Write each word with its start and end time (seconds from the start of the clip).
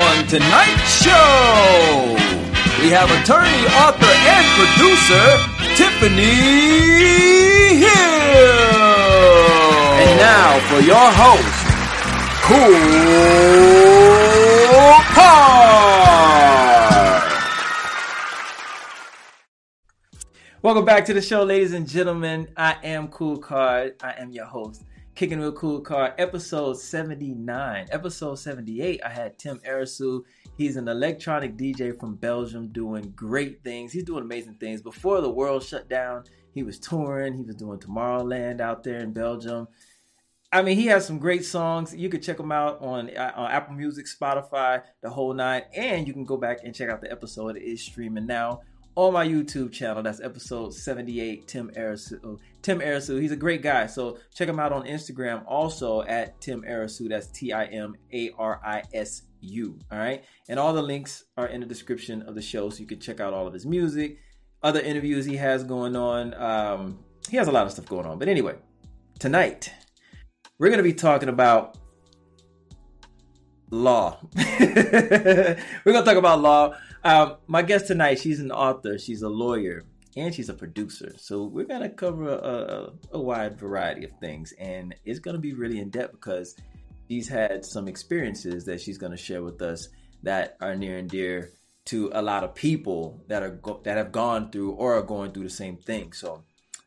On 0.00 0.26
tonight's 0.28 1.02
show, 1.02 2.14
we 2.80 2.88
have 2.90 3.10
attorney, 3.10 3.66
author, 3.82 4.06
and 4.06 4.46
producer 4.54 5.26
Tiffany 5.74 6.38
Hill. 7.78 8.38
And 9.98 10.20
now 10.20 10.60
for 10.68 10.78
your 10.86 11.10
host, 11.10 11.66
Kool 12.44 12.78
Kard. 15.14 15.58
Welcome 20.62 20.84
back 20.84 21.06
to 21.06 21.12
the 21.12 21.20
show, 21.20 21.42
ladies 21.42 21.72
and 21.72 21.88
gentlemen. 21.88 22.46
I 22.56 22.76
am 22.84 23.08
Kool 23.08 23.38
Kard. 23.38 23.96
I 24.00 24.12
am 24.18 24.30
your 24.30 24.46
host. 24.46 24.84
Kicking 25.18 25.40
with 25.40 25.56
Cool 25.56 25.80
Car, 25.80 26.14
episode 26.16 26.74
79. 26.74 27.88
Episode 27.90 28.36
78, 28.36 29.00
I 29.04 29.08
had 29.08 29.36
Tim 29.36 29.58
Arisu. 29.68 30.22
He's 30.56 30.76
an 30.76 30.86
electronic 30.86 31.56
DJ 31.56 31.98
from 31.98 32.14
Belgium 32.14 32.68
doing 32.68 33.12
great 33.16 33.64
things. 33.64 33.90
He's 33.90 34.04
doing 34.04 34.22
amazing 34.22 34.54
things. 34.60 34.80
Before 34.80 35.20
the 35.20 35.28
world 35.28 35.64
shut 35.64 35.88
down, 35.88 36.22
he 36.54 36.62
was 36.62 36.78
touring. 36.78 37.34
He 37.34 37.42
was 37.42 37.56
doing 37.56 37.80
Tomorrowland 37.80 38.60
out 38.60 38.84
there 38.84 39.00
in 39.00 39.12
Belgium. 39.12 39.66
I 40.52 40.62
mean, 40.62 40.76
he 40.76 40.86
has 40.86 41.04
some 41.04 41.18
great 41.18 41.44
songs. 41.44 41.92
You 41.92 42.08
can 42.08 42.22
check 42.22 42.38
him 42.38 42.52
out 42.52 42.80
on, 42.80 43.10
uh, 43.16 43.32
on 43.34 43.50
Apple 43.50 43.74
Music, 43.74 44.06
Spotify, 44.06 44.84
the 45.00 45.10
whole 45.10 45.34
nine. 45.34 45.62
And 45.74 46.06
you 46.06 46.12
can 46.12 46.26
go 46.26 46.36
back 46.36 46.58
and 46.62 46.72
check 46.72 46.90
out 46.90 47.00
the 47.00 47.10
episode. 47.10 47.56
It 47.56 47.64
is 47.64 47.82
streaming 47.82 48.26
now 48.26 48.60
on 48.98 49.12
my 49.12 49.24
YouTube 49.24 49.70
channel. 49.70 50.02
That's 50.02 50.20
episode 50.20 50.74
78, 50.74 51.46
Tim 51.46 51.70
Arisu. 51.76 52.36
Tim 52.62 52.80
Arisu, 52.80 53.20
he's 53.22 53.30
a 53.30 53.36
great 53.36 53.62
guy. 53.62 53.86
So 53.86 54.18
check 54.34 54.48
him 54.48 54.58
out 54.58 54.72
on 54.72 54.86
Instagram 54.86 55.44
also 55.46 56.02
at 56.02 56.40
Tim 56.40 56.62
Arisu. 56.62 57.08
That's 57.08 57.28
T 57.28 57.52
I 57.52 57.66
M 57.66 57.94
A 58.12 58.32
R 58.36 58.60
I 58.66 58.82
S 58.92 59.22
U. 59.40 59.78
All 59.92 59.98
right. 59.98 60.24
And 60.48 60.58
all 60.58 60.72
the 60.72 60.82
links 60.82 61.26
are 61.36 61.46
in 61.46 61.60
the 61.60 61.66
description 61.66 62.22
of 62.22 62.34
the 62.34 62.42
show. 62.42 62.70
So 62.70 62.80
you 62.80 62.86
can 62.86 62.98
check 62.98 63.20
out 63.20 63.32
all 63.32 63.46
of 63.46 63.54
his 63.54 63.64
music, 63.64 64.18
other 64.64 64.80
interviews 64.80 65.24
he 65.24 65.36
has 65.36 65.62
going 65.62 65.94
on. 65.94 66.34
Um, 66.34 66.98
he 67.30 67.36
has 67.36 67.46
a 67.46 67.52
lot 67.52 67.66
of 67.66 67.72
stuff 67.72 67.86
going 67.86 68.04
on. 68.04 68.18
But 68.18 68.26
anyway, 68.26 68.56
tonight 69.20 69.72
we're 70.58 70.70
going 70.70 70.78
to 70.78 70.82
be 70.82 70.92
talking 70.92 71.28
about 71.28 71.78
law. 73.70 74.18
we're 74.34 75.56
going 75.86 75.94
to 75.94 76.04
talk 76.04 76.16
about 76.16 76.40
law. 76.40 76.74
Um, 77.08 77.36
my 77.46 77.62
guest 77.62 77.86
tonight, 77.86 78.18
she's 78.18 78.38
an 78.38 78.52
author, 78.52 78.98
she's 78.98 79.22
a 79.22 79.30
lawyer, 79.30 79.86
and 80.14 80.34
she's 80.34 80.50
a 80.50 80.54
producer. 80.54 81.14
So 81.16 81.44
we're 81.44 81.64
going 81.64 81.80
to 81.80 81.88
cover 81.88 82.28
a, 82.28 82.92
a, 83.16 83.18
wide 83.18 83.58
variety 83.58 84.04
of 84.04 84.10
things. 84.20 84.52
And 84.58 84.94
it's 85.06 85.18
going 85.18 85.34
to 85.34 85.40
be 85.40 85.54
really 85.54 85.80
in 85.80 85.88
depth 85.88 86.12
because 86.12 86.54
she's 87.08 87.26
had 87.26 87.64
some 87.64 87.88
experiences 87.88 88.66
that 88.66 88.82
she's 88.82 88.98
going 88.98 89.12
to 89.12 89.16
share 89.16 89.42
with 89.42 89.62
us 89.62 89.88
that 90.22 90.58
are 90.60 90.76
near 90.76 90.98
and 90.98 91.08
dear 91.08 91.48
to 91.86 92.10
a 92.12 92.20
lot 92.20 92.44
of 92.44 92.54
people 92.54 93.24
that 93.28 93.42
are 93.42 93.52
go- 93.52 93.80
that 93.84 93.96
have 93.96 94.12
gone 94.12 94.50
through 94.50 94.72
or 94.72 94.98
are 94.98 95.02
going 95.02 95.32
through 95.32 95.44
the 95.44 95.48
same 95.48 95.78
thing. 95.78 96.12
So, 96.12 96.44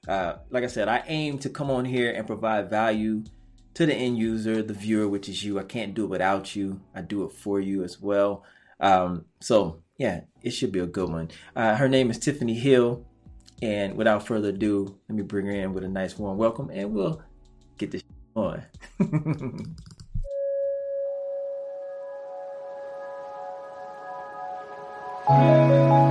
uh, 0.08 0.35
like 0.52 0.63
I 0.63 0.67
said, 0.67 0.88
I 0.88 1.03
aim 1.08 1.39
to 1.39 1.50
come 1.50 1.72
on 1.72 1.83
here 1.83 2.11
and 2.11 2.28
provide 2.28 2.69
value 2.69 3.23
to 3.73 3.88
the 3.88 3.95
end 3.95 4.19
user, 4.19 4.61
the 4.61 4.75
viewer, 4.75 5.08
which 5.08 5.28
is 5.28 5.44
you. 5.44 5.58
I 5.58 5.63
can't 5.63 5.95
do 5.95 6.03
it 6.03 6.11
without 6.11 6.56
you. 6.56 6.80
I 6.94 7.02
do 7.02 7.23
it 7.23 7.31
for 7.31 7.59
you 7.59 7.83
as 7.83 8.00
well. 8.00 8.44
Um, 8.82 9.26
so 9.40 9.84
yeah, 9.98 10.22
it 10.42 10.52
should 10.52 10.72
be 10.72 10.80
a 10.80 10.88
good 10.88 11.10
one. 11.10 11.30
Uh, 11.56 11.76
her 11.76 11.88
name 11.88 12.10
is 12.10 12.18
Tiffany 12.20 12.56
Hill. 12.56 13.06
And 13.62 13.96
without 13.96 14.26
further 14.26 14.50
ado, 14.50 14.98
let 15.08 15.16
me 15.16 15.22
bring 15.22 15.46
her 15.46 15.52
in 15.52 15.74
with 15.74 15.84
a 15.84 15.88
nice 15.88 16.18
warm 16.18 16.38
welcome 16.38 16.72
and 16.72 16.92
we'll 16.92 17.22
get 17.78 17.92
this 17.92 18.02
on. 18.36 18.64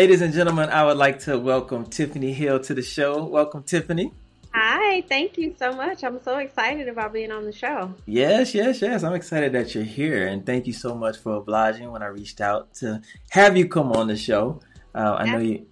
Ladies 0.00 0.22
and 0.22 0.32
gentlemen, 0.32 0.70
I 0.70 0.82
would 0.86 0.96
like 0.96 1.18
to 1.24 1.38
welcome 1.38 1.84
Tiffany 1.84 2.32
Hill 2.32 2.58
to 2.60 2.72
the 2.72 2.80
show. 2.80 3.22
Welcome, 3.22 3.64
Tiffany. 3.64 4.14
Hi, 4.54 5.02
thank 5.02 5.36
you 5.36 5.54
so 5.58 5.72
much. 5.72 6.02
I'm 6.02 6.22
so 6.22 6.38
excited 6.38 6.88
about 6.88 7.12
being 7.12 7.30
on 7.30 7.44
the 7.44 7.52
show. 7.52 7.94
Yes, 8.06 8.54
yes, 8.54 8.80
yes. 8.80 9.02
I'm 9.02 9.12
excited 9.12 9.52
that 9.52 9.74
you're 9.74 9.84
here, 9.84 10.26
and 10.26 10.46
thank 10.46 10.66
you 10.66 10.72
so 10.72 10.94
much 10.94 11.18
for 11.18 11.34
obliging 11.34 11.90
when 11.90 12.02
I 12.02 12.06
reached 12.06 12.40
out 12.40 12.72
to 12.76 13.02
have 13.28 13.58
you 13.58 13.68
come 13.68 13.92
on 13.92 14.08
the 14.08 14.16
show. 14.16 14.62
Uh, 14.94 15.16
I 15.18 15.26
know 15.32 15.38
you. 15.38 15.66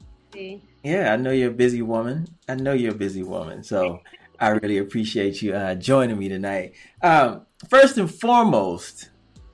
Yeah, 0.85 1.11
I 1.11 1.17
know 1.17 1.31
you're 1.31 1.49
a 1.49 1.55
busy 1.65 1.81
woman. 1.81 2.29
I 2.47 2.57
know 2.57 2.75
you're 2.75 2.93
a 2.93 2.99
busy 2.99 3.23
woman, 3.23 3.65
so 3.65 4.01
I 4.39 4.49
really 4.49 4.77
appreciate 4.77 5.41
you 5.41 5.55
uh, 5.55 5.75
joining 5.75 6.19
me 6.19 6.29
tonight. 6.29 6.75
Um, 7.01 7.47
first 7.71 7.97
and 7.97 8.15
foremost, 8.15 9.09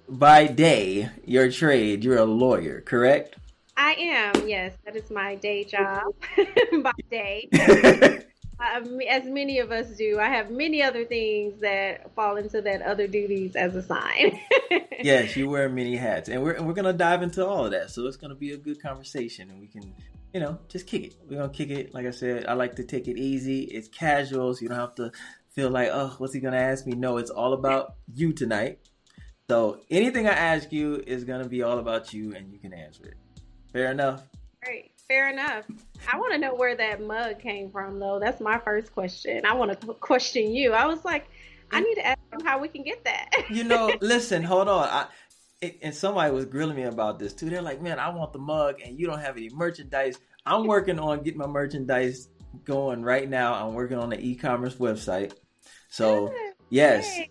by 0.08 0.48
day, 0.48 1.10
your 1.24 1.48
trade, 1.52 2.02
you're 2.02 2.18
a 2.18 2.24
lawyer, 2.24 2.80
correct? 2.80 3.36
I 3.76 3.92
am, 3.94 4.48
yes. 4.48 4.74
That 4.84 4.96
is 4.96 5.10
my 5.10 5.34
day 5.34 5.64
job 5.64 6.14
by 6.82 6.92
day. 7.10 7.48
um, 8.60 9.00
as 9.08 9.24
many 9.24 9.58
of 9.58 9.72
us 9.72 9.96
do. 9.96 10.18
I 10.20 10.28
have 10.28 10.50
many 10.50 10.82
other 10.82 11.04
things 11.04 11.60
that 11.60 12.14
fall 12.14 12.36
into 12.36 12.62
that 12.62 12.82
other 12.82 13.06
duties 13.06 13.56
as 13.56 13.74
a 13.74 13.82
sign. 13.82 14.38
yes, 15.02 15.36
you 15.36 15.48
wear 15.48 15.68
many 15.68 15.96
hats, 15.96 16.28
and 16.28 16.42
we're 16.42 16.52
and 16.52 16.66
we're 16.66 16.74
gonna 16.74 16.92
dive 16.92 17.22
into 17.22 17.44
all 17.46 17.64
of 17.64 17.72
that. 17.72 17.90
So 17.90 18.06
it's 18.06 18.16
gonna 18.16 18.34
be 18.34 18.52
a 18.52 18.56
good 18.56 18.80
conversation, 18.80 19.50
and 19.50 19.60
we 19.60 19.66
can, 19.66 19.92
you 20.32 20.40
know, 20.40 20.58
just 20.68 20.86
kick 20.86 21.04
it. 21.04 21.16
We're 21.28 21.38
gonna 21.38 21.52
kick 21.52 21.70
it. 21.70 21.92
Like 21.92 22.06
I 22.06 22.10
said, 22.10 22.46
I 22.46 22.54
like 22.54 22.76
to 22.76 22.84
take 22.84 23.08
it 23.08 23.18
easy. 23.18 23.62
It's 23.62 23.88
casual, 23.88 24.54
so 24.54 24.62
you 24.62 24.68
don't 24.68 24.78
have 24.78 24.94
to 24.96 25.10
feel 25.50 25.70
like, 25.70 25.88
oh, 25.92 26.14
what's 26.18 26.32
he 26.32 26.40
gonna 26.40 26.56
ask 26.56 26.86
me? 26.86 26.92
No, 26.94 27.16
it's 27.16 27.30
all 27.30 27.54
about 27.54 27.94
you 28.12 28.32
tonight. 28.32 28.78
So 29.48 29.80
anything 29.90 30.26
I 30.26 30.32
ask 30.32 30.72
you 30.72 31.02
is 31.06 31.24
gonna 31.24 31.48
be 31.48 31.62
all 31.62 31.78
about 31.78 32.12
you, 32.12 32.34
and 32.34 32.52
you 32.52 32.58
can 32.58 32.72
answer 32.72 33.04
it. 33.04 33.14
Fair 33.74 33.90
enough. 33.90 34.22
Great. 34.62 34.92
Fair 35.08 35.30
enough. 35.30 35.64
I 36.10 36.16
want 36.16 36.32
to 36.32 36.38
know 36.38 36.54
where 36.54 36.76
that 36.76 37.02
mug 37.02 37.40
came 37.40 37.72
from, 37.72 37.98
though. 37.98 38.20
That's 38.20 38.40
my 38.40 38.56
first 38.56 38.94
question. 38.94 39.44
I 39.44 39.52
want 39.54 39.78
to 39.80 39.86
question 39.94 40.54
you. 40.54 40.72
I 40.72 40.86
was 40.86 41.04
like, 41.04 41.26
I 41.72 41.80
need 41.80 41.96
to 41.96 42.06
ask 42.06 42.20
him 42.32 42.40
how 42.44 42.60
we 42.60 42.68
can 42.68 42.84
get 42.84 43.04
that. 43.04 43.30
you 43.50 43.64
know, 43.64 43.92
listen, 44.00 44.44
hold 44.44 44.68
on. 44.68 44.88
I, 44.88 45.06
it, 45.60 45.80
and 45.82 45.92
somebody 45.92 46.32
was 46.32 46.44
grilling 46.44 46.76
me 46.76 46.84
about 46.84 47.18
this 47.18 47.32
too. 47.32 47.50
They're 47.50 47.62
like, 47.62 47.82
man, 47.82 47.98
I 47.98 48.10
want 48.10 48.32
the 48.32 48.38
mug, 48.38 48.76
and 48.80 48.96
you 48.96 49.08
don't 49.08 49.20
have 49.20 49.36
any 49.36 49.50
merchandise. 49.50 50.18
I'm 50.46 50.66
working 50.68 51.00
on 51.00 51.24
getting 51.24 51.40
my 51.40 51.46
merchandise 51.48 52.28
going 52.64 53.02
right 53.02 53.28
now. 53.28 53.54
I'm 53.54 53.74
working 53.74 53.98
on 53.98 54.08
the 54.08 54.20
e-commerce 54.20 54.76
website. 54.76 55.32
So, 55.88 56.28
ah, 56.32 56.52
yes, 56.70 57.22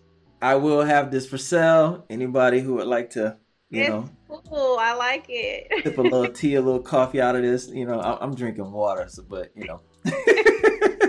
I 0.42 0.56
will 0.56 0.82
have 0.82 1.10
this 1.10 1.26
for 1.26 1.38
sale. 1.38 2.04
Anybody 2.10 2.60
who 2.60 2.74
would 2.74 2.86
like 2.86 3.10
to 3.10 3.38
you 3.70 3.80
it's 3.80 3.90
know, 3.90 4.08
cool. 4.48 4.78
I 4.78 4.94
like 4.94 5.26
it. 5.28 5.84
sip 5.84 5.98
a 5.98 6.02
little 6.02 6.28
tea, 6.32 6.54
a 6.54 6.62
little 6.62 6.80
coffee 6.80 7.20
out 7.20 7.36
of 7.36 7.42
this. 7.42 7.68
You 7.68 7.86
know, 7.86 8.00
I, 8.00 8.22
am 8.22 8.34
drinking 8.34 8.70
water, 8.70 9.06
so 9.08 9.22
but 9.28 9.50
you 9.54 9.66
know. 9.66 9.80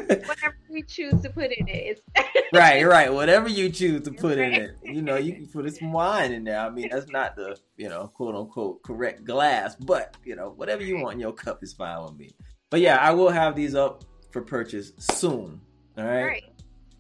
Whatever 0.05 0.57
we 0.69 0.83
choose 0.83 1.19
to 1.21 1.29
put 1.29 1.51
in 1.51 1.67
it. 1.67 2.01
right, 2.53 2.83
right. 2.83 3.11
Whatever 3.11 3.49
you 3.49 3.69
choose 3.69 4.03
to 4.03 4.11
put 4.11 4.37
in 4.37 4.53
it. 4.53 4.77
You 4.83 5.01
know, 5.01 5.17
you 5.17 5.33
can 5.33 5.47
put 5.47 5.73
some 5.75 5.91
wine 5.91 6.31
in 6.31 6.43
there. 6.43 6.59
I 6.59 6.69
mean, 6.69 6.89
that's 6.91 7.09
not 7.09 7.35
the, 7.35 7.57
you 7.77 7.89
know, 7.89 8.07
quote 8.13 8.35
unquote 8.35 8.83
correct 8.83 9.25
glass, 9.25 9.75
but 9.75 10.15
you 10.23 10.35
know, 10.35 10.53
whatever 10.55 10.83
you 10.83 10.99
want 10.99 11.15
in 11.15 11.19
your 11.19 11.33
cup 11.33 11.63
is 11.63 11.73
fine 11.73 12.03
with 12.03 12.15
me. 12.15 12.35
But 12.69 12.81
yeah, 12.81 12.97
I 12.97 13.11
will 13.11 13.29
have 13.29 13.55
these 13.55 13.73
up 13.73 14.03
for 14.31 14.41
purchase 14.41 14.91
soon. 14.99 15.61
All 15.97 16.05
right. 16.05 16.23
right. 16.23 16.43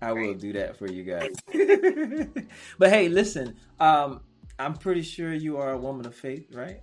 I 0.01 0.11
will 0.13 0.33
do 0.33 0.53
that 0.53 0.77
for 0.77 0.87
you 0.87 1.03
guys. 1.03 1.35
but 2.77 2.89
hey, 2.89 3.09
listen, 3.09 3.55
um, 3.79 4.21
I'm 4.57 4.73
pretty 4.73 5.01
sure 5.01 5.33
you 5.33 5.57
are 5.57 5.71
a 5.71 5.77
woman 5.77 6.05
of 6.05 6.15
faith, 6.15 6.53
right? 6.53 6.79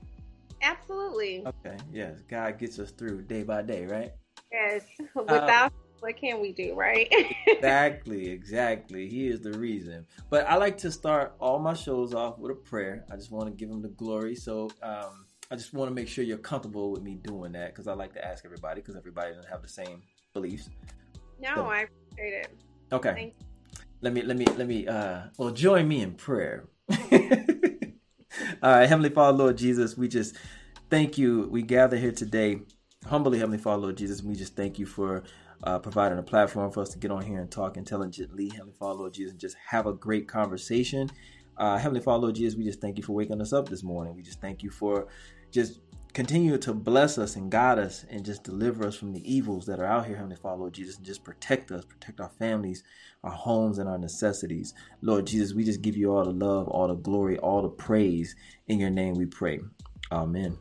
Absolutely. 0.63 1.45
Okay. 1.47 1.77
Yes. 1.93 2.21
God 2.29 2.59
gets 2.59 2.79
us 2.79 2.91
through 2.91 3.23
day 3.23 3.43
by 3.43 3.63
day, 3.63 3.87
right? 3.87 4.13
Yes. 4.53 4.83
Without 5.15 5.51
uh, 5.51 5.71
what 6.01 6.17
can 6.17 6.41
we 6.41 6.53
do, 6.53 6.75
right? 6.75 7.13
exactly, 7.47 8.29
exactly. 8.29 9.09
He 9.09 9.29
is 9.29 9.41
the 9.41 9.53
reason. 9.53 10.07
But 10.31 10.49
I 10.49 10.57
like 10.57 10.77
to 10.79 10.93
start 10.93 11.35
all 11.39 11.59
my 11.59 11.75
shows 11.75 12.13
off 12.13 12.39
with 12.39 12.53
a 12.53 12.55
prayer. 12.55 13.05
I 13.11 13.17
just 13.17 13.31
want 13.31 13.47
to 13.47 13.53
give 13.53 13.71
him 13.71 13.83
the 13.83 13.89
glory. 13.89 14.35
So 14.35 14.69
um, 14.83 15.27
I 15.51 15.57
just 15.57 15.73
want 15.73 15.91
to 15.91 15.95
make 15.95 16.09
sure 16.09 16.25
you're 16.25 16.39
comfortable 16.39 16.91
with 16.91 17.03
me 17.03 17.15
doing 17.15 17.53
that 17.53 17.69
because 17.69 17.89
I 17.89 17.95
like 17.95 18.13
to 18.15 18.25
ask 18.25 18.45
everybody 18.45 18.81
because 18.81 18.97
everybody 18.97 19.31
doesn't 19.31 19.51
have 19.51 19.63
the 19.63 19.69
same 19.69 20.03
beliefs. 20.35 20.69
No, 21.41 21.55
so, 21.55 21.67
I 21.67 21.81
appreciate 21.81 22.35
it. 22.35 22.49
Okay. 22.93 23.33
Let 24.01 24.13
me 24.13 24.23
let 24.23 24.37
me 24.37 24.45
let 24.57 24.67
me 24.67 24.87
uh 24.87 25.23
well 25.39 25.51
join 25.51 25.87
me 25.89 26.03
in 26.03 26.15
prayer. 26.15 26.65
all 28.63 28.71
right, 28.71 28.89
Heavenly 28.89 29.11
Father, 29.11 29.37
Lord 29.37 29.59
Jesus, 29.59 29.97
we 29.97 30.07
just 30.07 30.37
thank 30.89 31.19
you. 31.19 31.49
We 31.51 31.63
gather 31.63 31.97
here 31.97 32.13
today 32.13 32.61
humbly, 33.07 33.39
Heavenly 33.39 33.59
Father, 33.59 33.83
Lord 33.83 33.97
Jesus, 33.97 34.23
we 34.23 34.37
just 34.37 34.55
thank 34.55 34.79
you 34.79 34.87
for 34.87 35.25
uh, 35.65 35.81
providing 35.81 36.19
a 36.19 36.23
platform 36.23 36.71
for 36.71 36.81
us 36.81 36.91
to 36.91 36.99
get 36.99 37.11
on 37.11 37.23
here 37.23 37.41
and 37.41 37.51
talk 37.51 37.77
intelligently, 37.77 38.51
Heavenly 38.51 38.75
Father, 38.79 39.01
Lord 39.01 39.15
Jesus, 39.15 39.33
and 39.33 39.41
just 39.41 39.57
have 39.67 39.87
a 39.87 39.93
great 39.93 40.29
conversation. 40.29 41.11
Uh, 41.59 41.77
Heavenly 41.77 42.01
Father, 42.01 42.23
Lord 42.23 42.37
Jesus, 42.37 42.57
we 42.57 42.63
just 42.63 42.81
thank 42.81 42.99
you 42.99 43.03
for 43.03 43.15
waking 43.15 43.41
us 43.41 43.53
up 43.53 43.69
this 43.69 43.83
morning. 43.83 44.15
We 44.15 44.23
just 44.23 44.41
thank 44.41 44.63
you 44.63 44.71
for 44.71 45.09
just 45.51 45.81
continue 46.13 46.59
to 46.59 46.75
bless 46.75 47.17
us 47.17 47.37
and 47.37 47.51
guide 47.51 47.79
us 47.79 48.05
and 48.11 48.25
just 48.25 48.45
deliver 48.45 48.87
us 48.87 48.97
from 48.97 49.13
the 49.13 49.33
evils 49.33 49.67
that 49.67 49.81
are 49.81 49.87
out 49.87 50.07
here, 50.07 50.17
Heavenly 50.17 50.37
Father, 50.37 50.61
Lord 50.61 50.75
Jesus, 50.75 50.97
and 50.97 51.07
just 51.07 51.25
protect 51.25 51.71
us, 51.71 51.85
protect 51.85 52.21
our 52.21 52.31
families, 52.39 52.85
our 53.25 53.31
homes, 53.31 53.79
and 53.79 53.89
our 53.89 53.99
necessities. 53.99 54.75
Lord 55.01 55.27
Jesus, 55.27 55.55
we 55.55 55.65
just 55.65 55.83
give 55.83 55.97
you 55.97 56.15
all 56.15 56.25
the 56.25 56.33
love, 56.33 56.69
all 56.69 56.89
the 56.89 56.95
glory, 56.95 57.39
all 57.39 57.63
the 57.63 57.69
praise. 57.69 58.37
In 58.69 58.79
your 58.79 58.91
name 58.91 59.15
we 59.15 59.27
pray. 59.27 59.61
Amen. 60.13 60.59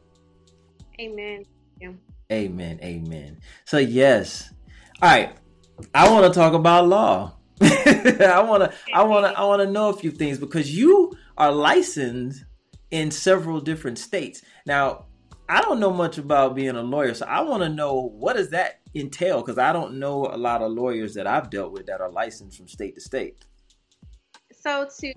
Amen. 1.00 1.45
Yeah. 1.80 1.92
Amen. 2.31 2.80
Amen. 2.81 3.39
So 3.65 3.77
yes. 3.77 4.54
All 5.01 5.09
right. 5.09 5.36
I 5.94 6.09
want 6.09 6.31
to 6.31 6.39
talk 6.39 6.54
about 6.54 6.88
law. 6.88 7.33
I 7.62 8.44
want 8.47 8.63
to 8.63 8.74
I 8.94 9.04
want 9.04 9.25
to 9.25 9.38
I 9.38 9.44
want 9.44 9.62
to 9.62 9.69
know 9.69 9.89
a 9.89 9.94
few 9.94 10.12
things 10.12 10.38
because 10.39 10.75
you 10.75 11.13
are 11.38 11.51
licensed 11.51 12.45
in 12.89 13.12
several 13.12 13.59
different 13.59 13.97
states. 13.97 14.42
Now, 14.65 15.06
I 15.51 15.59
don't 15.59 15.81
know 15.81 15.92
much 15.92 16.18
about 16.18 16.56
being 16.56 16.77
a 16.77 16.81
lawyer, 16.81 17.13
so 17.13 17.25
I 17.25 17.42
want 17.42 17.62
to 17.62 17.68
know 17.68 18.09
what 18.13 18.38
does 18.38 18.51
that 18.51 18.80
entail 18.95 19.42
because 19.42 19.57
I 19.57 19.74
don't 19.74 20.00
know 20.00 20.25
a 20.27 20.38
lot 20.38 20.62
of 20.62 20.71
lawyers 20.71 21.13
that 21.15 21.27
I've 21.27 21.50
dealt 21.50 21.74
with 21.74 21.88
that 21.88 22.00
are 22.00 22.09
licensed 22.09 22.56
from 22.56 22.69
state 22.69 22.95
to 22.95 23.01
state. 23.01 23.44
So 24.57 24.88
to 25.00 25.13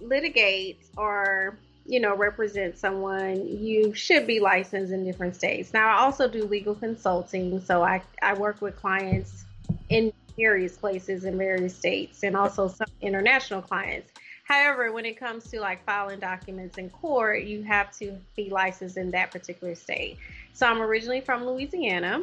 litigate 0.00 0.86
or 0.96 1.58
you 1.84 2.00
know, 2.00 2.16
represent 2.16 2.78
someone, 2.78 3.46
you 3.46 3.92
should 3.92 4.26
be 4.26 4.40
licensed 4.40 4.90
in 4.90 5.04
different 5.04 5.36
states. 5.36 5.74
Now, 5.74 5.94
I 5.94 6.00
also 6.00 6.26
do 6.26 6.46
legal 6.46 6.74
consulting, 6.74 7.60
so 7.60 7.82
I, 7.82 8.00
I 8.22 8.32
work 8.32 8.62
with 8.62 8.76
clients 8.76 9.44
in 9.90 10.10
various 10.38 10.78
places 10.78 11.26
in 11.26 11.36
various 11.36 11.76
states 11.76 12.22
and 12.22 12.34
also 12.36 12.68
some 12.68 12.88
international 13.02 13.60
clients. 13.60 14.13
However, 14.44 14.92
when 14.92 15.06
it 15.06 15.18
comes 15.18 15.50
to 15.50 15.60
like 15.60 15.84
filing 15.84 16.20
documents 16.20 16.78
in 16.78 16.90
court, 16.90 17.44
you 17.44 17.62
have 17.64 17.96
to 17.98 18.16
be 18.36 18.50
licensed 18.50 18.96
in 18.98 19.10
that 19.10 19.30
particular 19.30 19.74
state. 19.74 20.18
So 20.52 20.66
I'm 20.66 20.80
originally 20.80 21.22
from 21.22 21.44
Louisiana. 21.44 22.22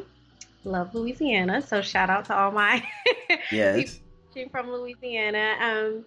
Love 0.63 0.93
Louisiana. 0.93 1.61
So 1.61 1.81
shout 1.81 2.11
out 2.11 2.25
to 2.25 2.37
all 2.37 2.51
my 2.51 2.87
yes. 3.51 3.99
people 4.33 4.51
from 4.51 4.71
Louisiana. 4.71 5.55
Um, 5.59 6.05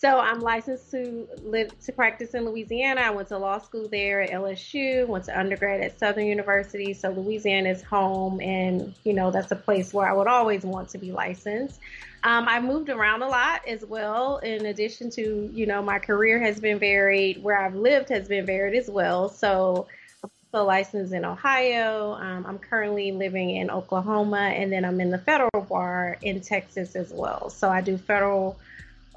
so 0.00 0.18
I'm 0.18 0.40
licensed 0.40 0.90
to 0.92 1.28
live 1.42 1.78
to 1.80 1.92
practice 1.92 2.32
in 2.32 2.46
Louisiana. 2.46 3.02
I 3.02 3.10
went 3.10 3.28
to 3.28 3.36
law 3.36 3.58
school 3.58 3.86
there 3.86 4.22
at 4.22 4.30
LSU, 4.30 5.06
went 5.06 5.26
to 5.26 5.38
undergrad 5.38 5.82
at 5.82 5.98
Southern 5.98 6.24
University. 6.24 6.94
So 6.94 7.10
Louisiana 7.10 7.68
is 7.68 7.82
home, 7.82 8.40
and 8.40 8.94
you 9.04 9.12
know 9.12 9.30
that's 9.30 9.52
a 9.52 9.56
place 9.56 9.92
where 9.92 10.08
I 10.08 10.14
would 10.14 10.26
always 10.26 10.62
want 10.62 10.88
to 10.90 10.98
be 10.98 11.12
licensed. 11.12 11.80
Um, 12.24 12.48
I 12.48 12.60
moved 12.60 12.88
around 12.88 13.20
a 13.20 13.28
lot 13.28 13.68
as 13.68 13.84
well. 13.84 14.38
In 14.38 14.64
addition 14.64 15.10
to 15.10 15.50
you 15.52 15.66
know 15.66 15.82
my 15.82 15.98
career 15.98 16.40
has 16.40 16.58
been 16.60 16.78
varied, 16.78 17.42
where 17.42 17.60
I've 17.60 17.74
lived 17.74 18.08
has 18.08 18.26
been 18.26 18.46
varied 18.46 18.78
as 18.78 18.88
well. 18.88 19.28
So 19.28 19.86
I'm 20.24 20.30
so 20.50 20.64
licensed 20.64 21.12
in 21.12 21.26
Ohio. 21.26 22.14
Um, 22.14 22.46
I'm 22.46 22.58
currently 22.58 23.12
living 23.12 23.50
in 23.50 23.70
Oklahoma, 23.70 24.48
and 24.54 24.72
then 24.72 24.86
I'm 24.86 24.98
in 24.98 25.10
the 25.10 25.18
federal 25.18 25.66
bar 25.68 26.16
in 26.22 26.40
Texas 26.40 26.96
as 26.96 27.12
well. 27.12 27.50
So 27.50 27.68
I 27.68 27.82
do 27.82 27.98
federal 27.98 28.56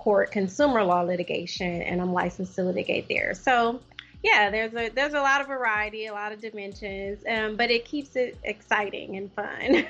court 0.03 0.31
consumer 0.31 0.83
law 0.83 1.01
litigation, 1.01 1.81
and 1.81 2.01
I'm 2.01 2.11
licensed 2.11 2.55
to 2.55 2.63
litigate 2.63 3.07
there. 3.07 3.33
So 3.33 3.79
yeah, 4.21 4.49
there's 4.49 4.73
a 4.73 4.89
there's 4.89 5.13
a 5.13 5.21
lot 5.21 5.39
of 5.39 5.47
variety, 5.47 6.07
a 6.07 6.13
lot 6.13 6.33
of 6.33 6.41
dimensions, 6.41 7.23
um, 7.29 7.55
but 7.55 7.71
it 7.71 7.85
keeps 7.85 8.17
it 8.17 8.37
exciting 8.43 9.15
and 9.15 9.31
fun. 9.33 9.85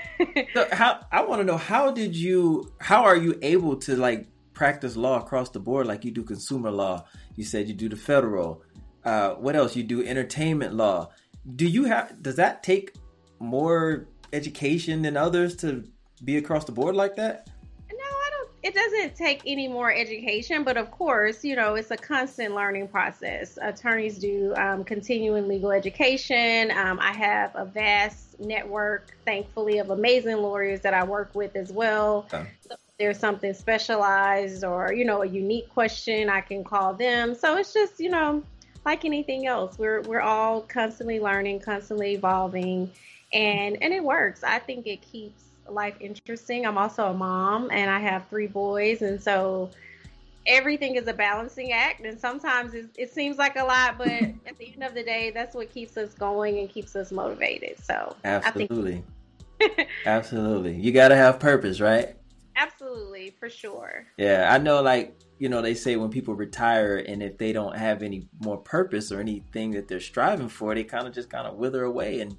so 0.53 0.67
how 0.71 1.05
I 1.11 1.23
want 1.23 1.41
to 1.41 1.43
know 1.43 1.57
how 1.57 1.91
did 1.91 2.15
you 2.15 2.71
how 2.79 3.03
are 3.03 3.15
you 3.15 3.39
able 3.41 3.75
to 3.77 3.95
like 3.95 4.27
practice 4.53 4.95
law 4.95 5.19
across 5.19 5.49
the 5.49 5.59
board 5.59 5.87
like 5.87 6.05
you 6.05 6.11
do 6.11 6.23
consumer 6.23 6.69
law? 6.69 7.05
You 7.35 7.43
said 7.43 7.67
you 7.67 7.73
do 7.73 7.89
the 7.89 7.95
federal. 7.95 8.61
Uh, 9.03 9.31
what 9.31 9.55
else? 9.55 9.75
You 9.75 9.83
do 9.83 10.05
entertainment 10.05 10.75
law. 10.75 11.09
Do 11.55 11.67
you 11.67 11.85
have? 11.85 12.21
Does 12.21 12.35
that 12.35 12.61
take 12.61 12.93
more 13.39 14.07
education 14.31 15.01
than 15.01 15.17
others 15.17 15.55
to 15.57 15.83
be 16.23 16.37
across 16.37 16.65
the 16.65 16.71
board 16.71 16.95
like 16.95 17.15
that? 17.15 17.49
It 18.63 18.73
doesn't 18.73 19.15
take 19.15 19.41
any 19.45 19.67
more 19.67 19.91
education, 19.91 20.63
but 20.63 20.77
of 20.77 20.89
course, 20.89 21.43
you 21.43 21.55
know, 21.55 21.75
it's 21.75 21.91
a 21.91 21.97
constant 21.97 22.55
learning 22.55 22.87
process. 22.87 23.59
Attorneys 23.61 24.17
do 24.17 24.53
um, 24.55 24.85
continuing 24.85 25.49
legal 25.49 25.71
education. 25.71 26.71
Um, 26.71 26.97
I 27.01 27.11
have 27.11 27.51
a 27.55 27.65
vast 27.65 28.39
network, 28.39 29.17
thankfully, 29.25 29.79
of 29.79 29.89
amazing 29.89 30.37
lawyers 30.37 30.79
that 30.81 30.93
I 30.93 31.03
work 31.03 31.35
with 31.35 31.57
as 31.57 31.73
well. 31.73 32.25
Okay. 32.33 32.47
So 32.61 32.75
there's 32.97 33.19
something 33.19 33.53
specialized 33.53 34.63
or, 34.63 34.93
you 34.93 35.03
know, 35.03 35.23
a 35.23 35.27
unique 35.27 35.69
question, 35.69 36.29
I 36.29 36.39
can 36.39 36.63
call 36.63 36.93
them. 36.93 37.35
So 37.35 37.57
it's 37.57 37.73
just, 37.73 37.99
you 37.99 38.09
know, 38.09 38.43
like 38.85 39.03
anything 39.03 39.45
else, 39.47 39.77
we're 39.77 40.01
we're 40.01 40.21
all 40.21 40.61
constantly 40.61 41.19
learning, 41.19 41.61
constantly 41.61 42.13
evolving, 42.13 42.91
and 43.31 43.77
and 43.81 43.93
it 43.93 44.03
works. 44.03 44.43
I 44.43 44.59
think 44.59 44.87
it 44.87 45.01
keeps 45.01 45.43
life 45.69 45.95
interesting. 45.99 46.65
I'm 46.65 46.77
also 46.77 47.05
a 47.05 47.13
mom 47.13 47.69
and 47.71 47.89
I 47.89 47.99
have 47.99 48.27
three 48.29 48.47
boys. 48.47 49.01
And 49.01 49.21
so 49.21 49.69
everything 50.45 50.95
is 50.95 51.07
a 51.07 51.13
balancing 51.13 51.71
act. 51.71 52.05
And 52.05 52.19
sometimes 52.19 52.73
it, 52.73 52.87
it 52.97 53.11
seems 53.11 53.37
like 53.37 53.55
a 53.55 53.63
lot, 53.63 53.97
but 53.97 54.07
at 54.11 54.57
the 54.57 54.73
end 54.73 54.83
of 54.83 54.93
the 54.93 55.03
day, 55.03 55.31
that's 55.31 55.55
what 55.55 55.71
keeps 55.73 55.97
us 55.97 56.13
going 56.13 56.59
and 56.59 56.69
keeps 56.69 56.95
us 56.95 57.11
motivated. 57.11 57.79
So 57.83 58.15
absolutely. 58.23 59.03
Think- 59.59 59.87
absolutely. 60.05 60.75
You 60.81 60.91
got 60.91 61.09
to 61.09 61.15
have 61.15 61.39
purpose, 61.39 61.79
right? 61.79 62.15
Absolutely, 62.55 63.31
for 63.39 63.49
sure. 63.49 64.05
Yeah, 64.17 64.49
I 64.51 64.57
know 64.57 64.81
like 64.81 65.15
you 65.39 65.49
know 65.49 65.61
they 65.61 65.73
say 65.73 65.95
when 65.95 66.09
people 66.09 66.35
retire 66.35 67.03
and 67.07 67.23
if 67.23 67.37
they 67.37 67.51
don't 67.51 67.75
have 67.75 68.03
any 68.03 68.27
more 68.39 68.57
purpose 68.57 69.11
or 69.11 69.19
anything 69.19 69.71
that 69.71 69.87
they're 69.87 69.99
striving 69.99 70.47
for 70.47 70.73
they 70.75 70.83
kind 70.83 71.07
of 71.07 71.13
just 71.13 71.29
kind 71.29 71.47
of 71.47 71.55
wither 71.55 71.83
away 71.83 72.21
and 72.21 72.37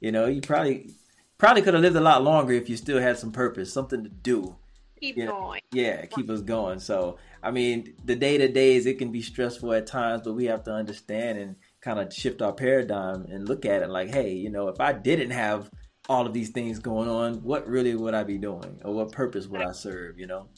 you 0.00 0.12
know 0.12 0.26
you 0.26 0.40
probably 0.40 0.94
probably 1.40 1.62
could 1.62 1.74
have 1.74 1.82
lived 1.82 1.96
a 1.96 2.00
lot 2.00 2.22
longer 2.22 2.52
if 2.52 2.68
you 2.68 2.76
still 2.76 3.00
had 3.00 3.18
some 3.18 3.32
purpose, 3.32 3.72
something 3.72 4.04
to 4.04 4.10
do. 4.10 4.54
Keep 5.00 5.16
you 5.16 5.24
know? 5.24 5.40
going. 5.40 5.62
Yeah, 5.72 6.04
keep 6.04 6.28
us 6.28 6.42
going. 6.42 6.78
So, 6.78 7.16
I 7.42 7.50
mean, 7.50 7.94
the 8.04 8.14
day 8.14 8.36
to 8.36 8.46
days, 8.46 8.84
it 8.84 8.98
can 8.98 9.10
be 9.10 9.22
stressful 9.22 9.72
at 9.72 9.86
times, 9.86 10.20
but 10.22 10.34
we 10.34 10.44
have 10.44 10.62
to 10.64 10.72
understand 10.72 11.38
and 11.38 11.56
kind 11.80 11.98
of 11.98 12.12
shift 12.12 12.42
our 12.42 12.52
paradigm 12.52 13.24
and 13.24 13.48
look 13.48 13.64
at 13.64 13.82
it 13.82 13.88
like, 13.88 14.10
hey, 14.10 14.34
you 14.34 14.50
know, 14.50 14.68
if 14.68 14.78
I 14.78 14.92
didn't 14.92 15.30
have 15.30 15.70
all 16.10 16.26
of 16.26 16.34
these 16.34 16.50
things 16.50 16.78
going 16.78 17.08
on, 17.08 17.42
what 17.42 17.66
really 17.66 17.94
would 17.94 18.12
I 18.12 18.22
be 18.24 18.36
doing, 18.36 18.78
or 18.84 18.92
what 18.92 19.10
purpose 19.10 19.46
would 19.46 19.62
I 19.62 19.72
serve? 19.72 20.18
You 20.18 20.26
know. 20.26 20.48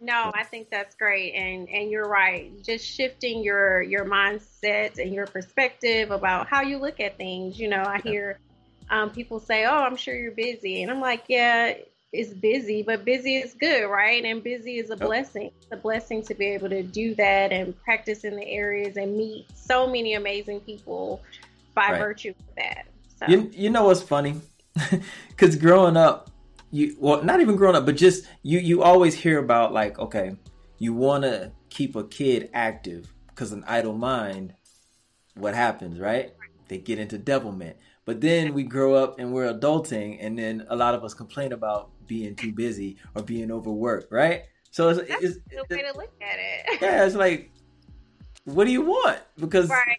No, 0.00 0.30
I 0.34 0.44
think 0.44 0.70
that's 0.70 0.94
great, 0.94 1.34
and 1.34 1.68
and 1.68 1.90
you're 1.90 2.08
right. 2.08 2.52
Just 2.62 2.86
shifting 2.86 3.42
your 3.42 3.82
your 3.82 4.04
mindset 4.04 4.98
and 4.98 5.12
your 5.12 5.26
perspective 5.26 6.10
about 6.12 6.48
how 6.48 6.62
you 6.62 6.78
look 6.78 7.00
at 7.00 7.16
things. 7.16 7.58
You 7.58 7.68
know, 7.68 7.82
I 7.84 7.98
hear 8.02 8.38
um, 8.90 9.10
people 9.10 9.40
say, 9.40 9.64
"Oh, 9.64 9.78
I'm 9.78 9.96
sure 9.96 10.14
you're 10.14 10.32
busy," 10.32 10.82
and 10.82 10.90
I'm 10.90 11.00
like, 11.00 11.24
"Yeah, 11.28 11.74
it's 12.12 12.34
busy, 12.34 12.82
but 12.82 13.04
busy 13.04 13.36
is 13.36 13.54
good, 13.54 13.86
right? 13.86 14.24
And 14.24 14.42
busy 14.42 14.78
is 14.78 14.90
a 14.90 14.96
yep. 14.96 15.06
blessing. 15.06 15.50
It's 15.62 15.72
a 15.72 15.76
blessing 15.76 16.22
to 16.24 16.34
be 16.34 16.46
able 16.46 16.68
to 16.70 16.82
do 16.82 17.14
that 17.14 17.52
and 17.52 17.80
practice 17.84 18.24
in 18.24 18.36
the 18.36 18.46
areas 18.46 18.96
and 18.96 19.16
meet 19.16 19.46
so 19.54 19.86
many 19.86 20.14
amazing 20.14 20.60
people 20.60 21.22
by 21.74 21.90
right. 21.92 21.98
virtue 21.98 22.30
of 22.30 22.54
that." 22.56 22.86
So. 23.18 23.26
You, 23.26 23.50
you 23.52 23.70
know 23.70 23.84
what's 23.84 24.02
funny? 24.02 24.40
Because 25.28 25.56
growing 25.56 25.96
up, 25.96 26.30
you 26.70 26.96
well, 26.98 27.22
not 27.22 27.40
even 27.40 27.56
growing 27.56 27.74
up, 27.74 27.86
but 27.86 27.96
just 27.96 28.26
you 28.42 28.58
you 28.58 28.82
always 28.82 29.14
hear 29.14 29.38
about 29.38 29.72
like, 29.72 29.98
okay, 29.98 30.36
you 30.78 30.92
want 30.92 31.24
to 31.24 31.52
keep 31.70 31.96
a 31.96 32.04
kid 32.04 32.50
active 32.52 33.12
because 33.28 33.52
an 33.52 33.64
idle 33.66 33.94
mind, 33.94 34.54
what 35.34 35.54
happens, 35.54 35.98
right? 35.98 36.34
They 36.70 36.78
get 36.78 37.00
into 37.00 37.18
devilment. 37.18 37.76
But 38.04 38.20
then 38.20 38.54
we 38.54 38.62
grow 38.62 38.94
up 38.94 39.18
and 39.18 39.32
we're 39.32 39.52
adulting, 39.52 40.18
and 40.20 40.38
then 40.38 40.64
a 40.68 40.76
lot 40.76 40.94
of 40.94 41.02
us 41.02 41.12
complain 41.12 41.52
about 41.52 41.90
being 42.06 42.36
too 42.36 42.52
busy 42.52 42.96
or 43.16 43.24
being 43.24 43.50
overworked, 43.50 44.12
right? 44.12 44.44
So 44.70 44.88
it's, 44.90 45.00
That's 45.00 45.24
it's, 45.24 45.38
way 45.68 45.82
to 45.82 45.92
look 45.96 46.12
at 46.22 46.38
it. 46.38 46.80
Yeah, 46.80 47.04
it's 47.04 47.16
like, 47.16 47.50
what 48.44 48.66
do 48.66 48.70
you 48.70 48.82
want? 48.82 49.18
Because 49.36 49.68
right. 49.68 49.98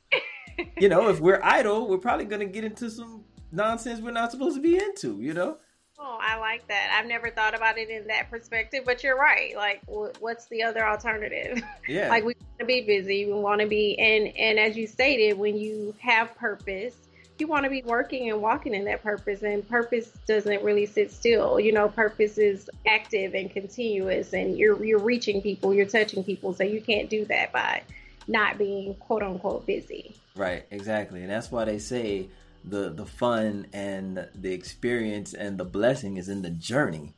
you 0.80 0.88
know, 0.88 1.10
if 1.10 1.20
we're 1.20 1.42
idle, 1.44 1.90
we're 1.90 1.98
probably 1.98 2.24
going 2.24 2.40
to 2.40 2.46
get 2.46 2.64
into 2.64 2.90
some 2.90 3.26
nonsense 3.52 4.00
we're 4.00 4.12
not 4.12 4.32
supposed 4.32 4.56
to 4.56 4.62
be 4.62 4.78
into. 4.78 5.22
You 5.22 5.34
know. 5.34 5.58
Oh, 6.04 6.18
I 6.20 6.40
like 6.40 6.68
that. 6.68 6.98
I've 6.98 7.08
never 7.08 7.30
thought 7.30 7.54
about 7.54 7.78
it 7.78 7.92
in 7.92 8.08
that 8.08 8.32
perspective, 8.32 8.84
but 8.86 9.04
you're 9.04 9.18
right. 9.18 9.56
Like, 9.56 9.84
what's 9.86 10.48
the 10.48 10.64
other 10.64 10.86
alternative? 10.86 11.62
Yeah. 11.88 12.10
like, 12.10 12.24
we 12.24 12.36
want 12.40 12.60
to 12.60 12.66
be 12.66 12.82
busy. 12.82 13.26
We 13.26 13.34
want 13.34 13.60
to 13.62 13.68
be, 13.68 13.98
and 14.00 14.28
and 14.38 14.60
as 14.60 14.78
you 14.78 14.88
stated, 14.88 15.38
when 15.38 15.58
you 15.58 15.94
have 16.00 16.34
purpose, 16.36 16.96
you 17.38 17.48
want 17.48 17.66
to 17.66 17.70
be 17.70 17.82
working 17.82 18.30
and 18.30 18.42
walking 18.42 18.74
in 18.74 18.86
that 18.86 19.04
purpose. 19.04 19.42
And 19.42 19.68
purpose 19.68 20.12
doesn't 20.28 20.64
really 20.64 20.86
sit 20.86 21.12
still. 21.12 21.60
You 21.60 21.72
know, 21.72 21.90
purpose 21.90 22.38
is 22.38 22.70
active 22.88 23.34
and 23.34 23.52
continuous, 23.52 24.34
and 24.34 24.58
you're 24.58 24.84
you're 24.84 25.00
reaching 25.00 25.42
people, 25.42 25.74
you're 25.74 25.86
touching 25.86 26.24
people. 26.24 26.54
So 26.54 26.64
you 26.64 26.82
can't 26.82 27.10
do 27.10 27.26
that 27.26 27.52
by 27.52 27.84
not 28.28 28.58
being 28.58 28.94
quote 28.96 29.24
unquote 29.24 29.66
busy. 29.66 30.16
Right. 30.36 30.66
Exactly. 30.72 31.22
And 31.22 31.30
that's 31.30 31.52
why 31.52 31.66
they 31.66 31.80
say 31.80 32.30
the 32.64 32.90
the 32.90 33.06
fun 33.06 33.68
and 33.74 34.28
the 34.36 34.54
experience 34.54 35.34
and 35.34 35.58
the 35.58 35.66
blessing 35.66 36.18
is 36.18 36.30
in 36.30 36.42
the 36.42 36.50
journey. 36.50 37.14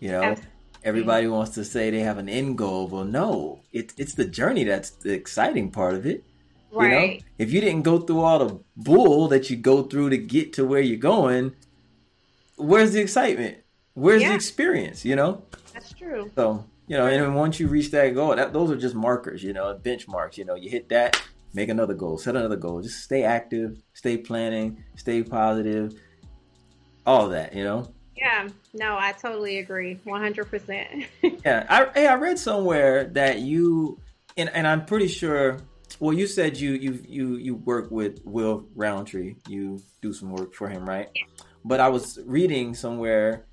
You 0.00 0.12
know, 0.12 0.22
Absolutely. 0.22 0.52
everybody 0.84 1.26
wants 1.28 1.52
to 1.52 1.64
say 1.64 1.90
they 1.90 2.00
have 2.00 2.18
an 2.18 2.28
end 2.28 2.58
goal. 2.58 2.88
Well, 2.88 3.04
no, 3.04 3.60
it's 3.72 3.94
it's 3.96 4.14
the 4.14 4.24
journey 4.24 4.64
that's 4.64 4.90
the 4.90 5.12
exciting 5.12 5.70
part 5.70 5.94
of 5.94 6.06
it. 6.06 6.24
Right. 6.72 6.90
You 6.90 7.18
know, 7.18 7.24
if 7.38 7.52
you 7.52 7.60
didn't 7.60 7.82
go 7.82 7.98
through 7.98 8.20
all 8.20 8.38
the 8.38 8.60
bull 8.76 9.28
that 9.28 9.50
you 9.50 9.56
go 9.56 9.82
through 9.82 10.10
to 10.10 10.18
get 10.18 10.54
to 10.54 10.64
where 10.64 10.80
you're 10.80 10.96
going, 10.96 11.54
where's 12.56 12.92
the 12.92 13.00
excitement? 13.00 13.58
Where's 13.94 14.22
yeah. 14.22 14.30
the 14.30 14.34
experience? 14.34 15.04
You 15.04 15.16
know. 15.16 15.44
That's 15.74 15.92
true. 15.92 16.30
So 16.34 16.64
you 16.88 16.96
know, 16.96 17.06
and 17.06 17.34
once 17.34 17.60
you 17.60 17.68
reach 17.68 17.90
that 17.92 18.14
goal, 18.14 18.34
that 18.36 18.52
those 18.52 18.70
are 18.70 18.76
just 18.76 18.94
markers. 18.94 19.42
You 19.42 19.52
know, 19.52 19.78
benchmarks. 19.80 20.36
You 20.36 20.44
know, 20.44 20.54
you 20.54 20.68
hit 20.68 20.88
that, 20.88 21.20
make 21.54 21.68
another 21.68 21.94
goal, 21.94 22.18
set 22.18 22.36
another 22.36 22.56
goal. 22.56 22.80
Just 22.80 23.02
stay 23.02 23.24
active, 23.24 23.82
stay 23.94 24.16
planning, 24.16 24.82
stay 24.96 25.22
positive, 25.22 25.94
all 27.06 27.28
that, 27.28 27.54
you 27.54 27.64
know? 27.64 27.92
Yeah, 28.16 28.48
no, 28.74 28.96
I 28.98 29.12
totally 29.12 29.58
agree. 29.58 29.98
100%. 30.06 31.06
yeah, 31.44 31.66
I, 31.68 31.98
hey, 31.98 32.06
I 32.06 32.14
read 32.14 32.38
somewhere 32.38 33.04
that 33.04 33.40
you, 33.40 33.98
and, 34.36 34.48
and 34.50 34.66
I'm 34.66 34.84
pretty 34.84 35.08
sure, 35.08 35.58
well, 35.98 36.12
you 36.12 36.26
said 36.26 36.56
you, 36.56 36.72
you, 36.72 37.04
you, 37.06 37.36
you 37.36 37.54
work 37.56 37.90
with 37.90 38.20
Will 38.24 38.66
Roundtree. 38.74 39.36
You 39.48 39.82
do 40.00 40.12
some 40.12 40.30
work 40.30 40.54
for 40.54 40.68
him, 40.68 40.88
right? 40.88 41.08
Yeah. 41.14 41.22
But 41.64 41.80
I 41.80 41.88
was 41.88 42.18
reading 42.24 42.74
somewhere 42.74 43.46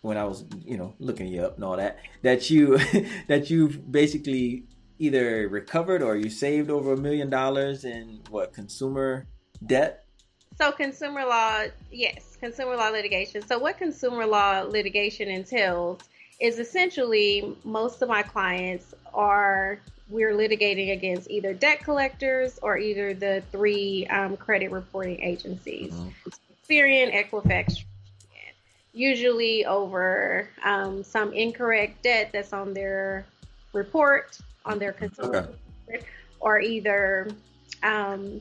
when 0.00 0.16
I 0.16 0.24
was, 0.24 0.44
you 0.64 0.76
know, 0.76 0.94
looking 0.98 1.28
you 1.28 1.42
up 1.42 1.54
and 1.56 1.64
all 1.64 1.76
that, 1.76 1.98
that 2.22 2.50
you, 2.50 2.78
that 3.28 3.50
you 3.50 3.68
basically 3.68 4.64
either 5.02 5.48
recovered 5.48 6.00
or 6.00 6.14
you 6.14 6.30
saved 6.30 6.70
over 6.70 6.92
a 6.92 6.96
million 6.96 7.28
dollars 7.28 7.84
in 7.84 8.20
what 8.30 8.52
consumer 8.52 9.26
debt? 9.66 10.04
So 10.56 10.70
consumer 10.70 11.24
law, 11.24 11.64
yes, 11.90 12.36
consumer 12.38 12.76
law 12.76 12.90
litigation. 12.90 13.42
So 13.44 13.58
what 13.58 13.78
consumer 13.78 14.26
law 14.26 14.60
litigation 14.60 15.28
entails 15.28 15.98
is 16.38 16.60
essentially 16.60 17.56
most 17.64 18.00
of 18.00 18.08
my 18.08 18.22
clients 18.22 18.94
are 19.12 19.80
we're 20.08 20.34
litigating 20.34 20.92
against 20.92 21.28
either 21.30 21.52
debt 21.52 21.80
collectors 21.82 22.60
or 22.62 22.78
either 22.78 23.12
the 23.12 23.42
three 23.50 24.06
um, 24.06 24.36
credit 24.36 24.70
reporting 24.70 25.20
agencies, 25.20 25.94
mm-hmm. 25.94 26.28
Experian, 26.52 27.12
Equifax, 27.12 27.82
usually 28.92 29.64
over 29.64 30.48
um, 30.64 31.02
some 31.02 31.32
incorrect 31.32 32.04
debt 32.04 32.30
that's 32.32 32.52
on 32.52 32.72
their 32.72 33.26
report 33.72 34.38
on 34.64 34.78
their 34.78 34.92
consumer 34.92 35.48
okay. 35.88 36.04
or 36.40 36.60
either 36.60 37.28
um, 37.82 38.40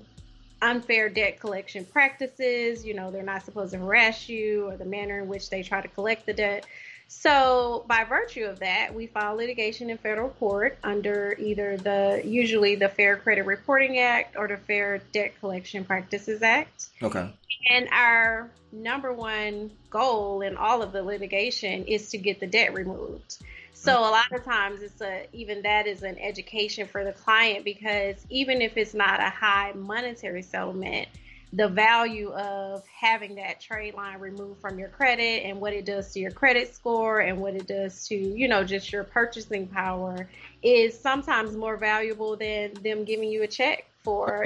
unfair 0.62 1.10
debt 1.10 1.40
collection 1.40 1.86
practices. 1.86 2.86
You 2.86 2.94
know, 2.94 3.12
they're 3.12 3.24
not 3.24 3.44
supposed 3.44 3.74
to 3.74 3.80
harass 3.80 4.30
you 4.30 4.68
or 4.68 4.78
the 4.78 4.86
manner 4.86 5.20
in 5.20 5.28
which 5.28 5.50
they 5.50 5.64
try 5.64 5.82
to 5.82 5.88
collect 5.88 6.26
the 6.26 6.34
debt. 6.34 6.66
So, 7.14 7.84
by 7.90 8.06
virtue 8.06 8.46
of 8.46 8.60
that, 8.60 8.96
we 8.96 9.06
file 9.06 9.36
litigation 9.36 9.90
in 9.90 9.98
federal 9.98 10.30
court 10.30 10.78
under 10.82 11.36
either 11.38 11.76
the 11.76 12.22
usually 12.24 12.76
the 12.76 12.88
Fair 12.88 13.18
Credit 13.18 13.46
Reporting 13.46 14.00
Act 14.00 14.38
or 14.38 14.48
the 14.48 14.56
Fair 14.56 15.00
Debt 15.12 15.38
Collection 15.42 15.84
Practices 15.84 16.42
Act. 16.42 16.86
Okay. 17.04 17.30
And 17.70 17.90
our 17.92 18.50
number 18.72 19.12
one 19.12 19.72
goal 19.90 20.42
in 20.42 20.56
all 20.56 20.82
of 20.82 20.94
the 20.94 21.04
litigation 21.04 21.84
is 21.84 22.12
to 22.12 22.18
get 22.18 22.40
the 22.40 22.48
debt 22.48 22.74
removed. 22.74 23.44
So 23.74 24.00
a 24.00 24.12
lot 24.12 24.32
of 24.32 24.44
times 24.44 24.82
it's 24.82 25.02
a 25.02 25.28
even 25.34 25.64
that 25.64 25.88
is 25.88 26.04
an 26.04 26.18
education 26.20 26.88
for 26.88 27.04
the 27.04 27.14
client 27.14 27.66
because 27.66 28.26
even 28.30 28.62
if 28.62 28.78
it's 28.78 28.94
not 28.94 29.20
a 29.20 29.30
high 29.30 29.74
monetary 29.74 30.44
settlement, 30.44 31.08
the 31.54 31.68
value 31.68 32.32
of 32.32 32.86
having 32.88 33.36
that 33.36 33.60
trade 33.60 33.94
line 33.94 34.20
removed 34.20 34.62
from 34.62 34.80
your 34.80 34.88
credit 34.88 35.44
and 35.46 35.60
what 35.60 35.74
it 35.74 35.86
does 35.86 36.14
to 36.14 36.20
your 36.20 36.32
credit 36.32 36.74
score 36.74 37.20
and 37.20 37.38
what 37.38 37.56
it 37.56 37.68
does 37.68 38.08
to, 38.08 38.16
you 38.16 38.48
know, 38.48 38.64
just 38.64 38.92
your 38.92 39.04
purchasing 39.04 39.68
power 39.68 40.30
is 40.64 40.98
sometimes 40.98 41.56
more 41.56 41.76
valuable 41.76 42.38
than 42.38 42.74
them 42.76 43.04
giving 43.04 43.30
you 43.30 43.44
a 43.44 43.48
check 43.48 43.86
for 44.04 44.46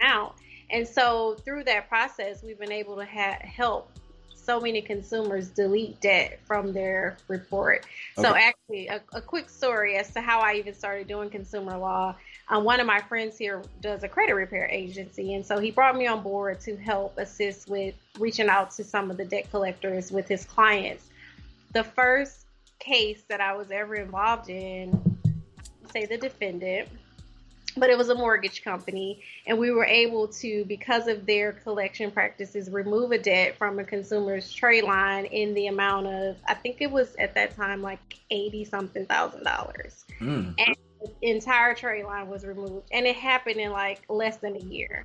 out. 0.00 0.34
And 0.70 0.86
so 0.86 1.36
through 1.44 1.64
that 1.64 1.88
process, 1.88 2.42
we've 2.42 2.58
been 2.58 2.72
able 2.72 2.96
to 2.96 3.04
ha- 3.04 3.38
help 3.42 3.90
so 4.46 4.60
many 4.60 4.80
consumers 4.80 5.48
delete 5.48 6.00
debt 6.00 6.38
from 6.46 6.72
their 6.72 7.16
report. 7.26 7.84
Okay. 8.16 8.28
So, 8.28 8.34
actually, 8.34 8.86
a, 8.86 9.02
a, 9.12 9.20
quick 9.20 9.50
story 9.50 9.96
as 9.96 10.12
to 10.14 10.20
how 10.20 10.38
I 10.38 10.54
even 10.54 10.72
started 10.72 11.08
doing 11.08 11.28
consumer 11.28 11.76
law. 11.76 12.14
Um, 12.48 12.62
one 12.62 12.78
of 12.78 12.86
my 12.86 13.00
friends 13.00 13.36
here 13.36 13.62
does 13.80 14.04
a 14.04 14.08
credit 14.08 14.34
repair 14.34 14.68
agency, 14.70 15.34
and 15.34 15.44
so 15.44 15.58
he 15.58 15.72
brought 15.72 15.96
me 15.96 16.06
on 16.06 16.22
board 16.22 16.60
to 16.60 16.76
help 16.76 17.18
assist 17.18 17.68
with 17.68 17.96
reaching 18.20 18.48
out 18.48 18.70
to 18.72 18.84
some 18.84 19.10
of 19.10 19.16
the 19.16 19.24
debt 19.24 19.50
collectors 19.50 20.12
with 20.12 20.28
his 20.28 20.44
clients. 20.44 21.04
The 21.72 21.82
first 21.82 22.46
case 22.78 23.22
that 23.28 23.40
I 23.40 23.56
was 23.56 23.72
ever 23.72 23.96
involved 23.96 24.48
in, 24.48 25.18
say 25.92 26.06
the 26.06 26.16
defendant, 26.16 26.88
but 27.76 27.90
it 27.90 27.98
was 27.98 28.08
a 28.08 28.14
mortgage 28.14 28.62
company 28.64 29.22
and 29.46 29.58
we 29.58 29.70
were 29.70 29.84
able 29.84 30.26
to 30.28 30.64
because 30.64 31.06
of 31.06 31.26
their 31.26 31.52
collection 31.52 32.10
practices 32.10 32.70
remove 32.70 33.12
a 33.12 33.18
debt 33.18 33.56
from 33.56 33.78
a 33.78 33.84
consumer's 33.84 34.52
trade 34.52 34.84
line 34.84 35.26
in 35.26 35.54
the 35.54 35.66
amount 35.66 36.06
of 36.06 36.36
i 36.46 36.54
think 36.54 36.78
it 36.80 36.90
was 36.90 37.14
at 37.16 37.34
that 37.34 37.54
time 37.56 37.82
like 37.82 38.18
80 38.30 38.64
something 38.64 39.06
thousand 39.06 39.44
dollars. 39.44 40.04
Mm. 40.20 40.54
and 40.58 40.76
the 41.00 41.28
entire 41.30 41.74
trade 41.74 42.04
line 42.04 42.28
was 42.28 42.44
removed 42.44 42.88
and 42.92 43.06
it 43.06 43.16
happened 43.16 43.60
in 43.60 43.70
like 43.70 44.02
less 44.08 44.38
than 44.38 44.56
a 44.56 44.60
year. 44.64 45.04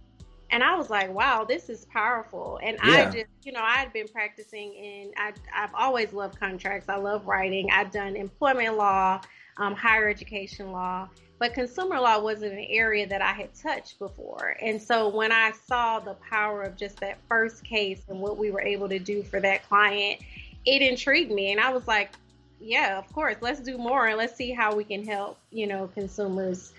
And 0.49 0.63
i 0.63 0.75
was 0.75 0.89
like 0.89 1.13
wow 1.13 1.43
this 1.43 1.69
is 1.69 1.85
powerful. 1.85 2.59
And 2.63 2.77
yeah. 2.83 3.07
i 3.07 3.11
just 3.11 3.27
you 3.43 3.51
know 3.51 3.61
i 3.61 3.77
had 3.77 3.93
been 3.93 4.07
practicing 4.07 4.73
in 4.73 5.11
I, 5.17 5.33
i've 5.55 5.73
always 5.73 6.13
loved 6.13 6.39
contracts. 6.39 6.89
I 6.89 6.97
love 6.97 7.27
writing. 7.27 7.69
I've 7.71 7.91
done 7.91 8.15
employment 8.15 8.77
law 8.77 9.21
um, 9.57 9.75
higher 9.75 10.09
education 10.09 10.71
law 10.71 11.07
but 11.41 11.55
consumer 11.55 11.99
law 11.99 12.19
wasn't 12.19 12.53
an 12.53 12.67
area 12.69 13.07
that 13.07 13.23
I 13.23 13.31
had 13.31 13.55
touched 13.55 13.97
before. 13.97 14.55
And 14.61 14.79
so 14.79 15.09
when 15.09 15.31
I 15.31 15.53
saw 15.65 15.99
the 15.99 16.13
power 16.29 16.61
of 16.61 16.77
just 16.77 16.99
that 16.99 17.17
first 17.27 17.63
case 17.63 18.03
and 18.09 18.19
what 18.19 18.37
we 18.37 18.51
were 18.51 18.61
able 18.61 18.87
to 18.89 18.99
do 18.99 19.23
for 19.23 19.39
that 19.39 19.67
client, 19.67 20.21
it 20.67 20.83
intrigued 20.83 21.31
me. 21.31 21.51
And 21.51 21.59
I 21.59 21.73
was 21.73 21.87
like, 21.87 22.11
yeah, 22.59 22.95
of 22.95 23.11
course, 23.11 23.37
let's 23.41 23.59
do 23.59 23.79
more 23.79 24.05
and 24.05 24.19
let's 24.19 24.35
see 24.35 24.51
how 24.51 24.75
we 24.75 24.83
can 24.83 25.03
help, 25.03 25.39
you 25.49 25.65
know, 25.65 25.87
consumers. 25.95 26.73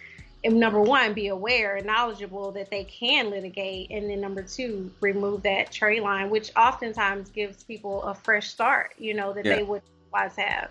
And 0.44 0.60
number 0.60 0.80
one, 0.80 1.12
be 1.12 1.26
aware 1.26 1.74
and 1.74 1.84
knowledgeable 1.84 2.52
that 2.52 2.70
they 2.70 2.84
can 2.84 3.30
litigate. 3.30 3.90
And 3.90 4.08
then 4.08 4.20
number 4.20 4.44
two, 4.44 4.92
remove 5.00 5.42
that 5.42 5.72
trade 5.72 6.04
line, 6.04 6.30
which 6.30 6.52
oftentimes 6.54 7.30
gives 7.30 7.64
people 7.64 8.04
a 8.04 8.14
fresh 8.14 8.50
start, 8.50 8.94
you 8.96 9.12
know, 9.14 9.32
that 9.32 9.44
yeah. 9.44 9.56
they 9.56 9.64
would 9.64 9.82
otherwise 10.14 10.36
have. 10.36 10.70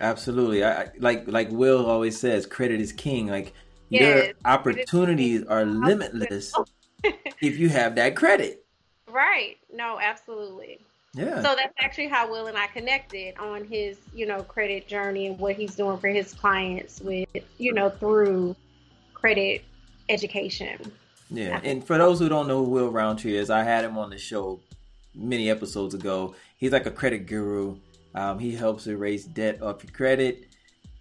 Absolutely. 0.00 0.64
I 0.64 0.90
like 0.98 1.24
like 1.26 1.50
Will 1.50 1.86
always 1.86 2.18
says, 2.18 2.46
credit 2.46 2.80
is 2.80 2.92
king. 2.92 3.28
Like 3.28 3.52
yes, 3.88 4.26
your 4.26 4.34
opportunities 4.44 5.44
are 5.44 5.64
limitless 5.64 6.54
if 7.40 7.58
you 7.58 7.68
have 7.68 7.94
that 7.96 8.16
credit. 8.16 8.64
Right. 9.08 9.56
No, 9.72 9.98
absolutely. 10.00 10.80
Yeah. 11.14 11.36
So 11.36 11.54
that's 11.56 11.72
actually 11.78 12.08
how 12.08 12.30
Will 12.30 12.46
and 12.46 12.58
I 12.58 12.66
connected 12.66 13.38
on 13.38 13.64
his, 13.64 13.96
you 14.14 14.26
know, 14.26 14.42
credit 14.42 14.86
journey 14.86 15.28
and 15.28 15.38
what 15.38 15.56
he's 15.56 15.74
doing 15.74 15.96
for 15.96 16.08
his 16.08 16.34
clients 16.34 17.00
with, 17.00 17.28
you 17.56 17.72
know, 17.72 17.88
through 17.88 18.54
credit 19.14 19.64
education. 20.10 20.92
Yeah. 21.30 21.60
And 21.64 21.84
for 21.84 21.96
those 21.96 22.18
who 22.18 22.28
don't 22.28 22.46
know 22.46 22.64
who 22.64 22.70
Will 22.70 22.90
Roundtree 22.90 23.36
is, 23.36 23.48
I 23.48 23.62
had 23.62 23.84
him 23.84 23.96
on 23.96 24.10
the 24.10 24.18
show 24.18 24.60
many 25.14 25.48
episodes 25.48 25.94
ago. 25.94 26.34
He's 26.58 26.72
like 26.72 26.84
a 26.84 26.90
credit 26.90 27.26
guru. 27.26 27.78
Um, 28.16 28.38
he 28.38 28.52
helps 28.52 28.86
erase 28.86 29.24
debt 29.24 29.60
off 29.62 29.84
your 29.84 29.92
credit, 29.92 30.48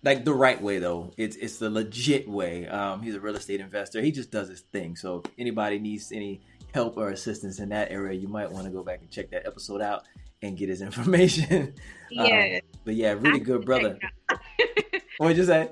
like 0.04 0.26
the 0.26 0.34
right 0.34 0.62
way 0.62 0.80
though. 0.80 1.14
It's 1.16 1.38
it's 1.38 1.58
the 1.58 1.70
legit 1.70 2.28
way. 2.28 2.68
Um, 2.68 3.02
he's 3.02 3.16
a 3.16 3.20
real 3.22 3.36
estate 3.36 3.62
investor. 3.62 4.02
He 4.02 4.12
just 4.12 4.32
does 4.32 4.50
his 4.50 4.60
thing. 4.60 4.98
So 4.98 5.22
if 5.24 5.32
anybody 5.40 5.80
needs 5.80 6.12
any 6.12 6.42
help 6.74 6.98
or 6.98 7.10
assistance 7.10 7.60
in 7.60 7.70
that 7.70 7.90
area, 7.90 8.20
you 8.20 8.28
might 8.28 8.52
want 8.52 8.66
to 8.66 8.72
go 8.72 8.84
back 8.84 9.00
and 9.00 9.10
check 9.10 9.32
that 9.32 9.48
episode 9.48 9.82
out 9.82 10.04
and 10.42 10.58
get 10.58 10.68
his 10.68 10.82
information. 10.90 11.74
Yeah. 12.12 12.58
Um, 12.58 12.62
but 12.84 12.96
yeah, 12.96 13.14
really 13.14 13.40
good 13.40 13.66
brother. 13.66 13.98
what 15.18 15.30
did 15.30 15.38
you 15.38 15.46
say? 15.46 15.70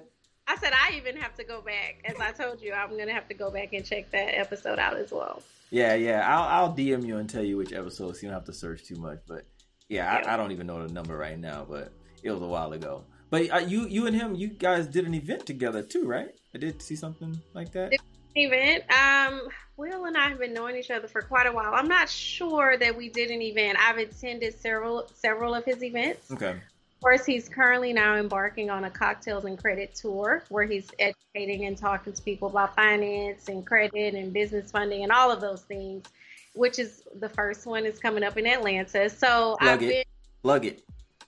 I 0.48 0.56
said 0.58 0.72
I 0.74 0.96
even 0.96 1.18
have 1.18 1.36
to 1.36 1.44
go 1.44 1.62
back. 1.62 2.04
As 2.06 2.16
I 2.22 2.32
told 2.32 2.62
you, 2.62 2.72
I'm 2.72 2.98
gonna 2.98 3.14
have 3.14 3.28
to 3.28 3.34
go 3.34 3.52
back 3.52 3.74
and 3.74 3.84
check 3.84 4.10
that 4.12 4.38
episode 4.38 4.80
out 4.80 4.96
as 4.96 5.12
well. 5.12 5.42
Yeah, 5.72 5.96
yeah. 5.96 6.26
I'll 6.26 6.68
I'll 6.68 6.74
DM 6.74 7.06
you 7.06 7.18
and 7.18 7.30
tell 7.30 7.44
you 7.44 7.58
which 7.58 7.74
episodes. 7.74 8.20
So 8.20 8.24
you 8.24 8.30
don't 8.30 8.40
have 8.40 8.46
to 8.46 8.54
search 8.54 8.86
too 8.86 8.96
much, 8.96 9.20
but 9.28 9.46
Yeah, 9.94 10.12
I, 10.12 10.34
I, 10.34 10.38
don't 10.38 10.52
even 10.52 10.66
know 10.66 10.88
the 10.88 10.92
number 10.92 11.16
right 11.16 11.38
now, 11.38 11.68
but 11.70 11.94
it 12.24 12.32
was 12.32 12.42
a 12.42 12.48
while 12.48 12.74
ago. 12.74 13.04
But 13.30 13.52
uh, 13.52 13.58
you, 13.60 13.88
you 13.88 14.08
and 14.08 14.16
him, 14.16 14.34
you 14.34 14.48
guys 14.48 14.88
did 14.88 15.06
an 15.06 15.14
event 15.14 15.46
together 15.46 15.84
too, 15.84 16.08
right? 16.08 16.30
I 16.56 16.58
did 16.58 16.82
see 16.82 16.96
something 16.96 17.40
like 17.54 17.72
that. 17.74 17.94
Event. 18.36 18.86
Um, 18.92 19.50
Will 19.78 20.06
and 20.06 20.18
I 20.18 20.30
have 20.30 20.40
been 20.40 20.52
knowing 20.52 20.76
each 20.78 20.90
other 20.90 21.08
for 21.08 21.22
quite 21.22 21.46
a 21.46 21.52
while. 21.52 21.76
I'm 21.76 21.88
not 21.88 22.10
sure 22.10 22.76
that 22.76 22.98
we 22.98 23.10
did 23.10 23.30
an 23.30 23.44
event. 23.44 23.78
I've 23.80 24.00
attended 24.00 24.60
several 24.60 25.08
several 25.14 25.54
of 25.54 25.64
his 25.64 25.84
events. 25.84 26.32
Okay. 26.32 26.50
Of 26.50 27.02
course, 27.02 27.24
he's 27.24 27.48
currently 27.48 27.94
now 27.94 28.16
embarking 28.16 28.72
on 28.72 28.86
a 28.86 28.90
cocktails 28.90 29.46
and 29.46 29.60
credit 29.60 29.94
tour 29.94 30.44
where 30.50 30.66
he's 30.66 30.90
educating 30.98 31.66
and 31.66 31.78
talking 31.78 32.14
to 32.14 32.22
people 32.24 32.48
about 32.48 32.76
finance 32.76 33.48
and 33.48 33.64
credit 33.64 34.16
and 34.16 34.34
business 34.34 34.72
funding 34.72 35.04
and 35.04 35.12
all 35.12 35.30
of 35.30 35.40
those 35.40 35.62
things. 35.62 36.06
Which 36.54 36.80
is 36.80 37.04
the 37.20 37.30
first 37.30 37.66
one 37.66 37.86
is 37.86 38.00
coming 38.00 38.24
up 38.24 38.38
in 38.38 38.46
Atlanta. 38.46 39.10
So 39.10 39.58
plug 39.60 39.72
I've 39.72 39.82
it, 39.82 39.90
been 39.90 40.04
plug 40.44 40.66
it, 40.66 40.84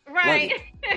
right. 0.07 0.51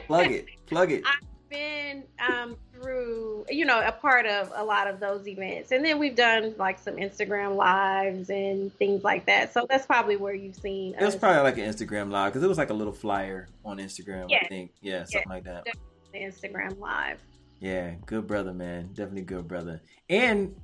Plug 0.07 0.31
it, 0.31 0.47
plug 0.67 0.93
it. 0.93 1.03
I've 1.07 1.49
been 1.49 2.05
um, 2.21 2.57
through, 2.75 3.47
you 3.49 3.65
know, 3.65 3.81
a 3.81 3.93
part 3.93 4.27
of 4.27 4.53
a 4.55 4.63
lot 4.63 4.87
of 4.87 5.01
those 5.01 5.27
events. 5.27 5.73
And 5.73 5.85
then 5.85 5.99
we've 5.99 6.15
done 6.15 6.55
like 6.59 6.79
some 6.79 6.97
Instagram 6.97 7.57
lives 7.57 8.31
and 8.31 8.73
things 8.75 9.05
like 9.05 9.27
that. 9.27 9.53
So 9.53 9.67
that's 9.69 9.87
probably 9.87 10.17
where 10.17 10.35
you've 10.35 10.57
seen. 10.57 10.95
It 10.95 11.05
was 11.05 11.17
probably 11.17 11.43
like 11.43 11.59
an 11.59 11.65
Instagram 11.65 12.11
live 12.11 12.33
because 12.33 12.43
it 12.43 12.49
was 12.49 12.59
like 12.59 12.71
a 12.71 12.75
little 12.75 12.93
flyer 12.93 13.49
on 13.65 13.79
Instagram, 13.79 14.27
yeah. 14.29 14.41
I 14.43 14.49
think. 14.49 14.73
Yeah, 14.81 15.05
something 15.05 15.23
yeah, 15.27 15.33
like 15.33 15.45
that. 15.45 15.67
Instagram 16.15 16.79
live. 16.79 17.19
Yeah, 17.61 17.95
good 18.07 18.27
brother, 18.27 18.53
man. 18.53 18.89
Definitely 18.89 19.23
good 19.23 19.49
brother. 19.49 19.81
And 20.09 20.55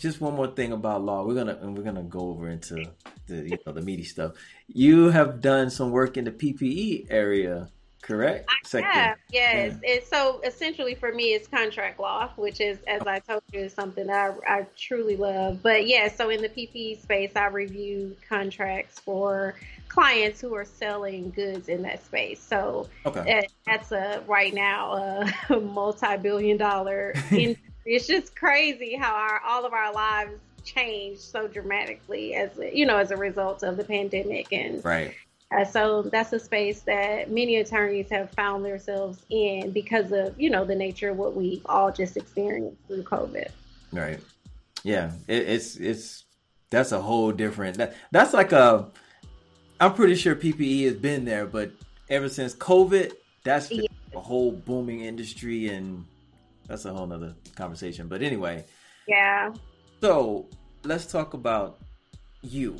just 0.00 0.20
one 0.20 0.34
more 0.34 0.48
thing 0.48 0.72
about 0.72 1.02
law. 1.02 1.24
We're 1.24 1.34
gonna 1.34 1.58
and 1.60 1.76
we're 1.76 1.84
gonna 1.84 2.02
go 2.02 2.20
over 2.20 2.48
into 2.48 2.84
the 3.26 3.48
you 3.48 3.58
know 3.66 3.72
the 3.72 3.82
meaty 3.82 4.04
stuff. 4.04 4.32
You 4.68 5.10
have 5.10 5.40
done 5.40 5.70
some 5.70 5.90
work 5.90 6.16
in 6.16 6.24
the 6.24 6.32
PPE 6.32 7.06
area 7.10 7.68
correct? 8.02 8.50
I 8.74 8.80
have, 8.80 9.18
yes. 9.30 9.76
Yeah. 9.82 9.94
And 9.94 10.04
so 10.04 10.40
essentially 10.44 10.94
for 10.94 11.12
me, 11.12 11.34
it's 11.34 11.46
contract 11.46 12.00
law, 12.00 12.30
which 12.36 12.60
is, 12.60 12.78
as 12.86 13.02
I 13.02 13.18
told 13.20 13.42
you, 13.52 13.60
is 13.60 13.72
something 13.72 14.10
I, 14.10 14.32
I 14.46 14.66
truly 14.76 15.16
love. 15.16 15.62
But 15.62 15.86
yeah, 15.86 16.08
so 16.08 16.30
in 16.30 16.42
the 16.42 16.48
PPE 16.48 17.02
space, 17.02 17.32
I 17.36 17.46
review 17.46 18.16
contracts 18.28 18.98
for 18.98 19.54
clients 19.88 20.40
who 20.40 20.54
are 20.54 20.64
selling 20.64 21.30
goods 21.30 21.68
in 21.68 21.82
that 21.82 22.04
space. 22.04 22.40
So 22.40 22.88
okay. 23.06 23.24
Eh, 23.26 23.42
that's 23.66 23.92
a 23.92 24.22
right 24.26 24.54
now 24.54 25.28
a 25.50 25.60
multi-billion 25.60 26.56
dollar 26.56 27.14
industry. 27.30 27.58
It's 27.84 28.06
just 28.06 28.36
crazy 28.36 28.94
how 28.94 29.14
our 29.14 29.40
all 29.46 29.64
of 29.64 29.72
our 29.72 29.92
lives 29.92 30.38
changed 30.64 31.20
so 31.20 31.48
dramatically 31.48 32.34
as 32.34 32.50
you 32.72 32.84
know 32.84 32.98
as 32.98 33.10
a 33.10 33.16
result 33.16 33.62
of 33.62 33.76
the 33.76 33.84
pandemic 33.84 34.52
and 34.52 34.84
right 34.84 35.14
uh, 35.52 35.64
so 35.64 36.02
that's 36.02 36.32
a 36.32 36.38
space 36.38 36.82
that 36.82 37.30
many 37.30 37.56
attorneys 37.56 38.08
have 38.08 38.30
found 38.30 38.64
themselves 38.64 39.24
in 39.30 39.72
because 39.72 40.12
of 40.12 40.40
you 40.40 40.48
know 40.48 40.64
the 40.64 40.74
nature 40.74 41.10
of 41.10 41.16
what 41.16 41.34
we 41.34 41.60
all 41.66 41.90
just 41.90 42.16
experienced 42.16 42.76
through 42.86 43.02
COVID. 43.02 43.48
Right. 43.92 44.20
Yeah. 44.84 45.10
It, 45.26 45.48
it's 45.48 45.76
it's 45.76 46.24
that's 46.70 46.92
a 46.92 47.02
whole 47.02 47.32
different. 47.32 47.78
That, 47.78 47.96
that's 48.12 48.32
like 48.32 48.52
a. 48.52 48.90
I'm 49.80 49.94
pretty 49.94 50.14
sure 50.14 50.36
PPE 50.36 50.84
has 50.84 50.94
been 50.94 51.24
there, 51.24 51.46
but 51.46 51.72
ever 52.08 52.28
since 52.28 52.54
COVID, 52.54 53.12
that's 53.42 53.72
yeah. 53.72 53.86
a 54.14 54.20
whole 54.20 54.52
booming 54.52 55.00
industry, 55.00 55.68
and 55.68 56.04
that's 56.70 56.84
a 56.84 56.92
whole 56.92 57.06
nother 57.06 57.34
conversation. 57.56 58.06
But 58.06 58.22
anyway. 58.22 58.64
Yeah. 59.08 59.52
So 60.00 60.46
let's 60.84 61.04
talk 61.06 61.34
about 61.34 61.80
you, 62.42 62.78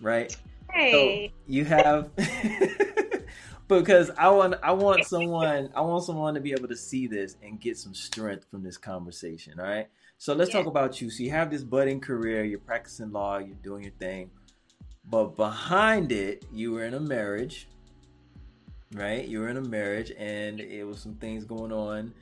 right? 0.00 0.36
Hey. 0.70 1.28
So 1.28 1.34
you 1.46 1.64
have 1.64 2.10
because 3.68 4.10
I 4.18 4.28
want 4.28 4.56
I 4.62 4.72
want 4.72 5.06
someone 5.06 5.70
I 5.74 5.80
want 5.80 6.04
someone 6.04 6.34
to 6.34 6.40
be 6.40 6.52
able 6.52 6.68
to 6.68 6.76
see 6.76 7.06
this 7.06 7.36
and 7.42 7.58
get 7.58 7.78
some 7.78 7.94
strength 7.94 8.46
from 8.50 8.62
this 8.62 8.76
conversation. 8.76 9.58
All 9.58 9.64
right. 9.66 9.88
So 10.18 10.34
let's 10.34 10.50
yeah. 10.50 10.58
talk 10.58 10.66
about 10.66 11.00
you. 11.00 11.08
So 11.08 11.22
you 11.22 11.30
have 11.30 11.50
this 11.50 11.64
budding 11.64 11.98
career, 11.98 12.44
you're 12.44 12.58
practicing 12.58 13.10
law, 13.10 13.38
you're 13.38 13.56
doing 13.62 13.84
your 13.84 13.92
thing. 13.92 14.30
But 15.08 15.34
behind 15.34 16.12
it, 16.12 16.44
you 16.52 16.72
were 16.72 16.84
in 16.84 16.92
a 16.92 17.00
marriage, 17.00 17.68
right? 18.92 19.26
You 19.26 19.40
were 19.40 19.48
in 19.48 19.56
a 19.56 19.62
marriage 19.62 20.12
and 20.16 20.60
it 20.60 20.84
was 20.84 21.00
some 21.00 21.14
things 21.14 21.44
going 21.44 21.72
on 21.72 22.12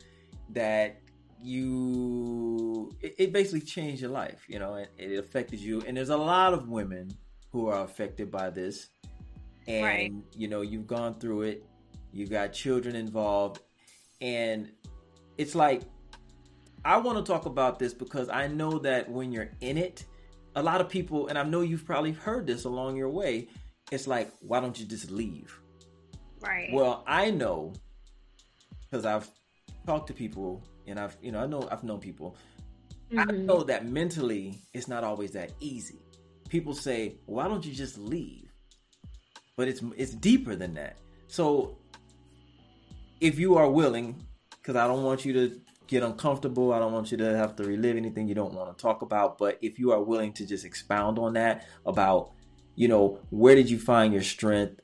that 0.53 1.01
you 1.43 2.93
it, 3.01 3.15
it 3.19 3.33
basically 3.33 3.61
changed 3.61 4.03
your 4.03 4.11
life, 4.11 4.45
you 4.49 4.59
know, 4.59 4.75
it, 4.75 4.91
it 4.99 5.19
affected 5.19 5.61
you. 5.61 5.83
And 5.87 5.97
there's 5.97 6.11
a 6.11 6.17
lot 6.17 6.53
of 6.53 6.69
women 6.69 7.11
who 7.51 7.69
are 7.69 7.85
affected 7.85 8.31
by 8.31 8.51
this. 8.51 8.89
And 9.67 9.85
right. 9.85 10.13
you 10.37 10.49
know, 10.49 10.63
you've 10.63 10.87
gone 10.87 11.19
through 11.19 11.43
it. 11.43 11.65
You've 12.13 12.31
got 12.31 12.53
children 12.53 12.97
involved 12.97 13.61
and 14.21 14.71
it's 15.39 15.55
like 15.55 15.83
I 16.85 16.97
want 16.97 17.25
to 17.25 17.33
talk 17.33 17.47
about 17.47 17.79
this 17.79 17.93
because 17.93 18.29
I 18.29 18.49
know 18.49 18.79
that 18.79 19.11
when 19.11 19.33
you're 19.33 19.51
in 19.61 19.77
it, 19.77 20.05
a 20.57 20.63
lot 20.63 20.81
of 20.81 20.89
people 20.89 21.29
and 21.29 21.39
I 21.39 21.43
know 21.43 21.61
you've 21.61 21.85
probably 21.85 22.13
heard 22.13 22.47
this 22.47 22.65
along 22.65 22.97
your 22.97 23.11
way, 23.11 23.49
it's 23.91 24.07
like 24.07 24.31
why 24.41 24.61
don't 24.61 24.79
you 24.79 24.87
just 24.87 25.11
leave? 25.11 25.59
Right. 26.41 26.71
Well, 26.73 27.05
I 27.07 27.31
know 27.31 27.75
because 28.83 29.05
I've 29.05 29.31
talked 29.91 30.07
to 30.07 30.15
people 30.15 30.63
and 30.87 30.99
I've 31.01 31.17
you 31.21 31.33
know 31.33 31.41
I 31.41 31.47
know 31.47 31.69
I've 31.73 31.85
known 31.85 32.01
people. 32.01 32.37
Mm-hmm. 33.11 33.31
I 33.31 33.33
know 33.49 33.63
that 33.65 33.87
mentally 33.87 34.45
it's 34.73 34.87
not 34.87 35.03
always 35.03 35.33
that 35.33 35.51
easy 35.61 36.01
people 36.49 36.75
say, 36.75 37.17
"Why 37.27 37.49
don't 37.49 37.65
you 37.65 37.75
just 37.85 37.97
leave?" 37.99 38.49
But 39.57 39.69
it's 39.69 39.83
it's 39.97 40.13
deeper 40.13 40.55
than 40.55 40.75
that. 40.75 40.99
So 41.27 41.79
if 43.21 43.39
you 43.39 43.57
are 43.57 43.71
willing, 43.71 44.09
because 44.51 44.77
I 44.77 44.87
don't 44.87 45.03
want 45.03 45.25
you 45.25 45.33
to 45.41 45.61
get 45.87 46.03
uncomfortable, 46.03 46.73
I 46.73 46.79
don't 46.79 46.93
want 46.93 47.11
you 47.11 47.19
to 47.19 47.37
have 47.37 47.57
to 47.57 47.65
relive 47.65 47.97
anything 47.97 48.29
you 48.29 48.35
don't 48.35 48.55
want 48.55 48.69
to 48.77 48.81
talk 48.81 49.03
about. 49.03 49.39
But 49.39 49.59
if 49.61 49.79
you 49.79 49.93
are 49.93 50.03
willing 50.03 50.33
to 50.35 50.47
just 50.47 50.65
expound 50.65 51.19
on 51.19 51.33
that 51.35 51.67
about, 51.85 52.33
you 52.77 52.89
know, 52.89 53.19
where 53.31 53.57
did 53.57 53.69
you 53.69 53.79
find 53.79 54.13
your 54.13 54.23
strength, 54.23 54.81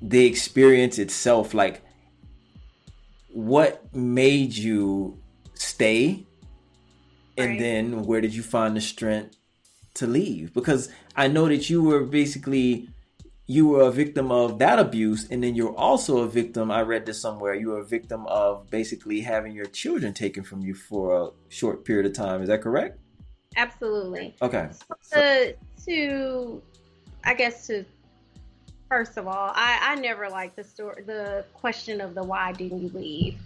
the 0.00 0.24
experience 0.26 0.98
itself, 0.98 1.54
like 1.54 1.82
what 3.36 3.94
made 3.94 4.56
you 4.56 5.20
stay? 5.52 6.24
And 7.36 7.50
right. 7.50 7.58
then 7.58 8.02
where 8.04 8.22
did 8.22 8.34
you 8.34 8.42
find 8.42 8.74
the 8.74 8.80
strength 8.80 9.36
to 9.94 10.06
leave? 10.06 10.54
Because 10.54 10.88
I 11.14 11.28
know 11.28 11.46
that 11.46 11.68
you 11.68 11.82
were 11.82 12.04
basically 12.04 12.88
you 13.46 13.68
were 13.68 13.82
a 13.82 13.90
victim 13.90 14.32
of 14.32 14.58
that 14.60 14.78
abuse 14.78 15.28
and 15.30 15.44
then 15.44 15.54
you're 15.54 15.76
also 15.76 16.18
a 16.22 16.26
victim 16.26 16.70
I 16.70 16.80
read 16.80 17.06
this 17.06 17.20
somewhere 17.20 17.54
you 17.54 17.68
were 17.68 17.78
a 17.78 17.84
victim 17.84 18.26
of 18.26 18.68
basically 18.70 19.20
having 19.20 19.52
your 19.52 19.66
children 19.66 20.12
taken 20.12 20.42
from 20.42 20.62
you 20.62 20.74
for 20.74 21.26
a 21.26 21.30
short 21.50 21.84
period 21.84 22.06
of 22.06 22.14
time. 22.14 22.40
Is 22.40 22.48
that 22.48 22.62
correct? 22.62 22.98
Absolutely. 23.54 24.34
Okay. 24.40 24.70
So, 25.02 25.20
to, 25.20 25.54
to 25.84 26.62
I 27.24 27.34
guess 27.34 27.66
to 27.66 27.84
first 28.88 29.16
of 29.16 29.26
all 29.26 29.52
I 29.54 29.78
I 29.82 29.94
never 29.96 30.28
liked 30.28 30.56
the 30.56 30.64
story 30.64 31.02
the 31.02 31.44
question 31.54 32.00
of 32.00 32.14
the 32.14 32.22
why 32.22 32.52
didn't 32.52 32.82
you 32.82 32.90
leave 32.90 33.38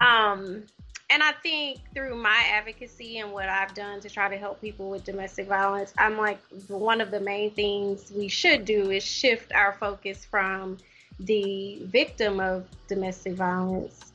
um 0.00 0.64
and 1.10 1.22
I 1.22 1.32
think 1.32 1.80
through 1.94 2.16
my 2.16 2.44
advocacy 2.50 3.18
and 3.18 3.30
what 3.30 3.48
I've 3.48 3.74
done 3.74 4.00
to 4.00 4.08
try 4.08 4.28
to 4.28 4.36
help 4.36 4.60
people 4.60 4.88
with 4.90 5.04
domestic 5.04 5.46
violence, 5.46 5.92
I'm 5.98 6.16
like, 6.16 6.40
one 6.68 7.00
of 7.00 7.10
the 7.10 7.20
main 7.20 7.50
things 7.50 8.10
we 8.10 8.28
should 8.28 8.64
do 8.64 8.90
is 8.90 9.04
shift 9.04 9.52
our 9.52 9.74
focus 9.74 10.24
from 10.24 10.78
the 11.20 11.82
victim 11.84 12.40
of 12.40 12.66
domestic 12.88 13.34
violence 13.34 14.12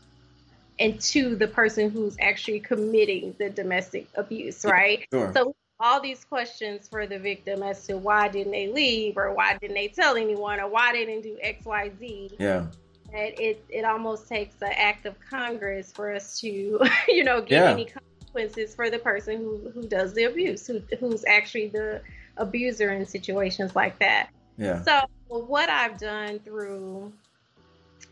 and 0.79 0.99
to 0.99 1.35
the 1.35 1.47
person 1.47 1.89
who's 1.89 2.17
actually 2.19 2.59
committing 2.59 3.35
the 3.37 3.49
domestic 3.49 4.07
abuse, 4.15 4.65
right? 4.65 5.05
Sure. 5.13 5.31
So 5.33 5.55
all 5.79 6.01
these 6.01 6.25
questions 6.25 6.87
for 6.87 7.07
the 7.07 7.17
victim 7.17 7.63
as 7.63 7.85
to 7.87 7.97
why 7.97 8.27
didn't 8.27 8.51
they 8.51 8.67
leave 8.67 9.17
or 9.17 9.33
why 9.33 9.57
didn't 9.57 9.75
they 9.75 9.87
tell 9.87 10.15
anyone 10.15 10.59
or 10.59 10.69
why 10.69 10.91
they 10.91 11.05
didn't 11.05 11.23
do 11.23 11.37
X, 11.41 11.65
Y, 11.65 11.91
Z. 11.99 12.35
Yeah 12.39 12.65
that 13.11 13.39
it 13.39 13.63
it 13.69 13.85
almost 13.85 14.27
takes 14.27 14.55
an 14.61 14.71
act 14.75 15.05
of 15.05 15.15
Congress 15.19 15.91
for 15.91 16.13
us 16.13 16.39
to, 16.41 16.79
you 17.07 17.23
know, 17.23 17.41
get 17.41 17.63
yeah. 17.63 17.71
any 17.71 17.85
consequences 17.85 18.75
for 18.75 18.89
the 18.89 18.99
person 18.99 19.37
who 19.37 19.71
who 19.73 19.87
does 19.87 20.13
the 20.13 20.25
abuse, 20.25 20.67
who 20.67 20.81
who's 20.99 21.25
actually 21.25 21.67
the 21.67 22.01
abuser 22.37 22.91
in 22.91 23.05
situations 23.05 23.75
like 23.75 23.97
that. 23.99 24.29
Yeah. 24.57 24.81
So 24.83 25.01
what 25.27 25.69
I've 25.69 25.97
done 25.97 26.39
through 26.39 27.11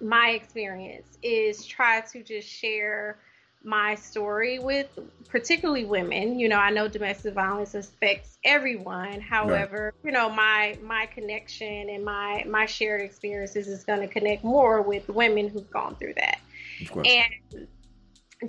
my 0.02 0.30
experience 0.30 1.18
is 1.24 1.66
try 1.66 2.02
to 2.02 2.24
just 2.24 2.48
share 2.48 3.20
my 3.68 3.96
story 3.96 4.60
with 4.60 4.88
particularly 5.28 5.84
women. 5.84 6.40
You 6.40 6.48
know, 6.48 6.56
I 6.56 6.70
know 6.72 6.88
domestic 6.88 7.34
violence 7.34 7.76
affects 7.76 8.38
everyone. 8.46 9.20
However, 9.20 9.94
you 10.06 10.12
know, 10.12 10.30
my 10.30 10.80
my 10.82 11.06
connection 11.08 11.90
and 11.90 12.04
my 12.06 12.46
my 12.48 12.66
shared 12.66 13.02
experiences 13.02 13.68
is 13.68 13.84
going 13.84 14.00
to 14.00 14.08
connect 14.08 14.46
more 14.46 14.82
with 14.82 15.10
women 15.10 15.50
who've 15.50 15.70
gone 15.70 15.96
through 15.96 16.14
that. 16.16 16.40
And 17.06 17.68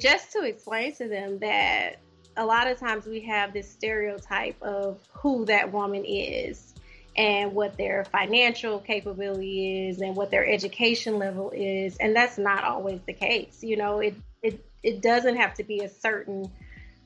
just 0.01 0.33
to 0.33 0.45
explain 0.45 0.95
to 0.95 1.09
them 1.09 1.41
that 1.41 1.97
a 2.37 2.47
lot 2.47 2.71
of 2.71 2.79
times 2.79 3.05
we 3.05 3.21
have 3.23 3.53
this 3.53 3.69
stereotype 3.69 4.63
of 4.63 5.01
who 5.13 5.45
that 5.47 5.73
woman 5.73 6.05
is 6.05 6.75
and 7.17 7.53
what 7.53 7.77
their 7.77 8.05
financial 8.05 8.79
capability 8.79 9.89
is 9.89 10.01
and 10.01 10.15
what 10.15 10.31
their 10.31 10.47
education 10.47 11.19
level 11.19 11.51
is 11.51 11.97
and 11.97 12.15
that's 12.15 12.39
not 12.39 12.63
always 12.63 13.01
the 13.07 13.13
case 13.13 13.65
you 13.65 13.77
know 13.77 13.99
it 13.99 14.15
it 14.43 14.68
it 14.83 15.03
doesn't 15.03 15.37
have 15.37 15.55
to 15.55 15.65
be 15.65 15.81
a 15.81 15.89
certain 15.89 16.51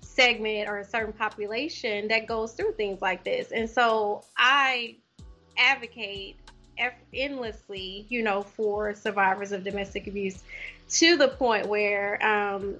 segment 0.00 0.68
or 0.68 0.78
a 0.78 0.84
certain 0.84 1.12
population 1.12 2.08
that 2.08 2.26
goes 2.26 2.52
through 2.52 2.72
things 2.72 3.00
like 3.00 3.24
this. 3.24 3.52
And 3.52 3.68
so 3.68 4.24
i 4.36 4.96
advocate 5.58 6.36
endlessly 7.12 8.06
you 8.08 8.22
know 8.22 8.42
for 8.42 8.94
survivors 8.94 9.52
of 9.52 9.62
domestic 9.62 10.06
abuse 10.06 10.42
to 10.88 11.16
the 11.16 11.28
point 11.28 11.66
where 11.66 12.20
um, 12.26 12.74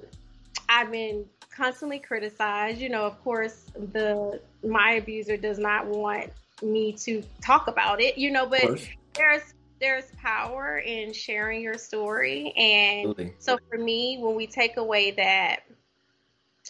i've 0.68 0.90
been 0.90 1.24
constantly 1.54 1.98
criticized. 1.98 2.80
You 2.80 2.88
know 2.88 3.04
of 3.04 3.22
course 3.22 3.66
the 3.92 4.40
my 4.64 4.92
abuser 4.92 5.36
does 5.36 5.58
not 5.58 5.86
want 5.86 6.30
me 6.62 6.92
to 6.92 7.22
talk 7.40 7.66
about 7.66 8.00
it, 8.00 8.16
you 8.16 8.30
know, 8.30 8.46
but 8.46 8.88
there's 9.14 9.54
there's 9.82 10.04
power 10.22 10.78
in 10.78 11.12
sharing 11.12 11.60
your 11.60 11.76
story. 11.76 12.52
And 12.56 13.10
Absolutely. 13.10 13.34
so 13.38 13.58
for 13.68 13.76
me, 13.76 14.18
when 14.20 14.36
we 14.36 14.46
take 14.46 14.76
away 14.76 15.10
that 15.10 15.64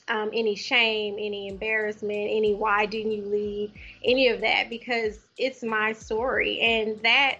um, 0.08 0.30
any 0.32 0.56
shame, 0.56 1.16
any 1.18 1.48
embarrassment, 1.48 2.10
any 2.10 2.54
why 2.54 2.86
didn't 2.86 3.12
you 3.12 3.24
leave, 3.26 3.72
any 4.02 4.28
of 4.28 4.40
that, 4.40 4.70
because 4.70 5.18
it's 5.36 5.62
my 5.62 5.92
story. 5.92 6.58
And 6.60 6.98
that 7.02 7.38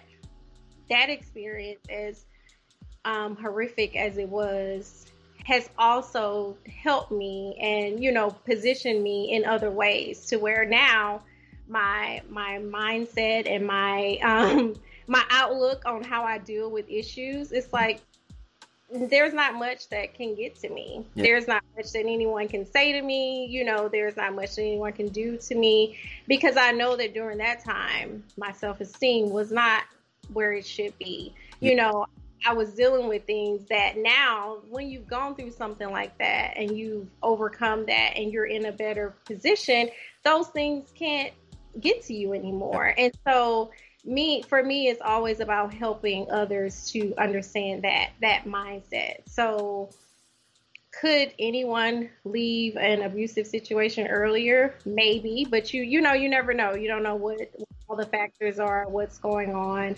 that 0.89 1.09
experience, 1.09 1.81
as 1.89 2.25
um, 3.03 3.35
horrific 3.35 3.95
as 3.95 4.17
it 4.17 4.29
was, 4.29 5.07
has 5.45 5.69
also 5.77 6.55
helped 6.83 7.11
me 7.11 7.57
and, 7.59 8.01
you 8.01 8.11
know, 8.11 8.29
positioned 8.29 9.01
me 9.01 9.33
in 9.33 9.43
other 9.43 9.71
ways 9.71 10.27
to 10.27 10.37
where 10.37 10.65
now 10.65 11.23
my 11.67 12.21
my 12.29 12.59
mindset 12.59 13.49
and 13.49 13.65
my 13.65 14.17
um 14.23 14.75
my 15.07 15.23
outlook 15.29 15.83
on 15.85 16.03
how 16.03 16.23
I 16.23 16.37
deal 16.37 16.69
with 16.69 16.89
issues, 16.89 17.51
it's 17.51 17.71
like 17.73 18.01
there's 18.91 19.33
not 19.33 19.55
much 19.55 19.89
that 19.89 20.13
can 20.13 20.35
get 20.35 20.55
to 20.59 20.69
me. 20.69 21.05
Yeah. 21.15 21.23
There's 21.23 21.47
not 21.47 21.63
much 21.75 21.91
that 21.93 22.01
anyone 22.01 22.47
can 22.47 22.65
say 22.65 22.91
to 22.93 23.01
me. 23.01 23.47
You 23.47 23.63
know, 23.65 23.89
there's 23.89 24.15
not 24.15 24.35
much 24.35 24.55
that 24.55 24.61
anyone 24.61 24.93
can 24.93 25.07
do 25.07 25.37
to 25.37 25.55
me 25.55 25.97
because 26.27 26.57
I 26.57 26.71
know 26.71 26.95
that 26.95 27.13
during 27.13 27.39
that 27.39 27.63
time, 27.63 28.23
my 28.37 28.51
self 28.51 28.81
esteem 28.81 29.31
was 29.31 29.51
not 29.51 29.83
where 30.31 30.53
it 30.53 30.65
should 30.65 30.97
be. 30.99 31.33
Yeah. 31.59 31.71
You 31.71 31.75
know, 31.77 32.05
I 32.45 32.53
was 32.53 32.71
dealing 32.71 33.07
with 33.07 33.25
things 33.25 33.65
that 33.69 33.97
now, 33.97 34.59
when 34.69 34.89
you've 34.89 35.07
gone 35.07 35.35
through 35.35 35.51
something 35.51 35.89
like 35.89 36.17
that 36.17 36.53
and 36.57 36.77
you've 36.77 37.07
overcome 37.21 37.85
that 37.85 38.13
and 38.15 38.31
you're 38.31 38.45
in 38.45 38.65
a 38.65 38.71
better 38.71 39.15
position, 39.25 39.89
those 40.23 40.47
things 40.49 40.91
can't 40.93 41.33
get 41.79 42.03
to 42.03 42.13
you 42.13 42.33
anymore. 42.33 42.93
And 42.97 43.13
so 43.25 43.71
me 44.05 44.41
for 44.41 44.61
me 44.63 44.87
it's 44.87 45.01
always 45.01 45.39
about 45.39 45.73
helping 45.73 46.29
others 46.29 46.91
to 46.91 47.13
understand 47.17 47.83
that 47.83 48.09
that 48.21 48.45
mindset. 48.45 49.21
So 49.27 49.89
could 50.91 51.33
anyone 51.39 52.09
leave 52.23 52.75
an 52.77 53.01
abusive 53.01 53.47
situation 53.47 54.07
earlier? 54.07 54.75
Maybe, 54.85 55.47
but 55.49 55.73
you 55.73 55.83
you 55.83 56.01
know 56.01 56.13
you 56.13 56.29
never 56.29 56.53
know. 56.53 56.75
You 56.75 56.87
don't 56.87 57.03
know 57.03 57.15
what, 57.15 57.39
what 57.55 57.67
all 57.87 57.95
the 57.95 58.05
factors 58.05 58.59
are, 58.59 58.87
what's 58.87 59.17
going 59.17 59.55
on. 59.55 59.95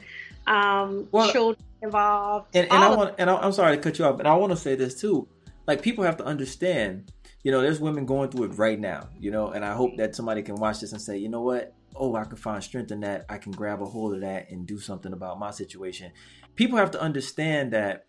Um, 0.48 1.08
well, 1.12 1.32
children 1.32 1.66
involved. 1.82 2.56
And, 2.56 2.72
and 2.72 2.84
I 2.84 2.96
want 2.96 3.16
and 3.18 3.30
I, 3.30 3.36
I'm 3.36 3.52
sorry 3.52 3.76
to 3.76 3.82
cut 3.82 4.00
you 4.00 4.06
off, 4.06 4.18
but 4.18 4.28
I 4.28 4.36
want 4.36 4.52
to 4.52 4.58
say 4.58 4.76
this 4.76 5.00
too. 5.00 5.28
Like 5.68 5.82
people 5.82 6.04
have 6.04 6.18
to 6.18 6.26
understand 6.26 7.12
you 7.46 7.52
know, 7.52 7.62
there's 7.62 7.80
women 7.80 8.08
going 8.08 8.32
through 8.32 8.46
it 8.46 8.58
right 8.58 8.80
now, 8.80 9.08
you 9.20 9.30
know, 9.30 9.50
and 9.50 9.64
I 9.64 9.74
hope 9.74 9.98
that 9.98 10.16
somebody 10.16 10.42
can 10.42 10.56
watch 10.56 10.80
this 10.80 10.94
and 10.94 11.00
say, 11.00 11.20
you 11.20 11.30
know 11.30 11.42
what? 11.42 11.76
Oh, 11.96 12.16
I 12.16 12.24
can 12.26 12.38
find 12.38 12.64
strength 12.64 12.92
in 12.92 13.02
that. 13.02 13.26
I 13.30 13.38
can 13.38 13.52
grab 13.52 13.82
a 13.82 13.86
hold 13.86 14.14
of 14.14 14.22
that 14.22 14.50
and 14.50 14.66
do 14.66 14.80
something 14.80 15.14
about 15.14 15.40
my 15.40 15.52
situation. 15.52 16.12
People 16.56 16.78
have 16.78 16.92
to 16.92 17.02
understand 17.02 17.74
that 17.74 18.08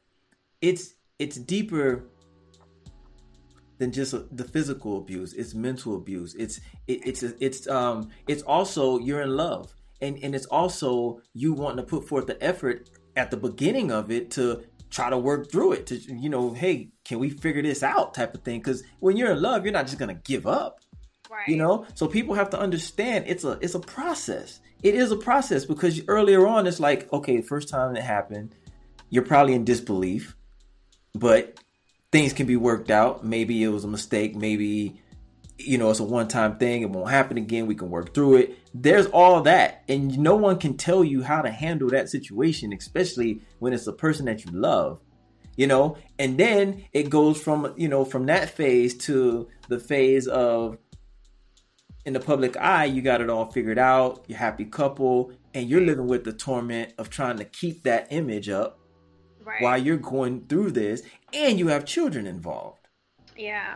it's 0.61 0.95
it's 1.19 1.37
deeper 1.37 2.05
than 3.79 3.93
just 3.93 4.15
the 4.37 4.45
physical 4.45 4.99
abuse. 4.99 5.33
It's 5.35 5.55
mental 5.55 5.97
abuse. 5.97 6.35
It's 6.35 6.61
it, 6.87 7.07
it's 7.07 7.23
it's 7.23 7.69
um 7.69 8.11
it's 8.27 8.43
also 8.43 8.99
you're 8.99 9.23
in 9.23 9.37
love, 9.37 9.75
and 10.01 10.19
and 10.23 10.35
it's 10.35 10.47
also 10.47 11.21
you 11.35 11.53
wanting 11.53 11.79
to 11.79 11.83
put 11.83 12.09
forth 12.09 12.27
the 12.27 12.43
effort 12.43 12.91
at 13.17 13.31
the 13.31 13.37
beginning 13.37 13.91
of 13.91 14.11
it 14.11 14.31
to 14.33 14.65
try 14.91 15.11
to 15.11 15.19
work 15.19 15.51
through 15.51 15.73
it 15.73 15.87
to 15.87 15.97
you 15.97 16.29
know 16.29 16.53
hey 16.53 16.89
can 17.05 17.19
we 17.19 17.29
figure 17.29 17.63
this 17.63 17.83
out 17.83 18.15
type 18.15 18.35
of 18.35 18.43
thing 18.43 18.61
because 18.61 18.85
when 19.01 19.17
you're 19.17 19.33
in 19.33 19.43
love 19.43 19.65
you're 19.65 19.73
not 19.73 19.87
just 19.87 19.99
gonna 19.99 20.15
give 20.15 20.47
up 20.47 20.81
right 21.31 21.49
you 21.49 21.57
know 21.57 21.87
so 21.95 22.07
people 22.07 22.35
have 22.35 22.51
to 22.51 22.59
understand 22.59 23.25
it's 23.27 23.45
a 23.45 23.59
it's 23.61 23.75
a 23.75 23.81
process 23.81 24.61
it 24.83 24.95
is 24.95 25.11
a 25.11 25.17
process 25.17 25.65
because 25.65 26.01
earlier 26.09 26.47
on 26.47 26.67
it's 26.67 26.81
like 26.81 27.13
okay 27.13 27.41
first 27.41 27.69
time 27.69 27.97
it 27.97 28.03
happened 28.03 28.55
you're 29.11 29.25
probably 29.25 29.55
in 29.55 29.65
disbelief 29.65 30.37
but 31.15 31.59
things 32.13 32.33
can 32.33 32.47
be 32.47 32.57
worked 32.57 32.91
out 32.91 33.25
maybe 33.25 33.63
it 33.63 33.69
was 33.69 33.85
a 33.85 33.89
mistake 33.89 34.35
maybe 34.37 35.01
you 35.59 35.79
know, 35.79 35.91
it's 35.91 36.01
a 36.01 36.05
one 36.05 36.29
time 36.29 36.59
thing. 36.59 36.83
It 36.83 36.91
won't 36.91 37.11
happen 37.11 37.37
again. 37.37 37.67
We 37.67 37.75
can 37.75 37.91
work 37.91 38.15
through 38.15 38.37
it. 38.37 38.59
There's 38.75 39.07
all 39.07 39.43
that. 39.43 39.85
And 39.89 40.19
no 40.19 40.37
one 40.37 40.59
can 40.59 40.77
tell 40.77 41.03
you 41.03 41.23
how 41.23 41.43
to 41.43 41.51
handle 41.51 41.89
that 41.91 42.09
situation, 42.09 42.73
especially 42.73 43.43
when 43.59 43.73
it's 43.73 43.87
a 43.87 43.93
person 43.93 44.27
that 44.27 44.45
you 44.45 44.53
love, 44.53 45.01
you 45.57 45.67
know? 45.67 45.97
And 46.19 46.39
then 46.39 46.85
it 46.93 47.11
goes 47.11 47.41
from, 47.41 47.73
you 47.77 47.89
know, 47.89 48.05
from 48.05 48.27
that 48.27 48.51
phase 48.51 48.95
to 48.99 49.49
the 49.69 49.79
phase 49.79 50.27
of 50.27 50.79
in 52.07 52.13
the 52.13 52.21
public 52.21 52.57
eye, 52.57 52.85
you 52.85 53.03
got 53.03 53.21
it 53.21 53.29
all 53.29 53.51
figured 53.51 53.79
out, 53.79 54.25
you're 54.29 54.39
happy 54.39 54.65
couple, 54.65 55.33
and 55.53 55.69
you're 55.69 55.81
living 55.81 56.07
with 56.07 56.23
the 56.25 56.33
torment 56.33 56.95
of 56.99 57.11
trying 57.11 57.37
to 57.37 57.45
keep 57.45 57.83
that 57.83 58.07
image 58.11 58.49
up 58.49 58.79
right. 59.45 59.61
while 59.61 59.77
you're 59.77 59.97
going 59.97 60.47
through 60.47 60.71
this, 60.71 61.03
and 61.35 61.59
you 61.59 61.67
have 61.67 61.85
children 61.85 62.27
involved. 62.27 62.87
Yeah. 63.37 63.75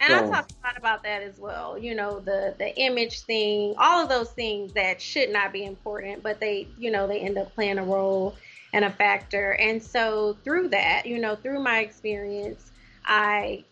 And 0.00 0.10
so, 0.10 0.16
I 0.16 0.20
talk 0.20 0.48
a 0.50 0.66
lot 0.66 0.78
about 0.78 1.02
that 1.04 1.22
as 1.22 1.38
well. 1.38 1.78
You 1.78 1.94
know, 1.94 2.20
the 2.20 2.54
the 2.58 2.76
image 2.78 3.20
thing, 3.20 3.74
all 3.78 4.02
of 4.02 4.08
those 4.08 4.30
things 4.30 4.72
that 4.72 5.00
should 5.00 5.30
not 5.30 5.52
be 5.52 5.64
important, 5.64 6.22
but 6.22 6.40
they, 6.40 6.68
you 6.78 6.90
know, 6.90 7.06
they 7.06 7.20
end 7.20 7.38
up 7.38 7.54
playing 7.54 7.78
a 7.78 7.84
role 7.84 8.34
and 8.72 8.84
a 8.84 8.90
factor. 8.90 9.52
And 9.52 9.82
so 9.82 10.36
through 10.44 10.68
that, 10.68 11.06
you 11.06 11.18
know, 11.18 11.34
through 11.36 11.62
my 11.62 11.80
experience, 11.80 12.72
I 13.06 13.64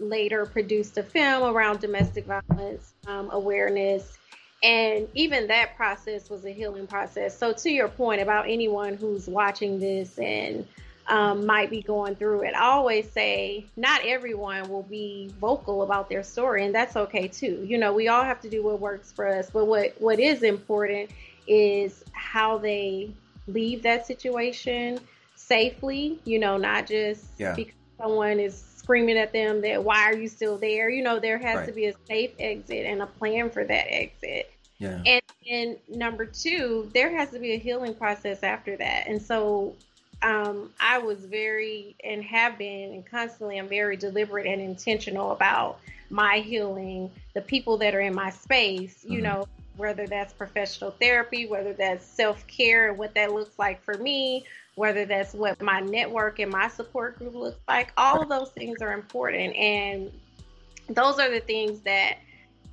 later 0.00 0.46
produced 0.46 0.98
a 0.98 1.02
film 1.02 1.54
around 1.54 1.80
domestic 1.80 2.26
violence 2.26 2.94
um, 3.06 3.30
awareness. 3.30 4.18
And 4.62 5.08
even 5.14 5.46
that 5.46 5.76
process 5.76 6.28
was 6.28 6.44
a 6.44 6.50
healing 6.50 6.86
process. 6.86 7.36
So, 7.36 7.52
to 7.52 7.70
your 7.70 7.88
point 7.88 8.20
about 8.20 8.48
anyone 8.48 8.94
who's 8.94 9.26
watching 9.26 9.78
this 9.78 10.18
and 10.18 10.66
um, 11.10 11.44
might 11.44 11.70
be 11.70 11.82
going 11.82 12.14
through 12.14 12.42
it. 12.42 12.54
I 12.54 12.62
always 12.62 13.10
say 13.10 13.66
not 13.76 14.00
everyone 14.04 14.68
will 14.68 14.84
be 14.84 15.30
vocal 15.40 15.82
about 15.82 16.08
their 16.08 16.22
story, 16.22 16.64
and 16.64 16.74
that's 16.74 16.96
okay 16.96 17.26
too. 17.26 17.64
You 17.66 17.78
know, 17.78 17.92
we 17.92 18.08
all 18.08 18.22
have 18.22 18.40
to 18.42 18.48
do 18.48 18.62
what 18.62 18.80
works 18.80 19.10
for 19.10 19.26
us, 19.26 19.50
but 19.50 19.66
what 19.66 19.94
what 19.98 20.20
is 20.20 20.42
important 20.42 21.10
is 21.46 22.04
how 22.12 22.58
they 22.58 23.10
leave 23.48 23.82
that 23.82 24.06
situation 24.06 25.00
safely. 25.34 26.20
You 26.24 26.38
know, 26.38 26.56
not 26.56 26.86
just 26.86 27.26
yeah. 27.38 27.54
because 27.54 27.74
someone 27.98 28.38
is 28.38 28.62
screaming 28.80 29.18
at 29.18 29.32
them 29.32 29.60
that 29.60 29.84
why 29.84 30.04
are 30.04 30.16
you 30.16 30.28
still 30.28 30.56
there? 30.56 30.88
You 30.88 31.02
know, 31.02 31.20
there 31.20 31.38
has 31.38 31.56
right. 31.56 31.66
to 31.66 31.72
be 31.72 31.86
a 31.86 31.94
safe 32.06 32.32
exit 32.38 32.86
and 32.86 33.02
a 33.02 33.06
plan 33.06 33.50
for 33.50 33.64
that 33.64 33.92
exit. 33.92 34.50
Yeah. 34.78 35.02
And 35.06 35.22
and 35.48 35.76
number 35.88 36.24
two, 36.24 36.90
there 36.94 37.14
has 37.16 37.30
to 37.30 37.38
be 37.38 37.52
a 37.52 37.58
healing 37.58 37.94
process 37.94 38.42
after 38.42 38.76
that. 38.76 39.06
And 39.06 39.20
so 39.20 39.74
um, 40.22 40.70
I 40.80 40.98
was 40.98 41.18
very 41.18 41.96
and 42.02 42.22
have 42.24 42.58
been 42.58 42.92
and 42.92 43.06
constantly 43.06 43.58
I'm 43.58 43.68
very 43.68 43.96
deliberate 43.96 44.46
and 44.46 44.60
intentional 44.60 45.32
about 45.32 45.80
my 46.08 46.38
healing, 46.38 47.10
the 47.34 47.40
people 47.40 47.76
that 47.78 47.94
are 47.94 48.00
in 48.00 48.14
my 48.14 48.30
space, 48.30 49.04
you 49.04 49.18
mm-hmm. 49.18 49.24
know, 49.24 49.48
whether 49.76 50.06
that's 50.06 50.32
professional 50.32 50.90
therapy, 50.92 51.46
whether 51.46 51.72
that's 51.72 52.04
self 52.04 52.46
care 52.46 52.88
and 52.88 52.98
what 52.98 53.14
that 53.14 53.32
looks 53.32 53.58
like 53.58 53.82
for 53.82 53.94
me, 53.94 54.44
whether 54.80 55.04
that's 55.04 55.34
what 55.34 55.60
my 55.60 55.78
network 55.80 56.38
and 56.38 56.50
my 56.50 56.66
support 56.66 57.18
group 57.18 57.34
looks 57.34 57.60
like, 57.68 57.92
all 57.98 58.22
of 58.22 58.30
those 58.30 58.48
things 58.52 58.80
are 58.80 58.94
important. 58.94 59.54
And 59.54 60.10
those 60.88 61.18
are 61.18 61.30
the 61.30 61.40
things 61.40 61.80
that, 61.80 62.16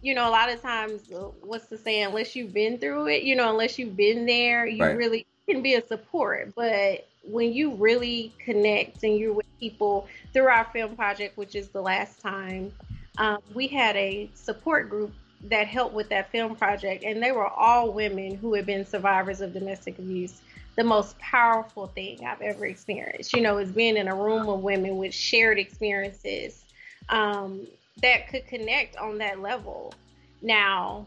you 0.02 0.16
know, 0.16 0.30
a 0.30 0.32
lot 0.32 0.50
of 0.50 0.62
times, 0.62 1.02
what's 1.42 1.66
the 1.66 1.78
saying, 1.78 2.06
unless 2.06 2.34
you've 2.34 2.54
been 2.54 2.78
through 2.78 3.08
it, 3.08 3.24
you 3.24 3.36
know, 3.36 3.50
unless 3.50 3.78
you've 3.78 3.98
been 3.98 4.26
there, 4.26 4.66
you 4.66 4.86
right. 4.86 4.96
really 4.96 5.28
can 5.50 5.62
be 5.62 5.74
a 5.74 5.86
support. 5.86 6.56
But 6.56 7.10
when 7.24 7.52
you 7.52 7.74
really 7.74 8.34
connect 8.40 9.04
and 9.04 9.18
you're 9.20 9.34
with 9.34 9.60
people 9.60 10.08
through 10.32 10.48
our 10.48 10.64
film 10.72 10.96
project, 10.96 11.36
which 11.36 11.56
is 11.56 11.68
the 11.68 11.82
last 11.82 12.22
time, 12.22 12.72
um, 13.18 13.40
we 13.54 13.68
had 13.68 13.98
a 13.98 14.30
support 14.34 14.90
group 14.90 15.12
that 15.50 15.68
helped 15.68 15.94
with 15.94 16.08
that 16.08 16.32
film 16.32 16.56
project, 16.56 17.04
and 17.04 17.22
they 17.22 17.34
were 17.34 17.48
all 17.48 17.92
women 17.92 18.36
who 18.36 18.54
had 18.54 18.66
been 18.66 18.86
survivors 18.86 19.42
of 19.42 19.52
domestic 19.52 20.00
abuse. 20.00 20.40
The 20.78 20.84
most 20.84 21.18
powerful 21.20 21.88
thing 21.88 22.26
I've 22.26 22.42
ever 22.42 22.66
experienced, 22.66 23.34
you 23.34 23.42
know, 23.42 23.58
is 23.58 23.72
being 23.72 23.98
in 23.98 24.08
a 24.08 24.16
room 24.16 24.48
of 24.48 24.62
women 24.62 24.98
with 24.98 25.14
shared 25.14 25.60
experiences 25.60 26.64
um, 27.10 27.68
that 28.02 28.30
could 28.30 28.48
connect 28.48 28.96
on 28.96 29.18
that 29.18 29.42
level. 29.42 29.94
Now, 30.42 31.06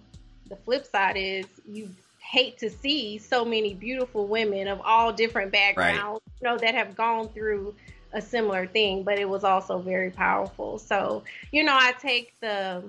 the 0.49 0.57
flip 0.57 0.85
side 0.85 1.17
is 1.17 1.47
you 1.67 1.89
hate 2.19 2.59
to 2.59 2.69
see 2.71 3.19
so 3.19 3.45
many 3.45 3.75
beautiful 3.75 4.27
women 4.27 4.69
of 4.69 4.81
all 4.85 5.13
different 5.13 5.51
backgrounds, 5.51 6.21
right. 6.27 6.43
you 6.43 6.49
know, 6.49 6.59
that 6.59 6.75
have 6.75 6.97
gone 6.97 7.29
through 7.29 7.75
a 8.13 8.21
similar 8.21 8.67
thing, 8.67 9.03
but 9.03 9.19
it 9.19 9.29
was 9.29 9.45
also 9.45 9.79
very 9.79 10.11
powerful. 10.11 10.79
So, 10.79 11.23
you 11.53 11.65
know, 11.65 11.77
I 11.79 11.93
take 11.93 12.39
the 12.41 12.83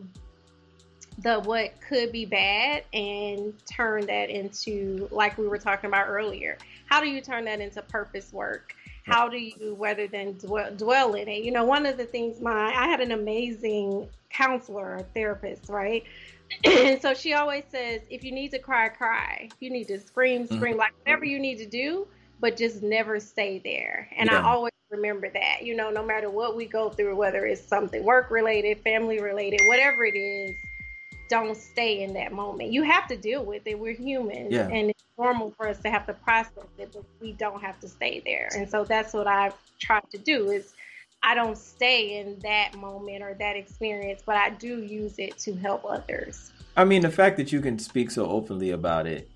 the 1.20 1.40
what 1.42 1.74
could 1.88 2.12
be 2.12 2.26
bad 2.26 2.84
and 2.94 3.54
turn 3.68 4.06
that 4.08 4.30
into 4.30 5.08
like 5.12 5.38
we 5.38 5.48
were 5.48 5.58
talking 5.58 5.88
about 5.88 6.08
earlier. 6.08 6.58
How 6.92 7.00
do 7.00 7.08
you 7.08 7.22
turn 7.22 7.46
that 7.46 7.62
into 7.62 7.82
purpose 7.82 8.34
work? 8.34 8.76
How 9.06 9.30
do 9.30 9.38
you 9.38 9.78
rather 9.80 10.08
than 10.08 10.34
dwell, 10.34 10.76
dwell 10.76 11.14
in 11.14 11.30
it? 11.30 11.42
You 11.42 11.52
know, 11.52 11.64
one 11.64 11.86
of 11.86 11.96
the 11.96 12.04
things 12.04 12.42
my 12.42 12.52
I 12.52 12.86
had 12.86 13.00
an 13.00 13.14
amazing 13.14 14.10
counselor, 14.30 14.98
or 14.98 15.06
therapist, 15.14 15.70
right? 15.70 16.04
and 16.66 17.02
so 17.02 17.14
she 17.14 17.34
always 17.34 17.64
says, 17.72 18.02
if 18.10 18.26
you 18.26 18.34
need 18.34 18.52
to 18.52 18.60
cry, 18.60 18.90
cry. 18.90 19.48
If 19.50 19.62
you 19.62 19.70
need 19.70 19.88
to 19.88 20.02
scream, 20.02 20.44
mm-hmm. 20.44 20.58
scream, 20.58 20.74
mm-hmm. 20.74 20.80
like 20.80 20.94
whatever 21.06 21.24
you 21.24 21.40
need 21.40 21.60
to 21.60 21.66
do, 21.66 22.08
but 22.42 22.58
just 22.58 22.84
never 22.84 23.22
stay 23.22 23.62
there. 23.64 24.10
And 24.18 24.30
yeah. 24.30 24.40
I 24.40 24.52
always 24.52 24.74
remember 24.90 25.30
that, 25.30 25.64
you 25.64 25.78
know, 25.78 25.92
no 25.92 26.04
matter 26.04 26.30
what 26.30 26.58
we 26.58 26.66
go 26.66 26.90
through, 26.90 27.16
whether 27.16 27.46
it's 27.46 27.66
something 27.66 28.04
work 28.04 28.30
related, 28.32 28.82
family 28.82 29.22
related, 29.22 29.62
whatever 29.68 30.04
it 30.04 30.18
is, 30.18 30.58
don't 31.30 31.56
stay 31.56 32.04
in 32.04 32.14
that 32.16 32.34
moment. 32.34 32.74
You 32.74 32.84
have 32.84 33.08
to 33.08 33.16
deal 33.16 33.46
with 33.46 33.62
it. 33.66 33.80
We're 33.80 33.96
humans. 33.96 34.52
Yeah. 34.52 34.68
And 34.68 34.90
it's 34.90 35.04
normal 35.22 35.52
for 35.52 35.68
us 35.68 35.80
to 35.80 35.90
have 35.90 36.06
to 36.08 36.14
process 36.14 36.66
it, 36.78 36.92
but 36.94 37.04
we 37.22 37.34
don't 37.34 37.62
have 37.62 37.80
to 37.80 37.88
stay 37.88 38.22
there. 38.26 38.50
And 38.56 38.70
so 38.70 38.84
that's 38.84 39.14
what 39.14 39.28
I've 39.28 39.56
tried 39.80 40.10
to 40.12 40.18
do 40.18 40.50
is 40.50 40.74
I 41.24 41.36
don't 41.36 41.58
stay 41.58 42.20
in 42.20 42.40
that 42.40 42.76
moment 42.76 43.22
or 43.22 43.36
that 43.36 43.56
experience, 43.56 44.24
but 44.26 44.36
I 44.36 44.50
do 44.50 44.82
use 44.82 45.20
it 45.20 45.38
to 45.40 45.54
help 45.54 45.86
others. 45.88 46.52
I 46.76 46.86
mean, 46.86 47.04
the 47.04 47.12
fact 47.12 47.38
that 47.38 47.52
you 47.52 47.62
can 47.62 47.78
speak 47.78 48.10
so 48.12 48.26
openly 48.26 48.72
about 48.72 49.06
it 49.06 49.30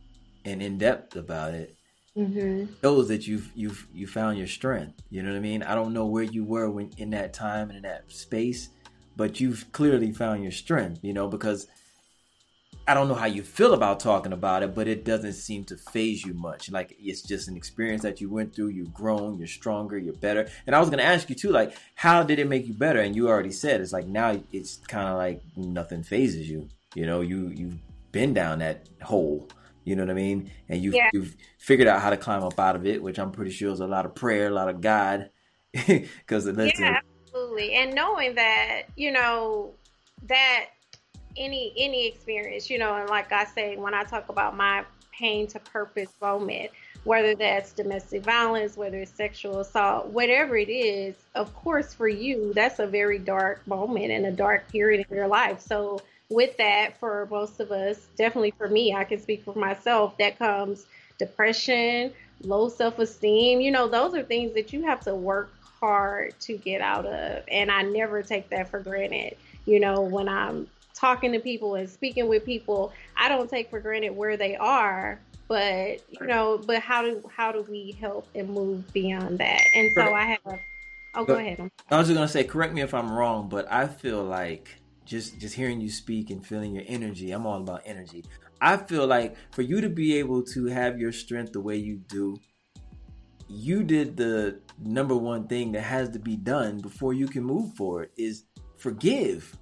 and 0.45 0.61
in 0.61 0.77
depth 0.77 1.15
about 1.15 1.53
it 1.53 1.75
mm-hmm. 2.17 2.73
shows 2.81 3.07
that 3.09 3.27
you've 3.27 3.51
you've 3.55 3.87
you 3.93 4.07
found 4.07 4.37
your 4.37 4.47
strength. 4.47 5.01
You 5.09 5.21
know 5.21 5.31
what 5.31 5.37
I 5.37 5.41
mean? 5.41 5.63
I 5.63 5.75
don't 5.75 5.93
know 5.93 6.05
where 6.05 6.23
you 6.23 6.43
were 6.43 6.69
when 6.69 6.91
in 6.97 7.11
that 7.11 7.33
time 7.33 7.69
and 7.69 7.77
in 7.77 7.83
that 7.83 8.11
space, 8.11 8.69
but 9.15 9.39
you've 9.39 9.71
clearly 9.71 10.11
found 10.11 10.43
your 10.43 10.51
strength. 10.51 11.03
You 11.03 11.13
know 11.13 11.27
because 11.27 11.67
I 12.87 12.93
don't 12.93 13.07
know 13.07 13.15
how 13.15 13.25
you 13.25 13.41
feel 13.41 13.73
about 13.73 13.99
talking 13.99 14.31
about 14.31 14.61
it, 14.61 14.75
but 14.75 14.87
it 14.87 15.03
doesn't 15.03 15.33
seem 15.33 15.63
to 15.65 15.77
phase 15.77 16.23
you 16.23 16.33
much. 16.33 16.69
Like 16.69 16.95
it's 16.99 17.21
just 17.21 17.47
an 17.47 17.57
experience 17.57 18.03
that 18.03 18.21
you 18.21 18.29
went 18.29 18.55
through. 18.55 18.67
You've 18.67 18.93
grown. 18.93 19.37
You're 19.39 19.47
stronger. 19.47 19.97
You're 19.97 20.13
better. 20.13 20.47
And 20.67 20.75
I 20.75 20.79
was 20.79 20.89
gonna 20.89 21.03
ask 21.03 21.29
you 21.29 21.35
too, 21.35 21.49
like, 21.49 21.75
how 21.95 22.21
did 22.21 22.37
it 22.37 22.47
make 22.47 22.67
you 22.67 22.73
better? 22.73 22.99
And 22.99 23.15
you 23.15 23.27
already 23.27 23.51
said 23.51 23.81
it's 23.81 23.93
like 23.93 24.05
now 24.05 24.39
it's 24.51 24.77
kind 24.87 25.09
of 25.09 25.17
like 25.17 25.41
nothing 25.55 26.03
phases 26.03 26.47
you. 26.47 26.69
You 26.93 27.05
know, 27.07 27.21
you 27.21 27.47
you've 27.47 27.79
been 28.11 28.33
down 28.33 28.59
that 28.59 28.87
hole. 29.01 29.49
You 29.83 29.95
know 29.95 30.03
what 30.03 30.11
I 30.11 30.15
mean? 30.15 30.51
And 30.69 30.81
you 30.81 30.91
yeah. 30.91 31.09
you've 31.11 31.35
figured 31.57 31.87
out 31.87 32.01
how 32.01 32.11
to 32.11 32.17
climb 32.17 32.43
up 32.43 32.59
out 32.59 32.75
of 32.75 32.85
it, 32.85 33.01
which 33.01 33.17
I'm 33.19 33.31
pretty 33.31 33.51
sure 33.51 33.71
is 33.71 33.79
a 33.79 33.87
lot 33.87 34.05
of 34.05 34.13
prayer, 34.13 34.47
a 34.47 34.51
lot 34.51 34.69
of 34.69 34.81
God, 34.81 35.29
because 35.73 36.47
yeah, 36.47 36.99
absolutely. 37.25 37.73
And 37.73 37.93
knowing 37.93 38.35
that, 38.35 38.83
you 38.95 39.11
know, 39.11 39.73
that 40.23 40.67
any 41.37 41.73
any 41.77 42.07
experience, 42.07 42.69
you 42.69 42.77
know, 42.77 42.95
and 42.95 43.09
like 43.09 43.31
I 43.31 43.45
say, 43.45 43.77
when 43.77 43.93
I 43.93 44.03
talk 44.03 44.29
about 44.29 44.55
my 44.55 44.83
pain 45.11 45.47
to 45.47 45.59
purpose 45.59 46.09
moment, 46.21 46.71
whether 47.03 47.35
that's 47.35 47.71
domestic 47.71 48.23
violence, 48.23 48.75
whether 48.75 48.97
it's 48.97 49.11
sexual 49.11 49.59
assault, 49.59 50.07
whatever 50.07 50.57
it 50.57 50.69
is, 50.69 51.15
of 51.35 51.53
course, 51.55 51.93
for 51.93 52.07
you, 52.07 52.53
that's 52.53 52.79
a 52.79 52.87
very 52.87 53.19
dark 53.19 53.65
moment 53.67 54.11
and 54.11 54.25
a 54.25 54.31
dark 54.31 54.69
period 54.69 55.05
in 55.09 55.15
your 55.15 55.27
life. 55.27 55.61
So, 55.61 56.01
with 56.29 56.57
that, 56.57 56.97
for 56.99 57.27
most 57.29 57.59
of 57.59 57.71
us, 57.71 58.07
definitely 58.17 58.51
for 58.51 58.67
me, 58.67 58.93
I 58.95 59.03
can 59.03 59.21
speak 59.21 59.43
for 59.43 59.53
myself, 59.55 60.17
that 60.17 60.39
comes 60.39 60.85
depression, 61.17 62.11
low 62.41 62.69
self 62.69 62.99
esteem. 62.99 63.61
You 63.61 63.71
know, 63.71 63.87
those 63.87 64.15
are 64.15 64.23
things 64.23 64.53
that 64.55 64.73
you 64.73 64.83
have 64.83 65.01
to 65.01 65.15
work 65.15 65.51
hard 65.79 66.39
to 66.41 66.57
get 66.57 66.81
out 66.81 67.05
of. 67.05 67.43
And 67.47 67.71
I 67.71 67.83
never 67.83 68.23
take 68.23 68.49
that 68.49 68.69
for 68.69 68.79
granted. 68.79 69.37
You 69.65 69.79
know, 69.79 70.01
when 70.01 70.27
I'm 70.27 70.67
talking 70.95 71.31
to 71.33 71.39
people 71.39 71.75
and 71.75 71.89
speaking 71.89 72.27
with 72.27 72.45
people, 72.45 72.91
I 73.15 73.29
don't 73.29 73.49
take 73.49 73.69
for 73.69 73.79
granted 73.79 74.15
where 74.15 74.37
they 74.37 74.55
are, 74.55 75.19
but 75.47 76.01
you 76.09 76.25
know, 76.25 76.61
but 76.65 76.79
how 76.79 77.03
do 77.03 77.21
how 77.35 77.51
do 77.51 77.65
we 77.69 77.95
help 77.99 78.27
and 78.33 78.49
move 78.49 78.91
beyond 78.93 79.37
that? 79.39 79.61
And 79.75 79.91
so 79.93 80.13
I 80.13 80.23
have. 80.23 80.59
Oh, 81.17 81.23
go 81.23 81.35
ahead. 81.35 81.69
I 81.89 81.97
was 81.97 82.07
just 82.07 82.15
gonna 82.15 82.27
say, 82.27 82.43
correct 82.43 82.73
me 82.73 82.81
if 82.81 82.93
I'm 82.93 83.11
wrong, 83.11 83.47
but 83.47 83.71
I 83.71 83.87
feel 83.87 84.23
like 84.23 84.75
just 85.05 85.39
just 85.39 85.55
hearing 85.55 85.79
you 85.79 85.89
speak 85.89 86.29
and 86.29 86.45
feeling 86.45 86.73
your 86.73 86.83
energy. 86.87 87.31
I'm 87.31 87.45
all 87.45 87.61
about 87.61 87.83
energy. 87.85 88.25
I 88.59 88.77
feel 88.77 89.05
like 89.05 89.35
for 89.51 89.61
you 89.61 89.81
to 89.81 89.89
be 89.89 90.17
able 90.17 90.41
to 90.43 90.65
have 90.65 90.99
your 90.99 91.11
strength 91.11 91.53
the 91.53 91.61
way 91.61 91.75
you 91.77 91.97
do, 92.07 92.37
you 93.47 93.83
did 93.83 94.17
the 94.17 94.59
number 94.79 95.15
one 95.15 95.47
thing 95.47 95.71
that 95.73 95.81
has 95.81 96.09
to 96.09 96.19
be 96.19 96.35
done 96.35 96.79
before 96.79 97.13
you 97.13 97.27
can 97.27 97.43
move 97.43 97.73
forward 97.75 98.09
is 98.17 98.45
forgive 98.77 99.55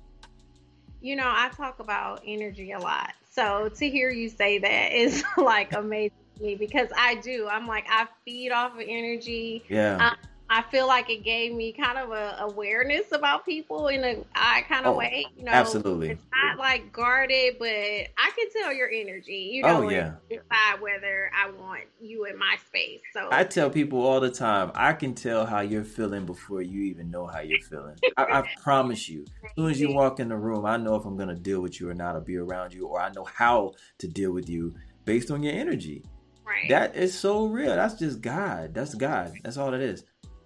you 1.04 1.18
know, 1.18 1.28
I 1.28 1.50
talk 1.50 1.80
about 1.80 2.22
energy 2.26 2.72
a 2.72 2.80
lot. 2.80 3.12
So 3.30 3.70
to 3.70 3.90
hear 3.90 4.10
you 4.10 4.30
say 4.30 4.58
that 4.60 4.94
is 4.94 5.24
like 5.38 5.74
amazing 5.74 6.18
to 6.38 6.44
me 6.44 6.56
because 6.56 6.88
I 6.98 7.16
do. 7.16 7.48
I'm 7.48 7.68
like, 7.68 7.86
I 7.90 8.08
feed 8.26 8.52
off 8.52 8.74
of 8.74 8.82
energy. 8.88 9.64
Yeah. 9.68 9.98
I, 10.00 10.16
I 10.54 10.62
feel 10.62 10.86
like 10.86 11.10
it 11.10 11.24
gave 11.24 11.52
me 11.52 11.74
kind 11.74 11.98
of 11.98 12.12
a 12.12 12.36
awareness 12.42 13.12
about 13.12 13.44
people 13.44 13.88
in 13.88 14.04
a 14.04 14.24
I 14.36 14.62
kind 14.68 14.86
of 14.86 14.94
oh, 14.94 15.00
way. 15.00 15.26
You 15.36 15.46
know, 15.46 15.52
absolutely. 15.52 16.12
It's 16.12 16.24
not 16.32 16.60
like 16.60 16.94
guarded, 16.94 17.56
but 17.58 17.68
I 17.68 18.32
can 18.38 18.52
tell 18.56 18.72
your 18.72 18.88
energy. 18.88 19.50
You 19.52 19.64
oh, 19.64 19.82
know, 19.82 19.88
oh, 19.88 19.90
yeah. 19.90 20.14
decide 20.30 20.80
whether 20.80 21.32
I 21.36 21.50
want 21.50 21.86
you 22.00 22.26
in 22.26 22.38
my 22.38 22.58
space. 22.68 23.02
So 23.14 23.30
I 23.32 23.46
tell 23.46 23.72
people 23.72 24.06
all 24.06 24.20
the 24.20 24.30
time, 24.30 24.72
I 24.76 24.94
can 24.94 25.16
tell 25.16 25.48
how 25.48 25.62
you're 25.62 25.84
feeling 25.84 26.28
before 26.28 26.62
you 26.62 26.84
even 26.84 27.10
know 27.10 27.26
how 27.26 27.40
you're 27.40 27.62
feeling. 27.62 27.96
I, 28.16 28.24
I 28.24 28.44
promise 28.62 29.10
you. 29.10 29.26
As 29.44 29.52
soon 29.56 29.72
as 29.72 29.82
you 29.82 29.92
walk 29.92 30.20
in 30.20 30.30
the 30.30 30.38
room, 30.38 30.68
I 30.68 30.78
know 30.78 30.94
if 30.94 31.06
I'm 31.06 31.18
gonna 31.18 31.34
deal 31.34 31.62
with 31.62 31.82
you 31.82 31.90
or 31.90 31.96
not, 31.96 32.16
or 32.16 32.22
be 32.22 32.38
around 32.38 32.76
you, 32.76 32.86
or 32.86 33.02
I 33.02 33.10
know 33.10 33.26
how 33.26 33.74
to 33.98 34.08
deal 34.08 34.32
with 34.32 34.48
you 34.48 34.76
based 35.04 35.32
on 35.32 35.42
your 35.42 35.54
energy. 35.54 36.04
Right. 36.46 36.70
That 36.70 36.96
is 36.96 37.18
so 37.18 37.48
real. 37.48 37.76
That's 37.76 37.96
just 37.96 38.22
God. 38.22 38.76
That's 38.76 38.94
God. 38.94 39.34
That's 39.44 39.58
all 39.58 39.74
it 39.74 39.82
is 39.82 40.04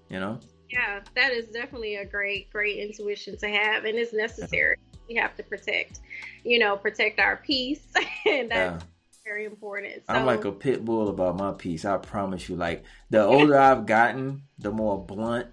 you 0.09 0.19
know 0.19 0.39
yeah 0.69 0.99
that 1.15 1.31
is 1.31 1.47
definitely 1.47 1.95
a 1.95 2.05
great 2.05 2.51
great 2.51 2.77
intuition 2.77 3.37
to 3.37 3.47
have 3.47 3.85
and 3.85 3.97
it's 3.97 4.13
necessary 4.13 4.77
we 5.07 5.15
have 5.15 5.35
to 5.35 5.43
protect 5.43 6.01
you 6.43 6.59
know 6.59 6.75
protect 6.75 7.19
our 7.19 7.37
peace 7.37 7.85
and 8.25 8.51
that's 8.51 8.83
yeah. 8.83 8.87
very 9.25 9.45
important 9.45 9.93
so, 9.93 10.13
i'm 10.13 10.25
like 10.25 10.45
a 10.45 10.51
pit 10.51 10.83
bull 10.83 11.09
about 11.09 11.37
my 11.37 11.51
peace 11.51 11.85
i 11.85 11.97
promise 11.97 12.49
you 12.49 12.55
like 12.55 12.83
the 13.09 13.23
older 13.23 13.57
i've 13.57 13.85
gotten 13.85 14.41
the 14.59 14.71
more 14.71 15.03
blunt 15.03 15.47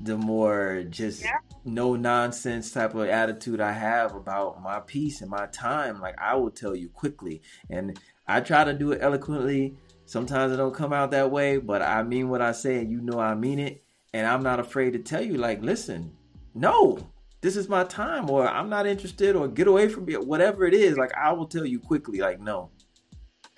the 0.00 0.16
more 0.16 0.84
just 0.90 1.22
yeah. 1.22 1.38
no 1.64 1.96
nonsense 1.96 2.70
type 2.72 2.94
of 2.94 3.08
attitude 3.08 3.60
I 3.60 3.72
have 3.72 4.14
about 4.14 4.62
my 4.62 4.80
peace 4.80 5.20
and 5.20 5.30
my 5.30 5.46
time. 5.46 6.00
Like 6.00 6.20
I 6.20 6.34
will 6.34 6.50
tell 6.50 6.74
you 6.74 6.88
quickly, 6.88 7.42
and 7.70 7.98
I 8.26 8.40
try 8.40 8.64
to 8.64 8.74
do 8.74 8.92
it 8.92 8.98
eloquently 9.00 9.76
Sometimes 10.06 10.52
it 10.52 10.56
don't 10.56 10.74
come 10.74 10.92
out 10.92 11.10
that 11.12 11.30
way, 11.30 11.58
but 11.58 11.82
I 11.82 12.02
mean 12.02 12.28
what 12.28 12.42
I 12.42 12.52
say 12.52 12.78
and 12.78 12.90
you 12.90 13.00
know 13.00 13.18
I 13.18 13.34
mean 13.34 13.58
it. 13.58 13.82
And 14.12 14.26
I'm 14.26 14.42
not 14.42 14.60
afraid 14.60 14.92
to 14.92 15.00
tell 15.00 15.22
you, 15.22 15.34
like, 15.34 15.60
listen, 15.62 16.12
no, 16.54 17.10
this 17.40 17.56
is 17.56 17.68
my 17.68 17.82
time, 17.84 18.30
or 18.30 18.46
I'm 18.48 18.68
not 18.68 18.86
interested, 18.86 19.34
or 19.34 19.48
get 19.48 19.66
away 19.66 19.88
from 19.88 20.04
me, 20.04 20.14
whatever 20.14 20.66
it 20.66 20.72
is. 20.72 20.96
Like, 20.96 21.12
I 21.14 21.32
will 21.32 21.46
tell 21.46 21.66
you 21.66 21.80
quickly, 21.80 22.20
like, 22.20 22.40
no. 22.40 22.70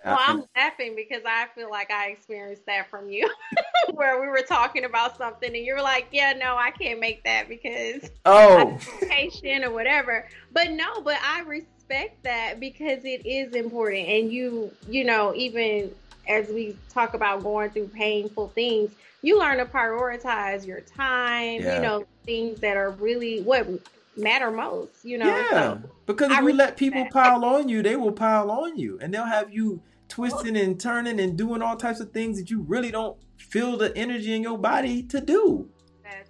Well, 0.04 0.18
I'm 0.20 0.44
laughing 0.56 0.94
because 0.94 1.22
I 1.26 1.46
feel 1.54 1.68
like 1.68 1.90
I 1.90 2.10
experienced 2.10 2.64
that 2.66 2.88
from 2.88 3.10
you, 3.10 3.28
where 3.94 4.20
we 4.20 4.28
were 4.28 4.44
talking 4.46 4.84
about 4.84 5.18
something 5.18 5.54
and 5.54 5.66
you 5.66 5.74
were 5.74 5.82
like, 5.82 6.06
"Yeah, 6.12 6.32
no, 6.32 6.56
I 6.56 6.70
can't 6.70 7.00
make 7.00 7.24
that 7.24 7.48
because 7.48 8.08
oh, 8.24 8.78
patient 9.02 9.64
or 9.64 9.72
whatever." 9.72 10.28
But 10.52 10.70
no, 10.70 11.00
but 11.00 11.18
I 11.24 11.40
respect 11.40 12.22
that 12.22 12.60
because 12.60 13.04
it 13.04 13.26
is 13.26 13.54
important, 13.54 14.06
and 14.06 14.32
you, 14.32 14.70
you 14.88 15.02
know, 15.02 15.34
even 15.34 15.92
as 16.28 16.48
we 16.48 16.76
talk 16.88 17.14
about 17.14 17.42
going 17.42 17.70
through 17.70 17.88
painful 17.88 18.48
things, 18.48 18.92
you 19.22 19.38
learn 19.38 19.58
to 19.58 19.66
prioritize 19.66 20.66
your 20.66 20.80
time, 20.80 21.60
yeah. 21.60 21.76
you 21.76 21.82
know, 21.82 22.06
things 22.24 22.60
that 22.60 22.76
are 22.76 22.90
really 22.92 23.42
what 23.42 23.68
matter 24.16 24.50
most, 24.50 25.04
you 25.04 25.18
know. 25.18 25.26
Yeah. 25.26 25.50
So 25.50 25.80
because 26.06 26.30
if 26.30 26.38
I 26.38 26.40
you 26.42 26.52
let 26.52 26.76
people 26.76 27.02
that. 27.02 27.12
pile 27.12 27.44
on 27.44 27.68
you, 27.68 27.82
they 27.82 27.96
will 27.96 28.12
pile 28.12 28.50
on 28.50 28.78
you 28.78 28.98
and 29.00 29.12
they'll 29.12 29.24
have 29.24 29.52
you 29.52 29.82
twisting 30.08 30.56
and 30.56 30.78
turning 30.80 31.20
and 31.20 31.36
doing 31.36 31.62
all 31.62 31.76
types 31.76 32.00
of 32.00 32.12
things 32.12 32.38
that 32.38 32.50
you 32.50 32.62
really 32.62 32.90
don't 32.90 33.16
feel 33.36 33.76
the 33.76 33.96
energy 33.96 34.34
in 34.34 34.42
your 34.42 34.58
body 34.58 35.02
to 35.04 35.20
do. 35.20 35.68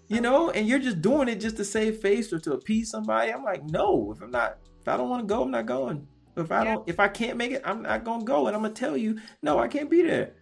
You 0.08 0.20
know, 0.20 0.50
and 0.50 0.68
you're 0.68 0.78
just 0.78 1.02
doing 1.02 1.28
it 1.28 1.40
just 1.40 1.56
to 1.56 1.64
save 1.64 1.98
face 1.98 2.32
or 2.32 2.38
to 2.38 2.52
appease 2.52 2.90
somebody. 2.90 3.32
I'm 3.32 3.42
like, 3.42 3.64
no, 3.64 4.12
if 4.12 4.22
I'm 4.22 4.30
not, 4.30 4.58
if 4.80 4.86
I 4.86 4.96
don't 4.96 5.10
want 5.10 5.26
to 5.26 5.26
go, 5.26 5.42
I'm 5.42 5.50
not 5.50 5.66
going. 5.66 6.06
If 6.36 6.52
I 6.52 6.64
don't, 6.64 6.88
if 6.88 7.00
I 7.00 7.08
can't 7.08 7.36
make 7.36 7.52
it, 7.52 7.62
I'm 7.64 7.82
not 7.82 8.04
gonna 8.04 8.24
go, 8.24 8.46
and 8.46 8.56
I'm 8.56 8.62
gonna 8.62 8.74
tell 8.74 8.96
you, 8.96 9.18
no, 9.42 9.58
I 9.58 9.68
can't 9.68 9.90
be 9.90 10.02
there. 10.02 10.32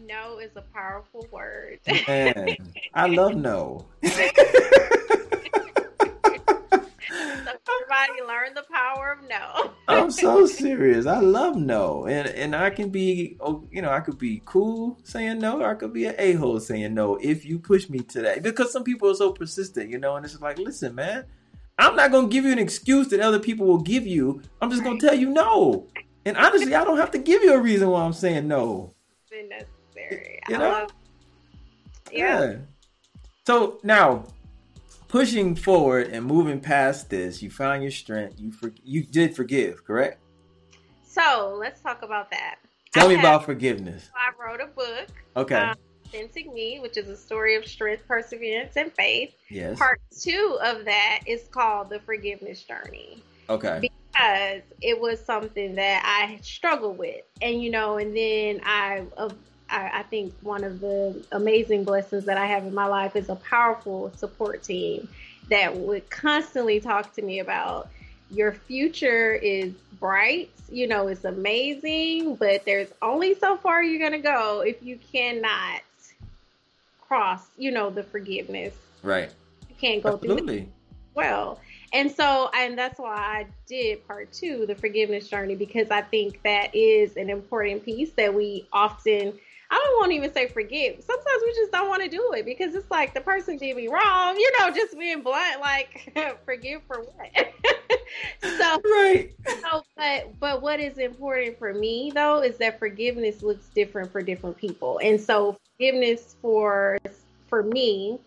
No 0.00 0.38
is 0.38 0.52
a 0.56 0.62
powerful 0.62 1.26
word. 1.30 1.80
Man, 2.06 2.56
I 2.94 3.06
love 3.08 3.34
no. 3.34 3.86
everybody 7.90 8.22
learn 8.26 8.54
the 8.54 8.64
power 8.72 9.12
of 9.12 9.28
no. 9.28 9.72
I'm 9.88 10.10
so 10.10 10.46
serious. 10.46 11.06
I 11.06 11.18
love 11.18 11.56
no, 11.56 12.06
and 12.06 12.28
and 12.28 12.54
I 12.54 12.70
can 12.70 12.90
be, 12.90 13.36
oh, 13.40 13.66
you 13.70 13.82
know, 13.82 13.90
I 13.90 14.00
could 14.00 14.18
be 14.18 14.42
cool 14.44 14.98
saying 15.02 15.38
no, 15.38 15.60
or 15.60 15.70
I 15.70 15.74
could 15.74 15.92
be 15.92 16.06
an 16.06 16.14
a 16.18 16.32
hole 16.34 16.60
saying 16.60 16.94
no 16.94 17.16
if 17.16 17.44
you 17.44 17.58
push 17.58 17.88
me 17.88 18.00
to 18.00 18.22
that. 18.22 18.42
Because 18.42 18.72
some 18.72 18.84
people 18.84 19.10
are 19.10 19.14
so 19.14 19.32
persistent, 19.32 19.90
you 19.90 19.98
know, 19.98 20.16
and 20.16 20.24
it's 20.24 20.40
like, 20.40 20.58
listen, 20.58 20.94
man, 20.94 21.24
I'm 21.80 21.96
not 21.96 22.12
gonna 22.12 22.28
give 22.28 22.44
you 22.44 22.52
an 22.52 22.58
excuse 22.58 23.08
that 23.08 23.20
other 23.20 23.38
people 23.38 23.66
will 23.66 23.80
give 23.80 24.06
you. 24.06 24.42
I'm 24.60 24.70
just 24.70 24.84
gonna 24.84 25.00
tell 25.00 25.14
you 25.14 25.30
no. 25.30 25.86
And 26.26 26.36
honestly, 26.36 26.74
I 26.74 26.84
don't 26.84 26.98
have 26.98 27.10
to 27.12 27.18
give 27.18 27.42
you 27.42 27.54
a 27.54 27.60
reason 27.60 27.88
why 27.88 28.02
I'm 28.04 28.12
saying 28.12 28.46
no. 28.46 28.92
Necessary. 29.32 30.40
You 30.48 30.58
know? 30.58 30.68
love- 30.68 30.90
yeah. 32.12 32.56
So 33.46 33.78
now, 33.82 34.26
pushing 35.08 35.54
forward 35.56 36.08
and 36.08 36.24
moving 36.26 36.60
past 36.60 37.08
this, 37.08 37.42
you 37.42 37.50
found 37.50 37.82
your 37.82 37.92
strength. 37.92 38.38
You 38.38 38.52
for, 38.52 38.72
you 38.84 39.02
did 39.02 39.34
forgive, 39.34 39.84
correct? 39.84 40.20
So 41.02 41.56
let's 41.58 41.80
talk 41.80 42.02
about 42.02 42.30
that. 42.30 42.56
Tell 42.92 43.06
I 43.06 43.08
me 43.08 43.14
have- 43.14 43.24
about 43.24 43.44
forgiveness. 43.46 44.10
I 44.14 44.30
wrote 44.42 44.60
a 44.60 44.66
book, 44.66 45.08
Okay. 45.36 45.54
Um, 45.56 45.74
Authentic 46.12 46.52
Me, 46.52 46.80
which 46.80 46.96
is 46.96 47.08
a 47.08 47.16
story 47.16 47.54
of 47.54 47.66
strength, 47.66 48.06
perseverance, 48.08 48.76
and 48.76 48.92
faith. 48.92 49.32
yes. 49.48 49.78
Part 49.78 50.00
two 50.18 50.58
of 50.62 50.84
that 50.84 51.20
is 51.26 51.48
called 51.50 51.90
The 51.90 52.00
Forgiveness 52.00 52.62
Journey. 52.62 53.22
Okay. 53.48 53.80
because 53.80 54.62
it 54.80 55.00
was 55.00 55.20
something 55.24 55.74
that 55.74 56.02
I 56.04 56.38
struggled 56.42 56.98
with, 56.98 57.24
and 57.42 57.62
you 57.62 57.70
know, 57.70 57.98
and 57.98 58.16
then 58.16 58.60
I, 58.64 59.02
uh, 59.16 59.30
I, 59.68 60.00
I 60.00 60.02
think 60.04 60.34
one 60.42 60.62
of 60.62 60.80
the 60.80 61.24
amazing 61.32 61.84
blessings 61.84 62.24
that 62.26 62.38
I 62.38 62.46
have 62.46 62.64
in 62.64 62.74
my 62.74 62.86
life 62.86 63.16
is 63.16 63.28
a 63.28 63.36
powerful 63.36 64.12
support 64.16 64.62
team 64.62 65.08
that 65.48 65.76
would 65.76 66.08
constantly 66.10 66.80
talk 66.80 67.12
to 67.14 67.22
me 67.22 67.40
about 67.40 67.88
your 68.30 68.52
future 68.52 69.34
is 69.34 69.72
bright, 69.98 70.50
you 70.70 70.86
know, 70.86 71.08
it's 71.08 71.24
amazing, 71.24 72.36
but 72.36 72.64
there's 72.64 72.88
only 73.02 73.34
so 73.34 73.56
far 73.56 73.82
you're 73.82 73.98
gonna 74.00 74.22
go 74.22 74.60
if 74.60 74.80
you 74.82 74.98
cannot 75.12 75.80
cross, 77.10 77.48
you 77.58 77.72
know, 77.72 77.90
the 77.90 78.04
forgiveness. 78.04 78.72
Right. 79.02 79.32
You 79.68 79.74
can't 79.74 80.00
go 80.00 80.16
through 80.16 80.34
Absolutely. 80.34 80.68
well. 81.16 81.58
And 81.92 82.08
so, 82.08 82.48
and 82.54 82.78
that's 82.78 83.00
why 83.00 83.16
I 83.16 83.46
did 83.66 84.06
part 84.06 84.32
two, 84.32 84.64
the 84.64 84.76
forgiveness 84.76 85.26
journey, 85.26 85.56
because 85.56 85.90
I 85.90 86.02
think 86.02 86.40
that 86.44 86.72
is 86.72 87.16
an 87.16 87.28
important 87.28 87.84
piece 87.84 88.12
that 88.12 88.32
we 88.32 88.68
often, 88.72 89.36
I 89.70 89.76
don't 89.76 89.98
want 90.00 90.10
to 90.10 90.16
even 90.16 90.32
say 90.32 90.48
forgive. 90.48 91.02
Sometimes 91.02 91.42
we 91.44 91.52
just 91.54 91.70
don't 91.70 91.88
want 91.88 92.02
to 92.02 92.08
do 92.08 92.32
it 92.34 92.44
because 92.44 92.74
it's 92.74 92.90
like 92.90 93.14
the 93.14 93.20
person 93.20 93.56
did 93.56 93.76
me 93.76 93.86
wrong, 93.88 94.36
you 94.36 94.50
know, 94.58 94.70
just 94.70 94.98
being 94.98 95.22
blunt, 95.22 95.60
like 95.60 96.12
forgive 96.44 96.82
for 96.88 97.02
what? 97.02 97.30
so, 98.42 98.82
Right. 98.84 99.32
so, 99.62 99.82
but 99.96 100.40
but 100.40 100.62
what 100.62 100.80
is 100.80 100.98
important 100.98 101.58
for 101.58 101.72
me 101.72 102.10
though 102.12 102.42
is 102.42 102.56
that 102.58 102.78
forgiveness 102.80 103.42
looks 103.42 103.66
different 103.68 104.10
for 104.10 104.22
different 104.22 104.56
people, 104.56 104.98
and 105.02 105.20
so 105.20 105.56
forgiveness 105.78 106.34
for 106.42 106.98
for 107.48 107.62
me 107.62 108.18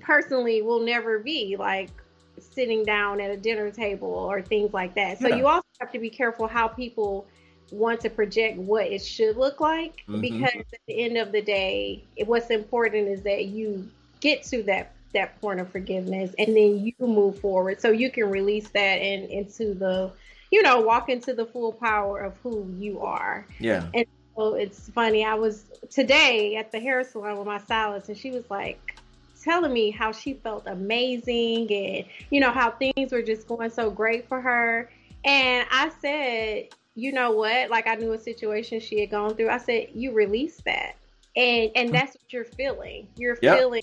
personally 0.00 0.60
will 0.60 0.80
never 0.80 1.18
be 1.18 1.56
like 1.56 1.90
sitting 2.38 2.84
down 2.84 3.20
at 3.20 3.30
a 3.30 3.36
dinner 3.36 3.70
table 3.70 4.08
or 4.08 4.42
things 4.42 4.72
like 4.74 4.94
that. 4.94 5.18
So 5.18 5.28
Yeah. 5.28 5.36
you 5.36 5.46
also 5.46 5.66
have 5.80 5.92
to 5.92 5.98
be 5.98 6.10
careful 6.10 6.46
how 6.46 6.68
people 6.68 7.26
want 7.70 8.00
to 8.00 8.10
project 8.10 8.58
what 8.58 8.86
it 8.86 9.02
should 9.02 9.36
look 9.36 9.60
like 9.60 10.04
Mhm. 10.08 10.20
because 10.20 10.54
at 10.72 10.80
the 10.86 10.98
end 11.04 11.16
of 11.16 11.32
the 11.32 11.42
day, 11.42 12.02
it- 12.16 12.26
what's 12.26 12.50
important 12.50 13.08
is 13.08 13.22
that 13.22 13.46
you 13.46 13.88
get 14.20 14.42
to 14.44 14.62
that 14.64 14.92
that 15.12 15.40
point 15.40 15.60
of 15.60 15.68
forgiveness 15.70 16.34
and 16.38 16.56
then 16.56 16.84
you 16.84 16.92
move 16.98 17.38
forward 17.38 17.80
so 17.80 17.90
you 17.92 18.10
can 18.10 18.28
release 18.28 18.68
that 18.70 18.96
and 19.00 19.30
into 19.30 19.72
the 19.72 20.10
you 20.50 20.60
know 20.60 20.80
walk 20.80 21.08
into 21.08 21.32
the 21.32 21.46
full 21.46 21.72
power 21.72 22.18
of 22.18 22.36
who 22.42 22.66
you 22.78 23.00
are 23.00 23.46
Yeah. 23.60 23.86
And 23.94 24.04
so 24.34 24.54
it's 24.54 24.88
funny 24.90 25.24
i 25.24 25.34
was 25.34 25.66
today 25.88 26.56
at 26.56 26.72
the 26.72 26.80
hair 26.80 27.04
salon 27.04 27.38
with 27.38 27.46
my 27.46 27.58
stylist 27.58 28.08
and 28.08 28.18
she 28.18 28.32
was 28.32 28.42
like 28.50 28.96
telling 29.40 29.72
me 29.72 29.90
how 29.92 30.10
she 30.10 30.34
felt 30.34 30.66
amazing 30.66 31.72
and 31.72 32.04
you 32.30 32.40
know 32.40 32.50
how 32.50 32.72
things 32.72 33.12
were 33.12 33.22
just 33.22 33.46
going 33.46 33.70
so 33.70 33.90
great 33.90 34.26
for 34.26 34.40
her 34.40 34.90
and 35.24 35.64
i 35.70 35.92
said 36.02 36.68
you 36.94 37.12
know 37.12 37.32
what? 37.32 37.70
Like 37.70 37.86
i 37.86 37.94
knew 37.94 38.12
a 38.12 38.18
situation 38.18 38.80
she 38.80 39.00
had 39.00 39.10
gone 39.10 39.34
through. 39.34 39.50
I 39.50 39.58
said 39.58 39.88
you 39.94 40.12
release 40.12 40.60
that. 40.64 40.96
And 41.36 41.70
and 41.74 41.94
that's 41.94 42.14
what 42.14 42.32
you're 42.32 42.44
feeling. 42.44 43.08
You're 43.16 43.38
Yep. 43.42 43.58
feeling 43.58 43.82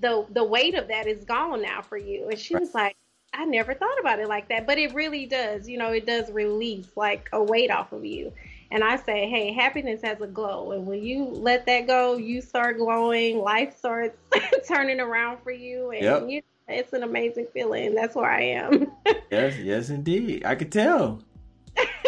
the 0.00 0.26
the 0.30 0.44
weight 0.44 0.74
of 0.74 0.88
that 0.88 1.06
is 1.06 1.24
gone 1.24 1.62
now 1.62 1.82
for 1.82 1.96
you. 1.96 2.28
And 2.28 2.38
she 2.38 2.54
was 2.56 2.74
like 2.74 2.96
i 3.34 3.46
never 3.46 3.72
thought 3.72 3.98
about 3.98 4.18
it 4.20 4.28
like 4.28 4.48
that. 4.48 4.66
But 4.66 4.78
it 4.78 4.94
really 4.94 5.26
does 5.26 5.68
you 5.68 5.78
know 5.78 5.90
it 5.90 6.06
does 6.06 6.30
release 6.30 6.88
like 6.96 7.28
a 7.32 7.42
weight 7.42 7.70
off 7.70 7.92
of 7.92 8.04
you. 8.04 8.32
And 8.70 8.84
i 8.84 8.96
say 8.96 9.28
hey 9.28 9.52
happiness 9.52 10.00
has 10.02 10.20
a 10.20 10.26
glow. 10.28 10.72
And 10.72 10.86
when 10.86 11.02
you 11.02 11.24
let 11.24 11.66
that 11.66 11.86
go 11.88 12.16
you 12.16 12.40
start 12.40 12.78
glowing 12.78 13.38
life 13.38 13.76
starts 13.76 14.16
turning 14.68 15.00
around 15.00 15.38
for 15.42 15.50
you. 15.50 15.90
And 15.90 16.04
Yep. 16.04 16.30
you, 16.30 16.42
it's 16.68 16.92
an 16.92 17.02
amazing 17.02 17.48
feeling. 17.52 17.94
That's 17.96 18.14
where 18.14 18.30
i 18.30 18.42
am. 18.42 18.92
Yes. 19.30 19.56
Yes, 19.58 19.88
indeed. 19.90 20.44
I 20.44 20.54
could 20.54 20.70
tell. 20.70 21.22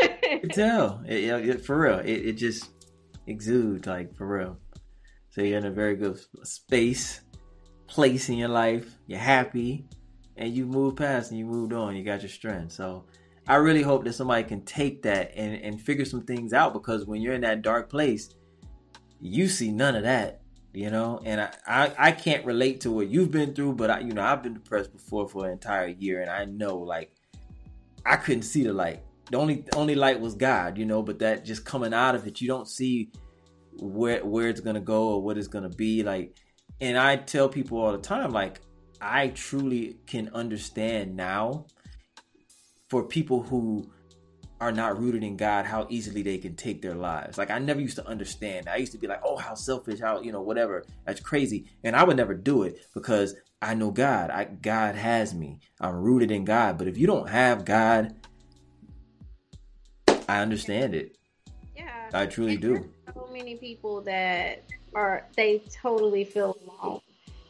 I 0.03 0.39
could 0.41 0.53
tell. 0.53 1.03
It, 1.07 1.25
it- 1.49 1.65
for 1.65 1.79
real. 1.79 1.99
It, 2.01 2.27
it 2.27 2.33
just 2.35 2.71
exudes 3.27 3.87
like 3.87 4.15
for 4.17 4.27
real. 4.27 4.59
So 5.31 5.43
you're 5.43 5.59
in 5.59 5.67
a 5.67 5.71
very 5.71 5.97
good 5.97 6.19
space, 6.45 7.21
place 7.87 8.29
in 8.29 8.37
your 8.37 8.49
life. 8.49 8.95
You're 9.07 9.19
happy, 9.19 9.87
and 10.37 10.55
you 10.55 10.67
move 10.67 10.97
past 10.97 11.31
and 11.31 11.39
you 11.39 11.47
moved 11.47 11.73
on. 11.73 11.97
You 11.97 12.05
got 12.05 12.23
your 12.23 12.29
strength. 12.29 12.73
So 12.73 13.05
I 13.49 13.57
really 13.57 13.83
hope 13.83 14.05
that 14.05 14.13
somebody 14.15 14.45
can 14.45 14.63
take 14.65 15.03
that 15.03 15.33
and, 15.37 15.55
and 15.55 15.81
figure 15.81 16.05
some 16.05 16.23
things 16.23 16.53
out 16.53 16.73
because 16.73 17.05
when 17.07 17.21
you're 17.21 17.35
in 17.35 17.41
that 17.43 17.63
dark 17.63 17.91
place, 17.91 18.31
you 19.21 19.49
see 19.49 19.71
none 19.73 19.97
of 19.97 20.03
that. 20.05 20.41
You 20.73 20.91
know, 20.91 21.21
and 21.25 21.41
I, 21.41 21.51
I, 21.69 21.93
I 21.99 22.11
can't 22.13 22.45
relate 22.45 22.81
to 22.81 22.91
what 22.91 23.07
you've 23.09 23.31
been 23.31 23.55
through, 23.55 23.75
but 23.75 23.91
I 23.91 24.01
you 24.01 24.13
know 24.13 24.23
I've 24.23 24.43
been 24.43 24.55
depressed 24.55 24.93
before 24.93 25.29
for 25.29 25.47
an 25.47 25.53
entire 25.53 25.87
year, 25.87 26.21
and 26.21 26.29
I 26.29 26.47
know 26.47 26.77
like 26.79 27.15
I 28.05 28.17
couldn't 28.17 28.43
see 28.43 28.65
the 28.65 28.73
light. 28.73 29.01
The 29.31 29.39
only 29.39 29.65
only 29.75 29.95
light 29.95 30.21
was 30.21 30.35
God, 30.35 30.79
you 30.79 30.85
know. 30.85 31.03
But 31.03 31.19
that 31.21 31.45
just 31.45 31.65
coming 31.65 31.95
out 31.95 32.15
of 32.15 32.27
it, 32.27 32.41
you 32.41 32.49
don't 32.49 32.69
see 32.69 33.11
where 33.79 34.25
where 34.25 34.49
it's 34.49 34.61
gonna 34.61 34.81
go 34.81 35.09
or 35.15 35.23
what 35.23 35.39
it's 35.39 35.49
gonna 35.49 35.69
be 35.69 36.03
like. 36.03 36.37
And 36.81 36.99
I 36.99 37.17
tell 37.17 37.49
people 37.49 37.79
all 37.79 37.93
the 37.93 37.99
time, 37.99 38.31
like 38.31 38.61
I 39.01 39.29
truly 39.29 39.97
can 40.07 40.31
understand 40.35 41.17
now 41.17 41.67
for 42.91 43.05
people 43.05 43.43
who 43.43 43.91
are 44.61 44.73
not 44.73 44.99
rooted 44.99 45.25
in 45.25 45.37
God, 45.37 45.67
how 45.67 45.87
easily 45.91 46.23
they 46.23 46.39
can 46.39 46.57
take 46.57 46.81
their 46.81 46.95
lives. 46.95 47.37
Like 47.37 47.51
I 47.51 47.59
never 47.59 47.81
used 47.81 47.97
to 47.97 48.07
understand. 48.07 48.69
I 48.69 48.77
used 48.77 48.93
to 48.93 48.99
be 48.99 49.07
like, 49.07 49.21
oh, 49.25 49.37
how 49.37 49.55
selfish, 49.55 50.01
how 50.01 50.21
you 50.21 50.33
know, 50.33 50.43
whatever. 50.43 50.85
That's 51.07 51.21
crazy, 51.21 51.67
and 51.83 51.97
I 51.97 52.05
would 52.05 52.17
never 52.17 52.35
do 52.35 52.63
it 52.63 52.87
because 52.95 53.35
I 53.61 53.75
know 53.75 53.91
God. 53.91 54.31
I 54.31 54.45
God 54.45 54.95
has 54.95 55.35
me. 55.35 55.61
I'm 55.81 55.97
rooted 55.97 56.31
in 56.31 56.45
God. 56.45 56.79
But 56.79 56.89
if 56.89 56.99
you 56.99 57.07
don't 57.07 57.29
have 57.29 57.65
God, 57.65 58.15
I 60.29 60.39
understand 60.41 60.95
it. 60.95 61.17
yeah 61.77 62.11
I 62.13 62.27
truly 62.27 62.57
do. 62.57 62.89
so 63.15 63.29
many 63.33 63.57
people 63.57 64.01
that 64.03 64.65
are 64.95 65.27
they 65.37 65.63
totally 65.83 66.25
feel 66.25 66.57
alone 66.67 67.01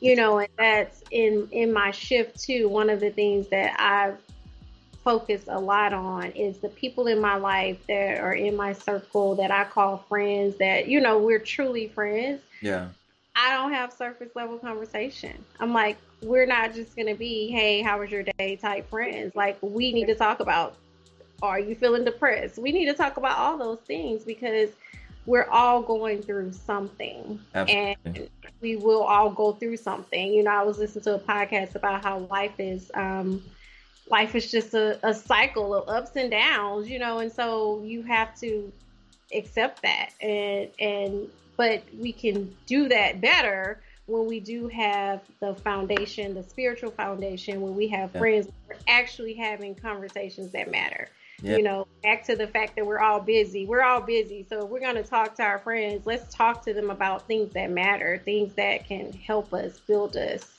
you 0.01 0.17
know 0.17 0.39
and 0.39 0.49
that's 0.59 1.03
in 1.11 1.47
in 1.53 1.73
my 1.73 1.91
shift 1.91 2.41
too 2.41 2.69
one 2.69 2.89
of 2.91 3.01
the 3.01 3.11
things 3.11 3.49
that 3.49 3.79
i've 3.79 4.19
focused 5.05 5.49
a 5.49 5.59
lot 5.59 5.93
on 5.93 6.25
is 6.33 6.59
the 6.59 6.71
people 6.71 7.07
in 7.09 7.21
my 7.21 7.37
life 7.37 7.79
that 7.87 8.19
are 8.19 8.33
in 8.33 8.57
my 8.57 8.73
circle 8.73 9.35
that 9.35 9.51
i 9.51 9.63
call 9.65 9.99
friends 10.09 10.57
that 10.57 10.89
you 10.89 11.01
know 11.01 11.19
we're 11.19 11.39
truly 11.39 11.89
friends 11.89 12.41
Yeah. 12.63 12.89
I 13.37 13.51
don't 13.51 13.73
have 13.73 13.93
surface 13.93 14.31
level 14.37 14.59
conversation. 14.59 15.45
I'm 15.59 15.73
like, 15.73 15.97
we're 16.23 16.47
not 16.47 16.73
just 16.73 16.95
gonna 16.95 17.17
be, 17.17 17.51
hey, 17.51 17.83
how 17.83 17.99
was 17.99 18.09
your 18.09 18.23
day 18.39 18.55
type 18.55 18.89
friends. 18.89 19.35
Like 19.35 19.59
we 19.61 19.93
need 19.93 20.07
to 20.07 20.15
talk 20.15 20.39
about 20.39 20.77
are 21.43 21.59
you 21.61 21.75
feeling 21.75 22.05
depressed? 22.05 22.59
We 22.59 22.73
need 22.73 22.87
to 22.87 22.95
talk 22.95 23.17
about 23.17 23.39
all 23.39 23.59
those 23.59 23.81
things 23.81 24.25
because 24.25 24.71
we're 25.27 25.49
all 25.51 25.83
going 25.83 26.23
through 26.23 26.53
something. 26.53 27.41
Absolutely. 27.55 27.97
And 28.05 28.29
we 28.61 28.77
will 28.77 29.03
all 29.03 29.31
go 29.31 29.53
through 29.53 29.77
something. 29.77 30.33
You 30.33 30.43
know, 30.45 30.51
I 30.51 30.63
was 30.63 30.79
listening 30.79 31.05
to 31.05 31.15
a 31.15 31.19
podcast 31.19 31.75
about 31.75 32.03
how 32.03 32.19
life 32.31 32.59
is 32.59 32.91
um 32.95 33.43
life 34.11 34.35
is 34.35 34.51
just 34.51 34.75
a, 34.75 34.99
a 35.07 35.15
cycle 35.15 35.75
of 35.75 35.89
ups 35.89 36.17
and 36.17 36.31
downs, 36.31 36.89
you 36.89 36.99
know, 36.99 37.19
and 37.19 37.33
so 37.33 37.83
you 37.85 38.03
have 38.03 38.39
to 38.41 38.73
accept 39.35 39.83
that 39.83 40.11
and 40.21 40.69
and 40.79 41.29
but 41.57 41.83
we 41.99 42.13
can 42.13 42.55
do 42.67 42.89
that 42.89 43.21
better 43.21 43.81
when 44.07 44.27
we 44.27 44.41
do 44.41 44.69
have 44.69 45.23
the 45.41 45.55
foundation, 45.55 46.35
the 46.35 46.43
spiritual 46.43 46.91
foundation, 46.91 47.61
when 47.61 47.75
we 47.75 47.89
have 47.89 48.11
Yeah. 48.15 48.19
friends 48.21 48.49
we're 48.69 48.77
actually 48.89 49.35
having 49.35 49.75
conversations 49.75 50.53
that 50.53 50.71
matter. 50.71 51.09
Yeah. 51.45 51.59
You 51.59 51.63
know, 51.63 51.87
back 52.03 52.25
to 52.25 52.37
the 52.37 52.47
fact 52.47 52.75
that 52.77 52.87
we're 52.87 53.01
all 53.01 53.21
busy. 53.21 53.67
We're 53.67 53.83
all 53.83 54.01
busy. 54.01 54.47
So 54.49 54.65
if 54.65 54.71
we're 54.71 54.81
going 54.81 54.95
to 54.95 55.03
talk 55.03 55.35
to 55.37 55.43
our 55.43 55.59
friends, 55.59 56.07
let's 56.07 56.35
talk 56.35 56.65
to 56.65 56.73
them 56.73 56.91
about 56.91 57.27
things 57.27 57.53
that 57.53 57.71
matter, 57.71 58.21
things 58.25 58.55
that 58.55 58.87
can 58.87 59.13
help 59.13 59.53
us, 59.53 59.79
build 59.81 60.17
us. 60.17 60.55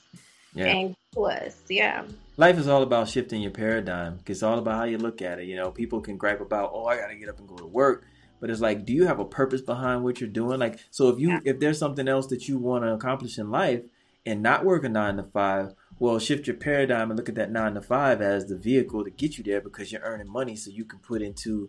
yeah. 0.54 0.66
and 0.66 0.96
us. 1.16 1.56
Yeah. 1.68 2.04
Life 2.36 2.58
is 2.58 2.68
all 2.68 2.82
about 2.82 3.08
shifting 3.08 3.40
your 3.40 3.50
paradigm. 3.50 4.20
It's 4.26 4.42
all 4.42 4.58
about 4.58 4.76
how 4.76 4.84
you 4.84 4.98
look 4.98 5.22
at 5.22 5.38
it. 5.38 5.46
You 5.46 5.56
know, 5.56 5.70
people 5.70 6.00
can 6.00 6.16
gripe 6.16 6.40
about, 6.40 6.72
oh, 6.74 6.84
I 6.84 6.96
got 6.96 7.08
to 7.08 7.16
get 7.16 7.28
up 7.28 7.38
and 7.38 7.48
go 7.48 7.56
to 7.56 7.66
work. 7.66 8.04
But 8.40 8.50
it's 8.50 8.60
like, 8.60 8.84
do 8.84 8.92
you 8.92 9.06
have 9.06 9.18
a 9.18 9.24
purpose 9.24 9.62
behind 9.62 10.04
what 10.04 10.20
you're 10.20 10.28
doing? 10.28 10.60
Like, 10.60 10.78
so 10.90 11.08
if 11.08 11.18
you, 11.18 11.30
yeah. 11.30 11.40
if 11.44 11.58
there's 11.58 11.78
something 11.78 12.06
else 12.06 12.26
that 12.28 12.48
you 12.48 12.58
want 12.58 12.84
to 12.84 12.92
accomplish 12.92 13.38
in 13.38 13.50
life 13.50 13.82
and 14.26 14.42
not 14.42 14.64
work 14.64 14.84
a 14.84 14.90
nine 14.90 15.16
to 15.16 15.22
five, 15.22 15.74
well, 15.98 16.18
shift 16.18 16.46
your 16.46 16.56
paradigm 16.56 17.10
and 17.10 17.18
look 17.18 17.28
at 17.28 17.34
that 17.36 17.50
nine 17.50 17.74
to 17.74 17.80
five 17.80 18.20
as 18.20 18.46
the 18.46 18.56
vehicle 18.56 19.04
to 19.04 19.10
get 19.10 19.38
you 19.38 19.44
there 19.44 19.60
because 19.60 19.90
you're 19.90 20.02
earning 20.02 20.30
money 20.30 20.56
so 20.56 20.70
you 20.70 20.84
can 20.84 20.98
put 20.98 21.22
into 21.22 21.68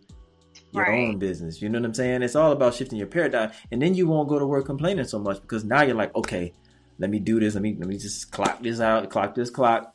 your 0.72 0.84
right. 0.84 1.08
own 1.08 1.18
business. 1.18 1.62
You 1.62 1.68
know 1.68 1.78
what 1.78 1.86
I'm 1.86 1.94
saying? 1.94 2.22
It's 2.22 2.36
all 2.36 2.52
about 2.52 2.74
shifting 2.74 2.98
your 2.98 3.06
paradigm. 3.06 3.52
And 3.70 3.80
then 3.80 3.94
you 3.94 4.06
won't 4.06 4.28
go 4.28 4.38
to 4.38 4.46
work 4.46 4.66
complaining 4.66 5.04
so 5.04 5.18
much 5.18 5.40
because 5.40 5.64
now 5.64 5.82
you're 5.82 5.96
like, 5.96 6.14
okay, 6.14 6.52
let 6.98 7.10
me 7.10 7.18
do 7.18 7.40
this. 7.40 7.54
Let 7.54 7.62
me 7.62 7.76
let 7.78 7.88
me 7.88 7.96
just 7.96 8.30
clock 8.30 8.62
this 8.62 8.80
out, 8.80 9.08
clock 9.08 9.34
this 9.34 9.50
clock, 9.50 9.94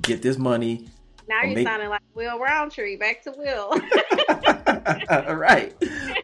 get 0.00 0.22
this 0.22 0.38
money. 0.38 0.88
Now 1.28 1.42
you're 1.42 1.56
make... 1.56 1.66
sounding 1.66 1.88
like 1.88 2.02
Will 2.14 2.38
Roundtree. 2.38 2.96
Back 2.96 3.22
to 3.22 3.32
Will. 3.36 3.70
right. 5.36 5.74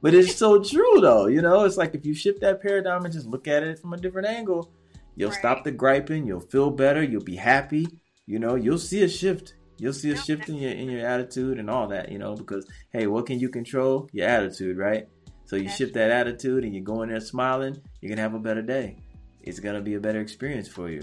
But 0.01 0.15
it's 0.15 0.37
so 0.37 0.63
true 0.63 1.01
though. 1.01 1.27
You 1.27 1.43
know, 1.43 1.65
it's 1.65 1.77
like 1.77 1.95
if 1.95 2.07
you 2.07 2.15
shift 2.15 2.41
that 2.41 2.63
paradigm 2.63 3.05
and 3.05 3.13
just 3.13 3.27
look 3.27 3.49
at 3.49 3.63
it 3.63 3.79
from 3.79 3.93
a 3.93 3.97
different 3.97 4.29
angle, 4.29 4.73
you'll 5.17 5.31
right. 5.31 5.39
stop 5.39 5.65
the 5.65 5.73
griping, 5.73 6.27
you'll 6.27 6.41
feel 6.41 6.71
better, 6.71 7.03
you'll 7.03 7.25
be 7.25 7.37
happy. 7.37 7.87
You 8.27 8.39
know, 8.39 8.55
you'll 8.55 8.79
see 8.79 9.03
a 9.03 9.09
shift. 9.09 9.55
You'll 9.79 9.93
see 9.93 10.13
a 10.13 10.17
shift 10.17 10.49
in 10.49 10.57
your 10.57 10.71
in 10.71 10.91
your 10.91 11.07
attitude 11.07 11.59
and 11.59 11.69
all 11.69 11.89
that, 11.89 12.13
you 12.13 12.19
know, 12.19 12.37
because 12.37 12.67
hey, 12.93 13.07
what 13.07 13.27
can 13.27 13.41
you 13.41 13.49
control? 13.49 14.09
Your 14.13 14.29
attitude, 14.29 14.79
right? 14.79 15.09
So 15.45 15.57
you 15.57 15.69
shift 15.69 15.95
that 15.95 16.11
attitude 16.11 16.65
and 16.65 16.75
you 16.75 16.81
go 16.83 17.03
in 17.03 17.09
there 17.09 17.21
smiling, 17.21 17.77
you're 18.01 18.11
gonna 18.11 18.23
have 18.23 18.35
a 18.35 18.39
better 18.39 18.63
day 18.63 18.97
it's 19.43 19.61
gonna 19.61 19.81
be 19.81 19.95
a 19.95 20.01
better 20.01 20.21
experience 20.21 20.69
for 20.69 20.89
you. 20.89 21.03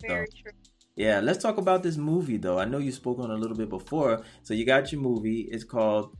Very 0.00 0.26
so, 0.26 0.42
true. 0.42 0.52
Yeah, 0.96 1.20
let's 1.20 1.40
talk 1.40 1.58
about 1.58 1.82
this 1.82 1.96
movie 1.96 2.36
though. 2.36 2.58
I 2.58 2.64
know 2.64 2.78
you 2.78 2.92
spoke 2.92 3.20
on 3.20 3.30
a 3.30 3.36
little 3.36 3.56
bit 3.56 3.68
before. 3.68 4.22
So 4.42 4.54
you 4.54 4.66
got 4.66 4.90
your 4.90 5.00
movie. 5.00 5.48
It's 5.50 5.64
called 5.64 6.16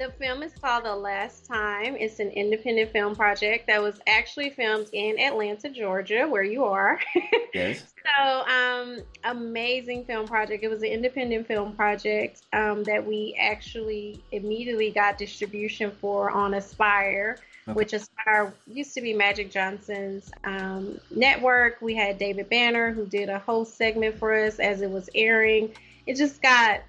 the 0.00 0.10
film 0.12 0.42
is 0.42 0.52
called 0.54 0.84
The 0.84 0.96
Last 0.96 1.44
Time. 1.44 1.94
It's 1.94 2.20
an 2.20 2.30
independent 2.30 2.90
film 2.90 3.14
project 3.14 3.66
that 3.66 3.82
was 3.82 4.00
actually 4.06 4.48
filmed 4.48 4.88
in 4.94 5.20
Atlanta, 5.20 5.68
Georgia, 5.68 6.26
where 6.26 6.42
you 6.42 6.64
are. 6.64 6.98
Yes. 7.52 7.82
so, 8.16 8.46
um, 8.46 9.00
amazing 9.24 10.04
film 10.04 10.24
project. 10.24 10.62
It 10.62 10.68
was 10.68 10.82
an 10.82 10.88
independent 10.88 11.48
film 11.48 11.74
project 11.74 12.42
um, 12.52 12.84
that 12.84 13.04
we 13.04 13.36
actually 13.40 14.22
immediately 14.30 14.92
got 14.92 15.18
distribution 15.18 15.90
for 16.00 16.30
on 16.30 16.54
Aspire 16.54 17.38
okay. 17.66 17.76
which 17.76 17.92
Aspire 17.92 18.54
used 18.68 18.94
to 18.94 19.00
be 19.00 19.12
Magic 19.14 19.50
Johnson's 19.50 20.30
um, 20.44 21.00
network. 21.10 21.82
We 21.82 21.96
had 21.96 22.18
David 22.18 22.48
Banner 22.48 22.92
who 22.92 23.04
did 23.04 23.28
a 23.28 23.40
whole 23.40 23.64
segment 23.64 24.16
for 24.16 24.32
us 24.32 24.60
as 24.60 24.80
it 24.80 24.90
was 24.90 25.10
airing. 25.12 25.72
It 26.06 26.16
just 26.16 26.40
got 26.40 26.82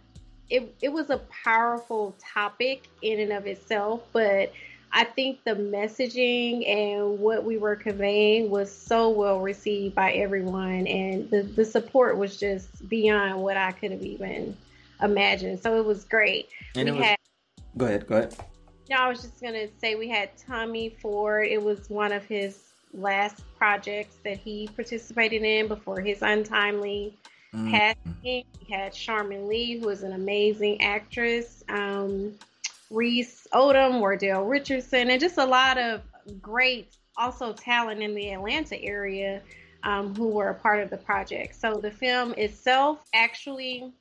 it. 0.52 0.76
It 0.82 0.90
was 0.90 1.10
a 1.10 1.18
powerful 1.44 2.16
topic 2.20 2.88
in 3.02 3.20
and 3.20 3.32
of 3.32 3.48
itself, 3.48 4.02
but 4.14 4.52
I 4.94 5.06
think 5.06 5.44
the 5.46 5.52
messaging 5.52 6.68
and 6.70 7.20
what 7.20 7.44
we 7.46 7.58
were 7.58 7.76
conveying 7.76 8.50
was 8.50 8.72
so 8.72 9.10
well 9.10 9.40
received 9.40 9.96
by 9.96 10.12
everyone, 10.12 10.86
and 10.86 11.30
the, 11.30 11.44
the 11.44 11.64
support 11.64 12.18
was 12.18 12.38
just 12.38 12.88
beyond 12.90 13.42
what 13.42 13.58
I 13.58 13.72
could 13.72 13.92
have 13.92 14.04
even 14.04 14.58
imagined. 15.02 15.62
So 15.62 15.78
it 15.78 15.86
was 15.86 16.04
great. 16.04 16.50
And 16.76 16.86
we 16.86 16.98
was, 16.98 17.06
had, 17.06 17.18
go 17.78 17.86
ahead, 17.86 18.08
go 18.08 18.18
ahead. 18.18 18.36
No, 18.90 18.98
I 18.98 19.08
was 19.08 19.22
just 19.22 19.42
gonna 19.42 19.68
say 19.80 19.96
we 19.96 20.10
had 20.10 20.38
Tommy 20.38 20.90
Ford. 20.90 21.48
It 21.48 21.64
was 21.64 21.90
one 21.90 22.12
of 22.12 22.26
his 22.26 22.60
last 22.94 23.42
projects 23.58 24.18
that 24.26 24.38
he 24.38 24.70
participated 24.76 25.44
in 25.44 25.70
before 25.70 26.02
his 26.02 26.22
untimely 26.22 27.18
mm-hmm. 27.56 28.12
We 28.24 28.46
had 28.70 28.94
Sharmon 28.94 29.48
Lee, 29.48 29.80
who 29.80 29.90
is 29.90 30.04
an 30.04 30.14
amazing 30.14 30.82
actress. 30.82 31.64
Um, 31.70 32.34
Reese 32.90 33.48
Odom, 33.54 34.00
Wardell 34.00 34.44
Richardson, 34.44 35.10
and 35.10 35.20
just 35.20 35.38
a 35.38 35.46
lot 35.46 35.78
of 35.78 36.02
great 36.42 36.94
also 37.18 37.54
talent 37.54 38.02
in 38.02 38.14
the 38.14 38.32
Atlanta 38.32 38.82
area 38.82 39.42
um, 39.84 40.16
who 40.16 40.28
were 40.28 40.50
a 40.50 40.56
part 40.56 40.82
of 40.82 40.90
the 40.90 40.98
project. 40.98 41.56
So 41.56 41.76
the 41.76 41.92
film 41.92 42.34
itself 42.38 43.00
actually 43.14 43.92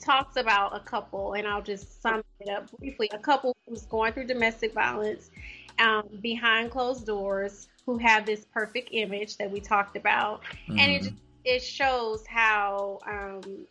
talks 0.00 0.36
about 0.36 0.76
a 0.76 0.80
couple, 0.80 1.34
and 1.34 1.46
I'll 1.46 1.62
just 1.62 2.02
sum 2.02 2.22
it 2.40 2.48
up 2.48 2.70
briefly. 2.78 3.08
A 3.12 3.18
couple 3.18 3.56
who's 3.66 3.82
going 3.86 4.12
through 4.12 4.26
domestic 4.26 4.74
violence 4.74 5.30
um, 5.78 6.04
behind 6.20 6.70
closed 6.70 7.06
doors, 7.06 7.68
who 7.86 7.98
have 7.98 8.26
this 8.26 8.44
perfect 8.52 8.90
image 8.92 9.36
that 9.38 9.50
we 9.50 9.60
talked 9.60 9.96
about, 9.96 10.42
mm-hmm. 10.42 10.78
and 10.78 10.92
it 10.92 11.02
mm-hmm. 11.02 11.16
It 11.44 11.62
shows 11.62 12.26
how 12.26 12.98
um, 13.06 13.66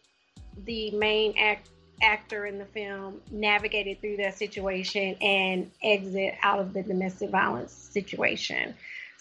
the 0.65 0.91
main 0.91 1.34
act 1.38 1.69
actor 2.03 2.47
in 2.47 2.57
the 2.57 2.65
film 2.65 3.22
navigated 3.30 4.01
through 4.01 4.17
that 4.17 4.36
situation 4.36 5.15
and 5.22 5.69
exit 5.84 6.34
out 6.41 6.57
of 6.57 6.74
the 6.74 6.82
domestic 6.82 7.30
violence 7.30 7.72
situation 7.72 8.74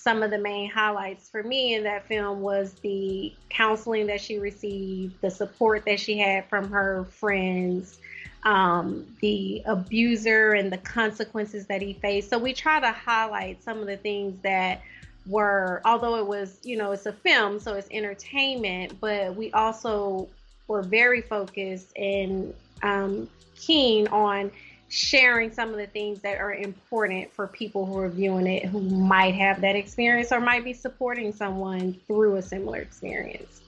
some 0.03 0.23
of 0.23 0.31
the 0.31 0.39
main 0.39 0.71
highlights 0.71 1.29
for 1.29 1.43
me 1.43 1.75
in 1.75 1.83
that 1.83 2.07
film 2.07 2.41
was 2.41 2.73
the 2.83 3.35
counseling 3.51 4.07
that 4.07 4.23
she 4.23 4.39
received, 4.39 5.21
the 5.21 5.31
support 5.31 5.85
that 5.85 6.01
she 6.01 6.19
had 6.19 6.47
from 6.47 6.71
her 6.71 7.05
friends, 7.05 7.99
um, 8.45 9.07
the 9.21 9.63
abuser 9.67 10.53
and 10.53 10.73
the 10.73 10.79
consequences 10.79 11.67
that 11.67 11.83
he 11.83 11.93
faced. 11.93 12.31
So 12.31 12.39
we 12.39 12.55
try 12.55 12.81
to 12.81 12.91
highlight 12.91 13.63
some 13.63 13.79
of 13.79 13.87
the 13.87 13.99
things 13.99 14.41
that 14.41 14.81
were, 15.27 15.81
although 15.85 16.17
it 16.17 16.27
was, 16.27 16.59
you 16.63 16.77
know, 16.77 16.93
it's 16.93 17.07
a 17.07 17.13
film, 17.13 17.59
so 17.59 17.75
it's 17.75 17.89
entertainment, 17.91 19.01
but 19.01 19.35
we 19.35 19.53
also 19.53 20.29
were 20.67 20.83
very 20.83 21.21
focused 21.21 21.97
and 21.97 22.55
um, 22.83 23.29
keen 23.57 24.09
on 24.09 24.51
sharing 24.89 25.53
some 25.53 25.71
of 25.71 25.77
the 25.77 25.87
things 25.87 26.21
that 26.21 26.39
are 26.39 26.53
important 26.53 27.33
for 27.33 27.47
people 27.47 27.87
who 27.87 27.97
are 27.99 28.09
viewing 28.09 28.47
it 28.47 28.67
who 28.67 28.81
might 28.81 29.35
have 29.35 29.61
that 29.61 29.77
experience 29.77 30.33
or 30.33 30.41
might 30.41 30.65
be 30.65 30.73
supporting 30.73 31.33
someone 31.33 31.95
through 32.09 32.37
a 32.37 32.43
similar 32.43 32.79
experience. 32.79 33.61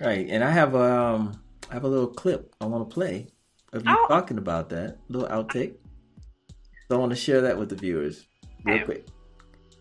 Right. 0.00 0.26
And 0.28 0.42
I 0.42 0.50
have 0.50 0.74
a 0.74 0.98
um 0.98 1.40
I 1.70 1.74
have 1.74 1.84
a 1.84 1.88
little 1.88 2.06
clip 2.06 2.54
I 2.60 2.64
want 2.64 2.88
to 2.88 2.94
play 2.94 3.26
of 3.74 3.84
you 3.84 3.94
oh. 3.94 4.06
talking 4.08 4.38
about 4.38 4.70
that, 4.70 4.96
little 5.08 5.28
outtake. 5.28 5.74
So 6.88 6.96
I 6.96 6.98
want 6.98 7.10
to 7.10 7.16
share 7.16 7.42
that 7.42 7.58
with 7.58 7.68
the 7.68 7.76
viewers 7.76 8.26
real 8.64 8.76
okay. 8.76 8.84
quick. 8.84 9.06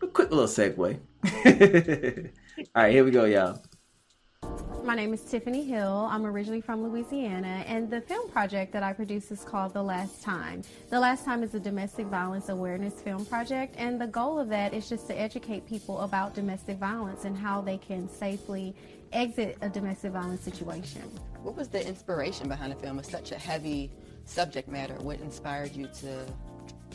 A 0.06 0.08
quick 0.08 0.30
little 0.30 0.46
segue. 0.46 1.00
All 2.76 2.84
right, 2.84 2.92
here 2.92 3.04
we 3.04 3.10
go, 3.10 3.26
y'all. 3.26 3.60
My 4.84 4.94
name 4.94 5.16
is 5.16 5.22
Tiffany 5.22 5.66
Hill. 5.66 6.08
I'm 6.12 6.28
originally 6.28 6.62
from 6.62 6.84
Louisiana, 6.84 7.66
and 7.66 7.90
the 7.90 8.02
film 8.02 8.30
project 8.30 8.72
that 8.74 8.84
I 8.84 8.94
produce 8.94 9.32
is 9.32 9.44
called 9.44 9.74
The 9.74 9.82
Last 9.82 10.22
Time. 10.22 10.62
The 10.92 11.00
Last 11.00 11.26
Time 11.26 11.42
is 11.42 11.56
a 11.56 11.60
domestic 11.60 12.06
violence 12.06 12.50
awareness 12.50 13.02
film 13.02 13.26
project, 13.26 13.74
and 13.80 14.00
the 14.00 14.06
goal 14.06 14.38
of 14.38 14.48
that 14.50 14.76
is 14.76 14.88
just 14.88 15.08
to 15.08 15.20
educate 15.20 15.66
people 15.66 16.02
about 16.02 16.36
domestic 16.36 16.78
violence 16.78 17.26
and 17.26 17.36
how 17.36 17.60
they 17.62 17.80
can 17.80 18.08
safely 18.08 18.76
exit 19.12 19.58
a 19.62 19.70
domestic 19.70 20.12
violence 20.12 20.42
situation. 20.42 21.02
What 21.42 21.56
was 21.56 21.68
the 21.68 21.84
inspiration 21.86 22.48
behind 22.48 22.74
the 22.74 22.76
film? 22.76 23.00
It's 23.00 23.10
such 23.10 23.32
a 23.32 23.40
heavy 23.40 23.90
subject 24.26 24.68
matter. 24.68 24.94
What 25.00 25.20
inspired 25.20 25.76
you 25.76 25.88
to 26.02 26.28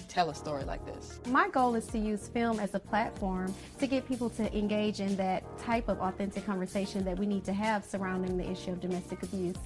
tell 0.09 0.30
a 0.30 0.34
story 0.34 0.64
like 0.64 0.84
this? 0.86 1.20
My 1.26 1.48
goal 1.48 1.74
is 1.74 1.86
to 1.88 1.98
use 1.98 2.28
film 2.28 2.61
as 2.61 2.74
a 2.74 2.78
platform 2.78 3.55
to 3.78 3.86
get 3.86 4.07
people 4.07 4.30
to 4.30 4.57
engage 4.57 5.01
in 5.01 5.16
that 5.16 5.42
type 5.59 5.88
of 5.88 6.01
authentic 6.01 6.46
conversation 6.46 7.05
that 7.05 7.18
we 7.18 7.26
need 7.26 7.44
to 7.44 7.53
have 7.53 7.84
surrounding 7.84 8.36
the 8.36 8.48
issue 8.48 8.72
of 8.72 8.80
domestic 8.80 9.22
abuse. 9.22 9.57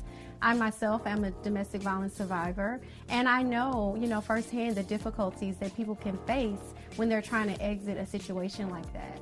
I 0.43 0.55
myself 0.55 1.07
am 1.07 1.24
a 1.24 1.30
domestic 1.30 1.82
violence 1.82 2.14
survivor, 2.14 2.80
and 3.09 3.28
I 3.28 3.43
know, 3.43 3.97
you 3.99 4.07
know, 4.07 4.20
firsthand 4.20 4.76
the 4.76 4.82
difficulties 4.82 5.57
that 5.59 5.74
people 5.74 5.95
can 5.95 6.18
face 6.26 6.74
when 6.97 7.09
they're 7.09 7.22
trying 7.22 7.55
to 7.55 7.62
exit 7.62 7.97
a 7.97 8.07
situation 8.07 8.68
like 8.68 8.93
that. 8.93 9.20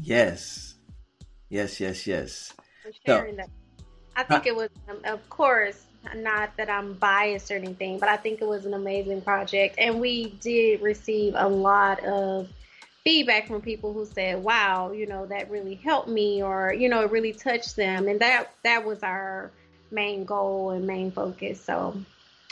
Yes. 0.00 0.74
Yes, 1.48 1.78
yes, 1.80 2.06
yes. 2.06 2.54
For 2.82 2.90
sharing 3.06 3.34
so, 3.34 3.42
that. 3.42 3.50
I 4.16 4.22
think 4.24 4.46
it 4.46 4.56
was, 4.56 4.70
um, 4.88 5.00
of 5.04 5.28
course, 5.30 5.86
not 6.14 6.56
that 6.56 6.70
I'm 6.70 6.94
biased 6.94 7.50
or 7.50 7.56
anything, 7.56 7.98
but 7.98 8.08
I 8.08 8.16
think 8.16 8.40
it 8.40 8.48
was 8.48 8.66
an 8.66 8.74
amazing 8.74 9.22
project. 9.22 9.76
And 9.78 10.00
we 10.00 10.30
did 10.40 10.80
receive 10.80 11.34
a 11.36 11.48
lot 11.48 12.02
of 12.04 12.48
feedback 13.04 13.46
from 13.46 13.60
people 13.60 13.92
who 13.92 14.06
said, 14.06 14.42
"Wow, 14.42 14.92
you 14.92 15.06
know, 15.06 15.26
that 15.26 15.50
really 15.50 15.74
helped 15.74 16.08
me," 16.08 16.42
or 16.42 16.72
you 16.72 16.88
know, 16.88 17.02
it 17.02 17.10
really 17.10 17.32
touched 17.32 17.76
them, 17.76 18.08
and 18.08 18.20
that 18.20 18.50
that 18.62 18.84
was 18.84 19.02
our 19.02 19.50
main 19.90 20.24
goal 20.24 20.70
and 20.70 20.86
main 20.86 21.10
focus. 21.10 21.60
So 21.60 21.96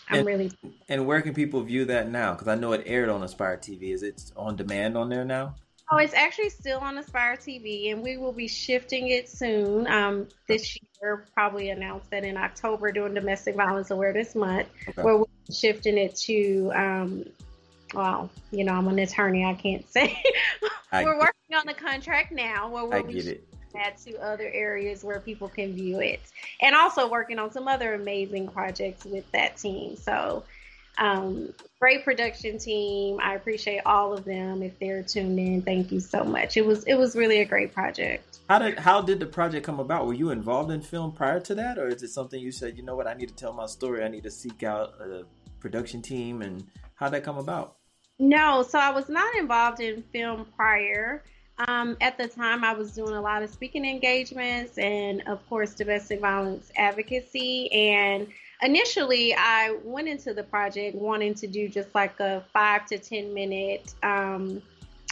I'm 0.09 0.19
and, 0.19 0.27
really. 0.27 0.53
And 0.89 1.07
where 1.07 1.21
can 1.23 1.35
people 1.35 1.63
view 1.63 1.85
that 1.87 2.11
now? 2.11 2.33
Because 2.33 2.49
I 2.49 2.55
know 2.55 2.73
it 2.73 2.83
aired 2.87 3.09
on 3.09 3.23
Aspire 3.23 3.57
TV. 3.57 3.93
Is 3.93 4.03
it 4.03 4.33
on 4.37 4.57
demand 4.57 4.97
on 4.97 5.09
there 5.09 5.25
now? 5.25 5.55
Oh, 5.91 5.97
it's 5.97 6.15
actually 6.15 6.51
still 6.51 6.81
on 6.81 6.99
Aspire 6.99 7.37
TV, 7.37 7.91
and 7.93 8.03
we 8.03 8.19
will 8.19 8.33
be 8.33 8.49
shifting 8.49 9.09
it 9.09 9.29
soon. 9.29 9.87
Um, 9.87 10.29
this 10.47 10.79
year, 11.03 11.27
probably 11.35 11.71
announced 11.71 12.11
that 12.11 12.25
in 12.25 12.37
October 12.37 12.93
during 12.93 13.15
Domestic 13.15 13.55
Violence 13.57 13.91
Awareness 13.91 14.35
Month, 14.35 14.69
okay. 14.89 15.03
where 15.03 15.19
we're 15.19 15.25
shifting 15.53 15.99
it 15.99 16.17
to. 16.17 16.71
Um, 16.75 17.25
well, 17.95 18.31
you 18.51 18.65
know, 18.65 18.73
I'm 18.73 18.89
an 18.89 18.99
attorney. 18.99 19.45
I 19.45 19.55
can't 19.55 19.89
say. 19.91 20.23
We're 20.93 21.19
working 21.19 21.57
on 21.57 21.67
the 21.67 21.75
contract 21.75 22.33
now. 22.33 22.69
Where 22.69 22.87
we'll 22.87 23.17
it. 23.17 23.45
that 23.75 23.99
to 24.05 24.17
other 24.19 24.51
areas 24.53 25.05
where 25.05 25.21
people 25.21 25.49
can 25.49 25.75
view 25.75 26.01
it. 26.01 26.21
And 26.61 26.75
also 26.75 27.09
working 27.09 27.39
on 27.39 27.51
some 27.53 27.69
other 27.69 27.95
amazing 27.95 28.49
projects 28.49 29.05
with 29.05 29.31
that 29.33 29.57
team. 29.57 29.97
So 29.97 30.45
um, 30.99 31.53
great 31.81 32.05
production 32.05 32.59
team. 32.59 33.19
I 33.23 33.35
appreciate 33.35 33.83
all 33.87 34.13
of 34.13 34.25
them. 34.25 34.63
If 34.63 34.79
they're 34.79 35.03
tuned 35.03 35.39
in, 35.39 35.63
thank 35.63 35.93
you 35.93 36.01
so 36.01 36.25
much. 36.25 36.57
It 36.57 36.67
was 36.67 36.85
it 36.85 36.95
was 36.95 37.17
really 37.17 37.41
a 37.41 37.45
great 37.45 37.73
project. 37.73 38.39
How 38.49 38.59
did 38.59 38.79
how 38.79 39.01
did 39.01 39.21
the 39.21 39.27
project 39.27 39.65
come 39.65 39.81
about? 39.81 40.07
Were 40.07 40.15
you 40.15 40.31
involved 40.31 40.71
in 40.71 40.83
film 40.83 41.13
prior 41.13 41.41
to 41.41 41.55
that, 41.55 41.79
or 41.79 41.89
is 41.89 42.03
it 42.03 42.09
something 42.09 42.41
you 42.41 42.53
said, 42.53 42.77
you 42.77 42.83
know 42.83 42.97
what, 42.97 43.07
I 43.07 43.15
need 43.15 43.29
to 43.29 43.35
tell 43.35 43.53
my 43.53 43.67
story. 43.67 44.03
I 44.03 44.09
need 44.09 44.25
to 44.25 44.31
seek 44.31 44.63
out 44.63 44.95
a 45.01 45.25
production 45.61 46.03
team, 46.03 46.43
and 46.43 46.65
how 46.95 47.07
did 47.07 47.15
that 47.15 47.25
come 47.25 47.39
about? 47.39 47.77
No, 48.19 48.63
so 48.63 48.79
I 48.79 48.91
was 48.91 49.09
not 49.09 49.35
involved 49.37 49.81
in 49.81 50.03
film 50.13 50.47
prior. 50.57 51.23
Um, 51.67 51.97
at 52.01 52.17
the 52.19 52.29
time, 52.29 52.65
I 52.65 52.73
was 52.73 52.93
doing 52.93 53.15
a 53.15 53.21
lot 53.21 53.43
of 53.43 53.51
speaking 53.51 53.85
engagements 53.85 54.79
and, 54.79 55.23
of 55.27 55.47
course, 55.49 55.75
domestic 55.75 56.21
violence 56.21 56.71
advocacy. 56.77 57.71
And 57.73 58.29
initially, 58.63 59.35
I 59.35 59.77
went 59.85 60.09
into 60.09 60.35
the 60.35 60.43
project 60.43 60.97
wanting 60.97 61.35
to 61.35 61.47
do 61.47 61.69
just 61.69 61.95
like 61.95 62.19
a 62.21 62.45
five 62.53 62.87
to 62.87 62.99
10 62.99 63.35
minute 63.35 63.95
um, 64.03 64.63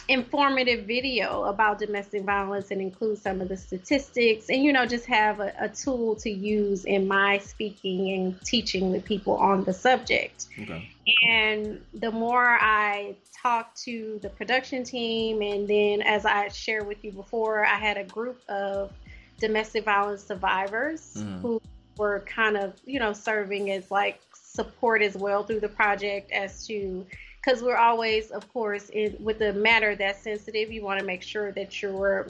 informative 0.09 0.85
video 0.85 1.43
about 1.43 1.79
domestic 1.79 2.23
violence 2.23 2.71
and 2.71 2.81
include 2.81 3.17
some 3.17 3.41
of 3.41 3.49
the 3.49 3.57
statistics 3.57 4.49
and, 4.49 4.63
you 4.63 4.71
know, 4.71 4.85
just 4.85 5.05
have 5.05 5.39
a, 5.39 5.53
a 5.59 5.69
tool 5.69 6.15
to 6.15 6.29
use 6.29 6.85
in 6.85 7.07
my 7.07 7.37
speaking 7.39 8.11
and 8.11 8.41
teaching 8.41 8.91
with 8.91 9.03
people 9.03 9.33
on 9.33 9.63
the 9.63 9.73
subject. 9.73 10.47
Okay. 10.61 10.89
And 11.27 11.81
the 11.93 12.11
more 12.11 12.45
I 12.45 13.15
talked 13.41 13.81
to 13.83 14.19
the 14.21 14.29
production 14.29 14.83
team, 14.83 15.41
and 15.41 15.67
then 15.67 16.01
as 16.01 16.25
I 16.25 16.47
shared 16.49 16.87
with 16.87 17.03
you 17.03 17.11
before, 17.11 17.65
I 17.65 17.75
had 17.75 17.97
a 17.97 18.03
group 18.03 18.41
of 18.49 18.91
domestic 19.39 19.85
violence 19.85 20.23
survivors 20.23 21.15
mm. 21.17 21.41
who 21.41 21.61
were 21.97 22.21
kind 22.21 22.57
of, 22.57 22.73
you 22.85 22.99
know, 22.99 23.13
serving 23.13 23.71
as 23.71 23.89
like 23.91 24.21
support 24.33 25.01
as 25.01 25.15
well 25.15 25.43
through 25.43 25.59
the 25.59 25.69
project 25.69 26.31
as 26.31 26.65
to 26.67 27.05
because 27.47 27.63
we're 27.63 27.77
always, 27.77 28.31
of 28.31 28.51
course, 28.51 28.89
in, 28.89 29.15
with 29.19 29.41
a 29.41 29.53
matter 29.53 29.95
that's 29.95 30.21
sensitive, 30.21 30.69
you 30.69 30.83
want 30.83 30.99
to 30.99 31.05
make 31.05 31.21
sure 31.21 31.51
that 31.53 31.81
you're 31.81 32.27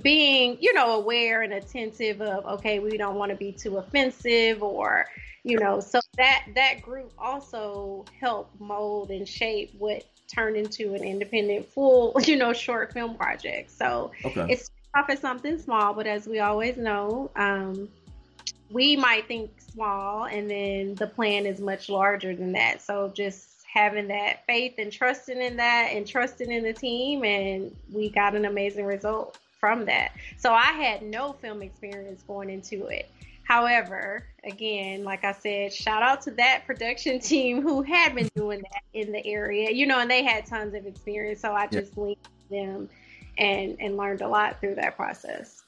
being, 0.00 0.56
you 0.60 0.72
know, 0.74 0.92
aware 0.92 1.42
and 1.42 1.52
attentive 1.52 2.20
of, 2.22 2.46
okay, 2.46 2.78
we 2.78 2.96
don't 2.96 3.16
want 3.16 3.30
to 3.30 3.36
be 3.36 3.50
too 3.50 3.78
offensive 3.78 4.62
or, 4.62 5.06
you 5.42 5.58
know, 5.58 5.80
so 5.80 6.00
that 6.16 6.44
that 6.54 6.82
group 6.82 7.12
also 7.18 8.04
helped 8.20 8.60
mold 8.60 9.10
and 9.10 9.28
shape 9.28 9.74
what 9.78 10.04
turned 10.32 10.56
into 10.56 10.94
an 10.94 11.02
independent 11.02 11.68
full, 11.68 12.14
you 12.24 12.36
know, 12.36 12.52
short 12.52 12.92
film 12.92 13.16
project. 13.16 13.72
So 13.72 14.12
okay. 14.24 14.46
it's 14.48 14.70
off 14.94 15.10
as 15.10 15.18
something 15.18 15.58
small, 15.58 15.94
but 15.94 16.06
as 16.06 16.28
we 16.28 16.38
always 16.38 16.76
know, 16.76 17.30
um, 17.34 17.88
we 18.72 18.96
might 18.96 19.28
think 19.28 19.50
small 19.60 20.24
and 20.24 20.50
then 20.50 20.94
the 20.94 21.06
plan 21.06 21.46
is 21.46 21.60
much 21.60 21.88
larger 21.88 22.34
than 22.34 22.52
that. 22.52 22.80
So 22.82 23.12
just 23.14 23.48
having 23.72 24.08
that 24.08 24.44
faith 24.46 24.74
and 24.78 24.92
trusting 24.92 25.40
in 25.40 25.56
that 25.56 25.90
and 25.92 26.06
trusting 26.06 26.50
in 26.50 26.62
the 26.62 26.72
team 26.72 27.24
and 27.24 27.74
we 27.92 28.10
got 28.10 28.34
an 28.34 28.44
amazing 28.44 28.84
result 28.84 29.38
from 29.58 29.86
that. 29.86 30.12
So 30.38 30.52
I 30.52 30.72
had 30.72 31.02
no 31.02 31.32
film 31.34 31.62
experience 31.62 32.22
going 32.22 32.50
into 32.50 32.86
it. 32.86 33.10
However, 33.44 34.24
again, 34.44 35.04
like 35.04 35.24
I 35.24 35.32
said, 35.32 35.72
shout 35.72 36.02
out 36.02 36.22
to 36.22 36.30
that 36.32 36.64
production 36.66 37.18
team 37.20 37.62
who 37.62 37.82
had 37.82 38.14
been 38.14 38.30
doing 38.34 38.60
that 38.60 38.82
in 38.92 39.12
the 39.12 39.24
area, 39.26 39.70
you 39.70 39.86
know, 39.86 39.98
and 39.98 40.10
they 40.10 40.22
had 40.22 40.46
tons 40.46 40.74
of 40.74 40.86
experience. 40.86 41.40
So 41.40 41.52
I 41.52 41.66
just 41.66 41.92
yeah. 41.96 42.02
linked 42.02 42.28
them 42.50 42.88
and 43.38 43.76
and 43.80 43.96
learned 43.96 44.20
a 44.20 44.28
lot 44.28 44.60
through 44.60 44.74
that 44.76 44.96
process. 44.96 45.61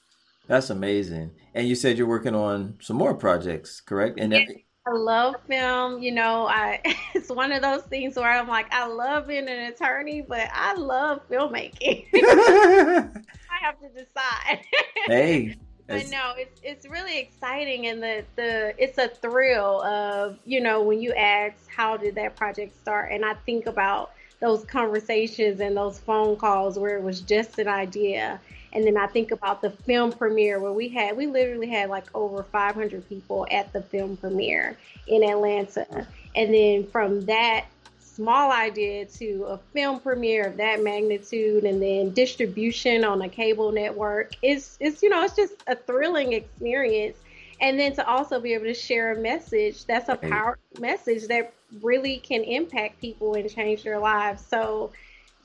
That's 0.46 0.70
amazing. 0.70 1.32
And 1.54 1.66
you 1.68 1.74
said 1.74 1.96
you're 1.96 2.06
working 2.06 2.34
on 2.34 2.76
some 2.80 2.96
more 2.96 3.14
projects, 3.14 3.80
correct? 3.80 4.18
And 4.18 4.34
uh, 4.34 4.38
that, 4.38 4.48
I 4.86 4.92
love 4.92 5.36
film. 5.48 6.02
You 6.02 6.12
know, 6.12 6.46
I 6.46 6.80
it's 7.14 7.30
one 7.30 7.52
of 7.52 7.62
those 7.62 7.82
things 7.82 8.16
where 8.16 8.30
I'm 8.30 8.48
like, 8.48 8.72
I 8.72 8.86
love 8.86 9.26
being 9.26 9.48
an 9.48 9.72
attorney, 9.72 10.22
but 10.22 10.48
I 10.52 10.74
love 10.74 11.20
filmmaking. 11.30 12.06
I 12.14 13.58
have 13.60 13.80
to 13.80 13.88
decide. 13.88 14.60
hey. 15.06 15.56
But 15.86 16.08
no, 16.08 16.32
it's 16.36 16.60
it's 16.62 16.88
really 16.88 17.18
exciting 17.18 17.88
and 17.88 18.02
the, 18.02 18.24
the 18.36 18.74
it's 18.82 18.96
a 18.96 19.08
thrill 19.08 19.82
of, 19.82 20.38
you 20.46 20.62
know, 20.62 20.82
when 20.82 21.02
you 21.02 21.12
ask 21.12 21.56
how 21.68 21.98
did 21.98 22.14
that 22.14 22.36
project 22.36 22.74
start 22.80 23.12
and 23.12 23.22
I 23.22 23.34
think 23.44 23.66
about 23.66 24.12
those 24.40 24.64
conversations 24.64 25.60
and 25.60 25.76
those 25.76 25.98
phone 25.98 26.36
calls 26.36 26.78
where 26.78 26.96
it 26.96 27.02
was 27.02 27.20
just 27.20 27.58
an 27.58 27.68
idea 27.68 28.40
and 28.74 28.84
then 28.84 28.96
I 28.96 29.06
think 29.06 29.30
about 29.30 29.62
the 29.62 29.70
film 29.70 30.12
premiere 30.12 30.58
where 30.58 30.72
we 30.72 30.88
had, 30.88 31.16
we 31.16 31.26
literally 31.26 31.70
had 31.70 31.90
like 31.90 32.04
over 32.14 32.42
500 32.42 33.08
people 33.08 33.46
at 33.50 33.72
the 33.72 33.82
film 33.82 34.16
premiere 34.16 34.76
in 35.06 35.22
Atlanta. 35.22 36.06
And 36.34 36.52
then 36.52 36.86
from 36.88 37.24
that 37.26 37.66
small 38.00 38.50
idea 38.50 39.04
to 39.04 39.44
a 39.48 39.58
film 39.72 40.00
premiere 40.00 40.46
of 40.46 40.56
that 40.56 40.82
magnitude 40.82 41.64
and 41.64 41.80
then 41.80 42.12
distribution 42.12 43.04
on 43.04 43.22
a 43.22 43.28
cable 43.28 43.72
network 43.72 44.32
is 44.40 44.76
it's 44.78 45.02
you 45.02 45.08
know 45.08 45.24
it's 45.24 45.34
just 45.34 45.54
a 45.66 45.76
thrilling 45.76 46.32
experience. 46.32 47.16
And 47.60 47.78
then 47.78 47.94
to 47.94 48.06
also 48.06 48.40
be 48.40 48.54
able 48.54 48.66
to 48.66 48.74
share 48.74 49.12
a 49.12 49.20
message 49.20 49.84
that's 49.84 50.08
a 50.08 50.16
powerful 50.16 50.80
message 50.80 51.28
that 51.28 51.52
really 51.80 52.16
can 52.16 52.42
impact 52.42 53.00
people 53.00 53.34
and 53.34 53.48
change 53.48 53.84
their 53.84 54.00
lives. 54.00 54.44
So 54.44 54.90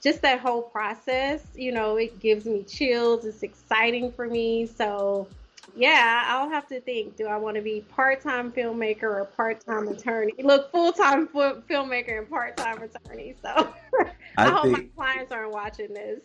just 0.02 0.22
that 0.22 0.40
whole 0.40 0.62
process, 0.62 1.44
you 1.56 1.72
know, 1.72 1.98
it 1.98 2.20
gives 2.20 2.46
me 2.46 2.64
chills. 2.64 3.26
It's 3.26 3.44
exciting 3.44 4.12
for 4.12 4.28
me. 4.28 4.66
So, 4.66 5.28
yeah, 5.76 6.26
I'll 6.28 6.50
have 6.50 6.68
to 6.70 6.80
think 6.82 7.16
do 7.16 7.28
I 7.28 7.38
want 7.38 7.56
to 7.56 7.62
be 7.62 7.82
part 7.82 8.22
time 8.22 8.52
filmmaker 8.52 9.04
or 9.04 9.26
part 9.26 9.66
time 9.66 9.88
attorney? 9.88 10.34
Look, 10.40 10.72
full 10.72 10.92
time 10.92 11.28
filmmaker 11.28 12.18
and 12.18 12.30
part 12.30 12.58
time 12.58 12.82
attorney. 12.82 13.36
So, 13.42 13.74
I, 14.38 14.46
I 14.46 14.50
hope 14.50 14.72
my 14.72 14.86
clients 14.96 15.32
aren't 15.32 15.52
watching 15.52 15.94
this. 15.94 16.22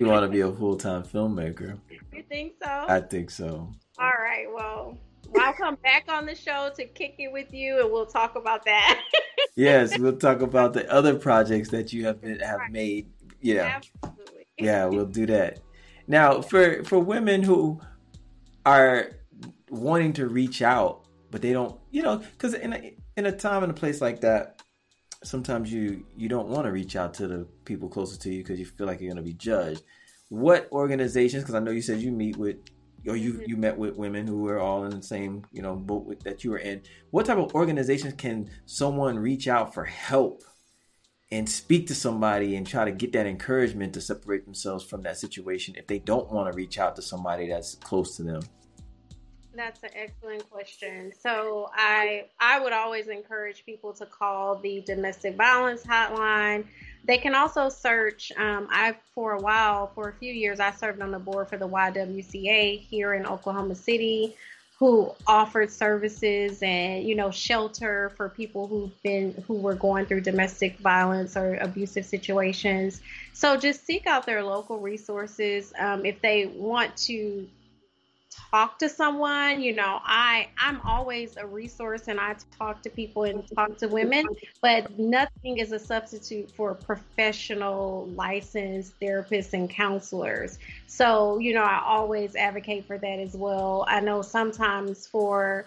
you 0.00 0.06
want 0.08 0.24
to 0.24 0.28
be 0.28 0.40
a 0.40 0.52
full 0.52 0.76
time 0.76 1.04
filmmaker? 1.04 1.78
You 2.12 2.22
think 2.28 2.54
so? 2.62 2.84
I 2.88 3.00
think 3.00 3.30
so. 3.30 3.72
All 3.98 4.12
right. 4.18 4.46
Well, 4.52 4.98
I'll 5.40 5.52
come 5.52 5.76
back 5.82 6.04
on 6.08 6.26
the 6.26 6.34
show 6.34 6.70
to 6.76 6.84
kick 6.84 7.16
it 7.18 7.32
with 7.32 7.52
you, 7.52 7.80
and 7.80 7.90
we'll 7.90 8.06
talk 8.06 8.36
about 8.36 8.64
that. 8.64 9.00
yes, 9.56 9.98
we'll 9.98 10.16
talk 10.16 10.42
about 10.42 10.72
the 10.72 10.90
other 10.92 11.14
projects 11.14 11.70
that 11.70 11.92
you 11.92 12.06
have 12.06 12.20
been, 12.20 12.40
have 12.40 12.70
made. 12.70 13.10
Yeah, 13.40 13.80
Absolutely. 14.02 14.46
yeah, 14.58 14.86
we'll 14.86 15.06
do 15.06 15.26
that. 15.26 15.60
Now, 16.06 16.42
for 16.42 16.84
for 16.84 16.98
women 16.98 17.42
who 17.42 17.80
are 18.66 19.12
wanting 19.70 20.12
to 20.14 20.28
reach 20.28 20.62
out, 20.62 21.04
but 21.30 21.42
they 21.42 21.52
don't, 21.52 21.78
you 21.90 22.02
know, 22.02 22.18
because 22.18 22.54
in 22.54 22.72
a, 22.72 22.94
in 23.16 23.26
a 23.26 23.32
time 23.32 23.62
and 23.62 23.72
a 23.72 23.74
place 23.74 24.00
like 24.00 24.20
that, 24.20 24.62
sometimes 25.24 25.72
you 25.72 26.04
you 26.16 26.28
don't 26.28 26.48
want 26.48 26.66
to 26.66 26.72
reach 26.72 26.96
out 26.96 27.14
to 27.14 27.26
the 27.26 27.46
people 27.64 27.88
closer 27.88 28.18
to 28.18 28.30
you 28.30 28.42
because 28.42 28.58
you 28.58 28.66
feel 28.66 28.86
like 28.86 29.00
you're 29.00 29.12
going 29.12 29.24
to 29.24 29.28
be 29.28 29.34
judged. 29.34 29.82
What 30.28 30.68
organizations? 30.72 31.42
Because 31.42 31.54
I 31.54 31.60
know 31.60 31.70
you 31.70 31.82
said 31.82 32.00
you 32.00 32.10
meet 32.10 32.36
with 32.36 32.56
or 33.06 33.16
you 33.16 33.34
mm-hmm. 33.34 33.42
you 33.46 33.56
met 33.56 33.76
with 33.76 33.96
women 33.96 34.26
who 34.26 34.42
were 34.42 34.58
all 34.58 34.84
in 34.84 34.90
the 34.90 35.02
same 35.02 35.44
you 35.52 35.62
know 35.62 35.74
boat 35.74 36.04
with, 36.04 36.20
that 36.20 36.44
you 36.44 36.50
were 36.50 36.58
in 36.58 36.82
what 37.10 37.26
type 37.26 37.38
of 37.38 37.54
organizations 37.54 38.14
can 38.14 38.48
someone 38.66 39.18
reach 39.18 39.48
out 39.48 39.74
for 39.74 39.84
help 39.84 40.42
and 41.30 41.48
speak 41.48 41.86
to 41.86 41.94
somebody 41.94 42.56
and 42.56 42.66
try 42.66 42.84
to 42.84 42.92
get 42.92 43.12
that 43.12 43.26
encouragement 43.26 43.94
to 43.94 44.00
separate 44.00 44.44
themselves 44.44 44.84
from 44.84 45.02
that 45.02 45.16
situation 45.16 45.74
if 45.76 45.86
they 45.86 45.98
don't 45.98 46.30
want 46.30 46.50
to 46.50 46.56
reach 46.56 46.78
out 46.78 46.94
to 46.94 47.02
somebody 47.02 47.48
that's 47.48 47.74
close 47.76 48.16
to 48.16 48.22
them 48.22 48.42
that's 49.54 49.82
an 49.82 49.90
excellent 49.94 50.48
question. 50.50 51.12
So 51.18 51.68
I 51.74 52.26
I 52.40 52.60
would 52.60 52.72
always 52.72 53.08
encourage 53.08 53.64
people 53.64 53.92
to 53.94 54.06
call 54.06 54.56
the 54.56 54.82
domestic 54.82 55.36
violence 55.36 55.82
hotline. 55.82 56.64
They 57.04 57.18
can 57.18 57.34
also 57.34 57.68
search. 57.68 58.30
Um, 58.36 58.68
I 58.70 58.96
for 59.14 59.32
a 59.32 59.40
while, 59.40 59.88
for 59.94 60.08
a 60.08 60.12
few 60.12 60.32
years, 60.32 60.60
I 60.60 60.70
served 60.70 61.00
on 61.00 61.10
the 61.10 61.18
board 61.18 61.48
for 61.48 61.56
the 61.56 61.68
YWCA 61.68 62.80
here 62.80 63.14
in 63.14 63.26
Oklahoma 63.26 63.74
City, 63.74 64.36
who 64.78 65.12
offered 65.26 65.70
services 65.70 66.62
and 66.62 67.04
you 67.04 67.14
know 67.14 67.30
shelter 67.30 68.12
for 68.16 68.28
people 68.28 68.66
who've 68.68 69.02
been 69.02 69.32
who 69.46 69.54
were 69.54 69.74
going 69.74 70.06
through 70.06 70.20
domestic 70.20 70.78
violence 70.78 71.36
or 71.36 71.56
abusive 71.56 72.04
situations. 72.04 73.00
So 73.32 73.56
just 73.56 73.84
seek 73.84 74.06
out 74.06 74.24
their 74.24 74.44
local 74.44 74.78
resources 74.78 75.72
um, 75.78 76.06
if 76.06 76.20
they 76.20 76.46
want 76.46 76.96
to 77.08 77.48
talk 78.50 78.78
to 78.78 78.88
someone 78.88 79.60
you 79.60 79.74
know 79.74 80.00
i 80.04 80.48
i'm 80.58 80.80
always 80.82 81.36
a 81.36 81.46
resource 81.46 82.08
and 82.08 82.20
i 82.20 82.34
talk 82.58 82.82
to 82.82 82.90
people 82.90 83.24
and 83.24 83.44
talk 83.54 83.76
to 83.76 83.88
women 83.88 84.24
but 84.60 84.98
nothing 84.98 85.58
is 85.58 85.72
a 85.72 85.78
substitute 85.78 86.50
for 86.50 86.74
professional 86.74 88.06
licensed 88.14 88.98
therapists 89.00 89.52
and 89.52 89.68
counselors 89.70 90.58
so 90.86 91.38
you 91.38 91.52
know 91.52 91.62
i 91.62 91.82
always 91.84 92.36
advocate 92.36 92.84
for 92.84 92.98
that 92.98 93.18
as 93.18 93.34
well 93.34 93.84
i 93.88 94.00
know 94.00 94.22
sometimes 94.22 95.06
for 95.06 95.66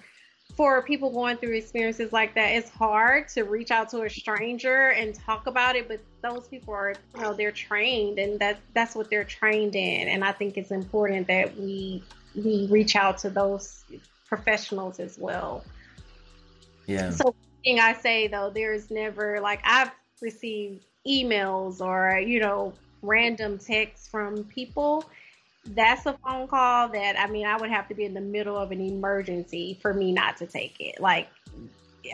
for 0.56 0.82
people 0.84 1.10
going 1.10 1.38
through 1.38 1.56
experiences 1.56 2.14
like 2.14 2.34
that, 2.36 2.52
it's 2.52 2.70
hard 2.70 3.28
to 3.30 3.44
reach 3.44 3.72
out 3.72 3.90
to 3.90 4.04
a 4.04 4.10
stranger 4.10 4.90
and 4.92 5.14
talk 5.14 5.48
about 5.48 5.76
it, 5.76 5.88
but 5.88 6.00
those 6.22 6.48
people 6.48 6.74
are, 6.74 6.94
you 7.14 7.22
know, 7.22 7.34
they're 7.34 7.52
trained 7.52 8.20
and 8.20 8.40
that 8.40 8.58
that's 8.74 8.96
what 8.96 9.10
they're 9.10 9.26
trained 9.26 9.76
in. 9.76 10.08
And 10.08 10.24
I 10.24 10.32
think 10.32 10.58
it's 10.58 10.72
important 10.72 11.28
that 11.28 11.58
we 11.58 12.04
we 12.36 12.68
reach 12.70 12.96
out 12.96 13.18
to 13.20 13.30
those 13.30 13.84
professionals 14.28 15.00
as 15.00 15.18
well. 15.18 15.64
Yeah. 16.88 17.12
So 17.12 17.36
thing 17.64 17.80
I 17.80 17.94
say 17.94 18.28
though, 18.28 18.50
there's 18.50 18.92
never 18.92 19.40
like 19.42 19.60
I've 19.64 19.92
received 20.22 20.84
emails 21.08 21.82
or, 21.82 22.20
you 22.20 22.40
know, 22.40 22.74
random 23.02 23.58
texts 23.58 24.08
from 24.08 24.44
people. 24.46 25.06
That's 25.68 26.06
a 26.06 26.18
phone 26.24 26.48
call 26.48 26.90
that 26.90 27.20
I 27.20 27.28
mean 27.28 27.46
I 27.46 27.58
would 27.58 27.72
have 27.72 27.88
to 27.90 27.96
be 27.96 28.06
in 28.06 28.14
the 28.14 28.22
middle 28.22 28.58
of 28.58 28.72
an 28.72 28.82
emergency 28.82 29.80
for 29.82 29.94
me 29.94 30.12
not 30.12 30.38
to 30.38 30.46
take 30.46 30.80
it. 30.80 31.02
Like 31.02 31.28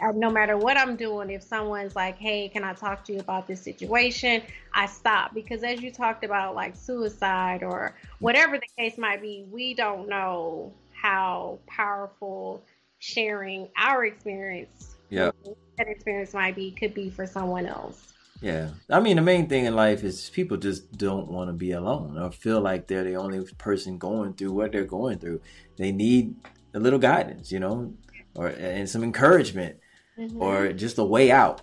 Uh, 0.02 0.12
no 0.16 0.30
matter 0.30 0.58
what 0.58 0.78
I'm 0.78 0.96
doing, 0.96 1.30
if 1.30 1.44
someone's 1.44 1.96
like, 1.96 2.18
hey, 2.18 2.50
can 2.50 2.64
I 2.64 2.74
talk 2.74 3.04
to 3.06 3.14
you 3.14 3.20
about 3.20 3.48
this 3.48 3.62
situation? 3.62 4.42
I 4.74 4.86
stop 4.86 5.34
because 5.34 5.64
as 5.64 5.82
you 5.82 5.92
talked 5.92 6.24
about, 6.24 6.56
like 6.56 6.76
suicide 6.76 7.64
or 7.64 7.96
whatever 8.20 8.58
the 8.58 8.68
case 8.78 8.98
might 8.98 9.22
be, 9.22 9.46
we 9.52 9.74
don't 9.74 10.08
know 10.08 10.72
how 10.94 11.60
powerful 11.68 12.64
sharing 13.00 13.68
our 13.78 14.06
experience, 14.06 14.96
yeah, 15.10 15.32
that 15.78 15.88
experience 15.88 16.34
might 16.34 16.56
be, 16.56 16.72
could 16.72 16.94
be 16.94 17.10
for 17.10 17.26
someone 17.26 17.66
else. 17.66 18.14
Yeah. 18.42 18.70
I 18.90 19.00
mean, 19.00 19.18
the 19.18 19.22
main 19.22 19.48
thing 19.48 19.66
in 19.66 19.76
life 19.76 20.04
is 20.04 20.30
people 20.32 20.58
just 20.58 20.98
don't 20.98 21.28
want 21.28 21.50
to 21.50 21.54
be 21.54 21.72
alone 21.72 22.18
or 22.18 22.32
feel 22.32 22.60
like 22.60 22.88
they're 22.88 23.04
the 23.04 23.16
only 23.16 23.46
person 23.60 24.00
going 24.00 24.34
through 24.34 24.52
what 24.52 24.72
they're 24.72 24.84
going 24.84 25.20
through. 25.20 25.42
They 25.78 25.92
need 25.92 26.36
a 26.74 26.80
little 26.80 26.98
guidance, 26.98 27.52
you 27.52 27.60
know, 27.60 27.94
or 28.34 28.48
and 28.48 28.90
some 28.90 29.04
encouragement 29.04 29.78
mm-hmm. 30.22 30.42
or 30.42 30.74
just 30.74 30.98
a 30.98 31.04
way 31.04 31.32
out, 31.32 31.62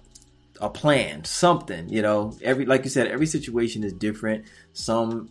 a 0.61 0.68
plan, 0.68 1.24
something, 1.24 1.88
you 1.88 2.02
know. 2.02 2.36
Every 2.42 2.66
like 2.66 2.84
you 2.84 2.90
said, 2.90 3.06
every 3.06 3.26
situation 3.26 3.84
is 3.84 3.92
different. 3.92 4.44
Some 4.72 5.30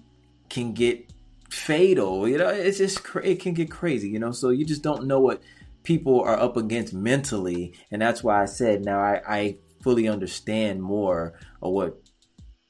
can 0.49 0.73
get 0.73 1.11
fatal, 1.49 2.27
you 2.27 2.37
know. 2.37 2.49
It's 2.49 2.77
just 2.77 3.01
it 3.23 3.39
can 3.39 3.53
get 3.53 3.69
crazy, 3.69 4.09
you 4.09 4.19
know. 4.19 4.31
So 4.31 4.49
you 4.49 4.65
just 4.65 4.83
don't 4.83 5.05
know 5.05 5.19
what 5.19 5.41
people 5.83 6.21
are 6.21 6.39
up 6.39 6.57
against 6.57 6.93
mentally, 6.93 7.73
and 7.91 8.01
that's 8.01 8.23
why 8.23 8.41
I 8.41 8.45
said 8.45 8.85
now 8.85 8.99
I, 8.99 9.21
I 9.27 9.57
fully 9.81 10.07
understand 10.07 10.81
more 10.81 11.39
of 11.61 11.71
what 11.71 12.01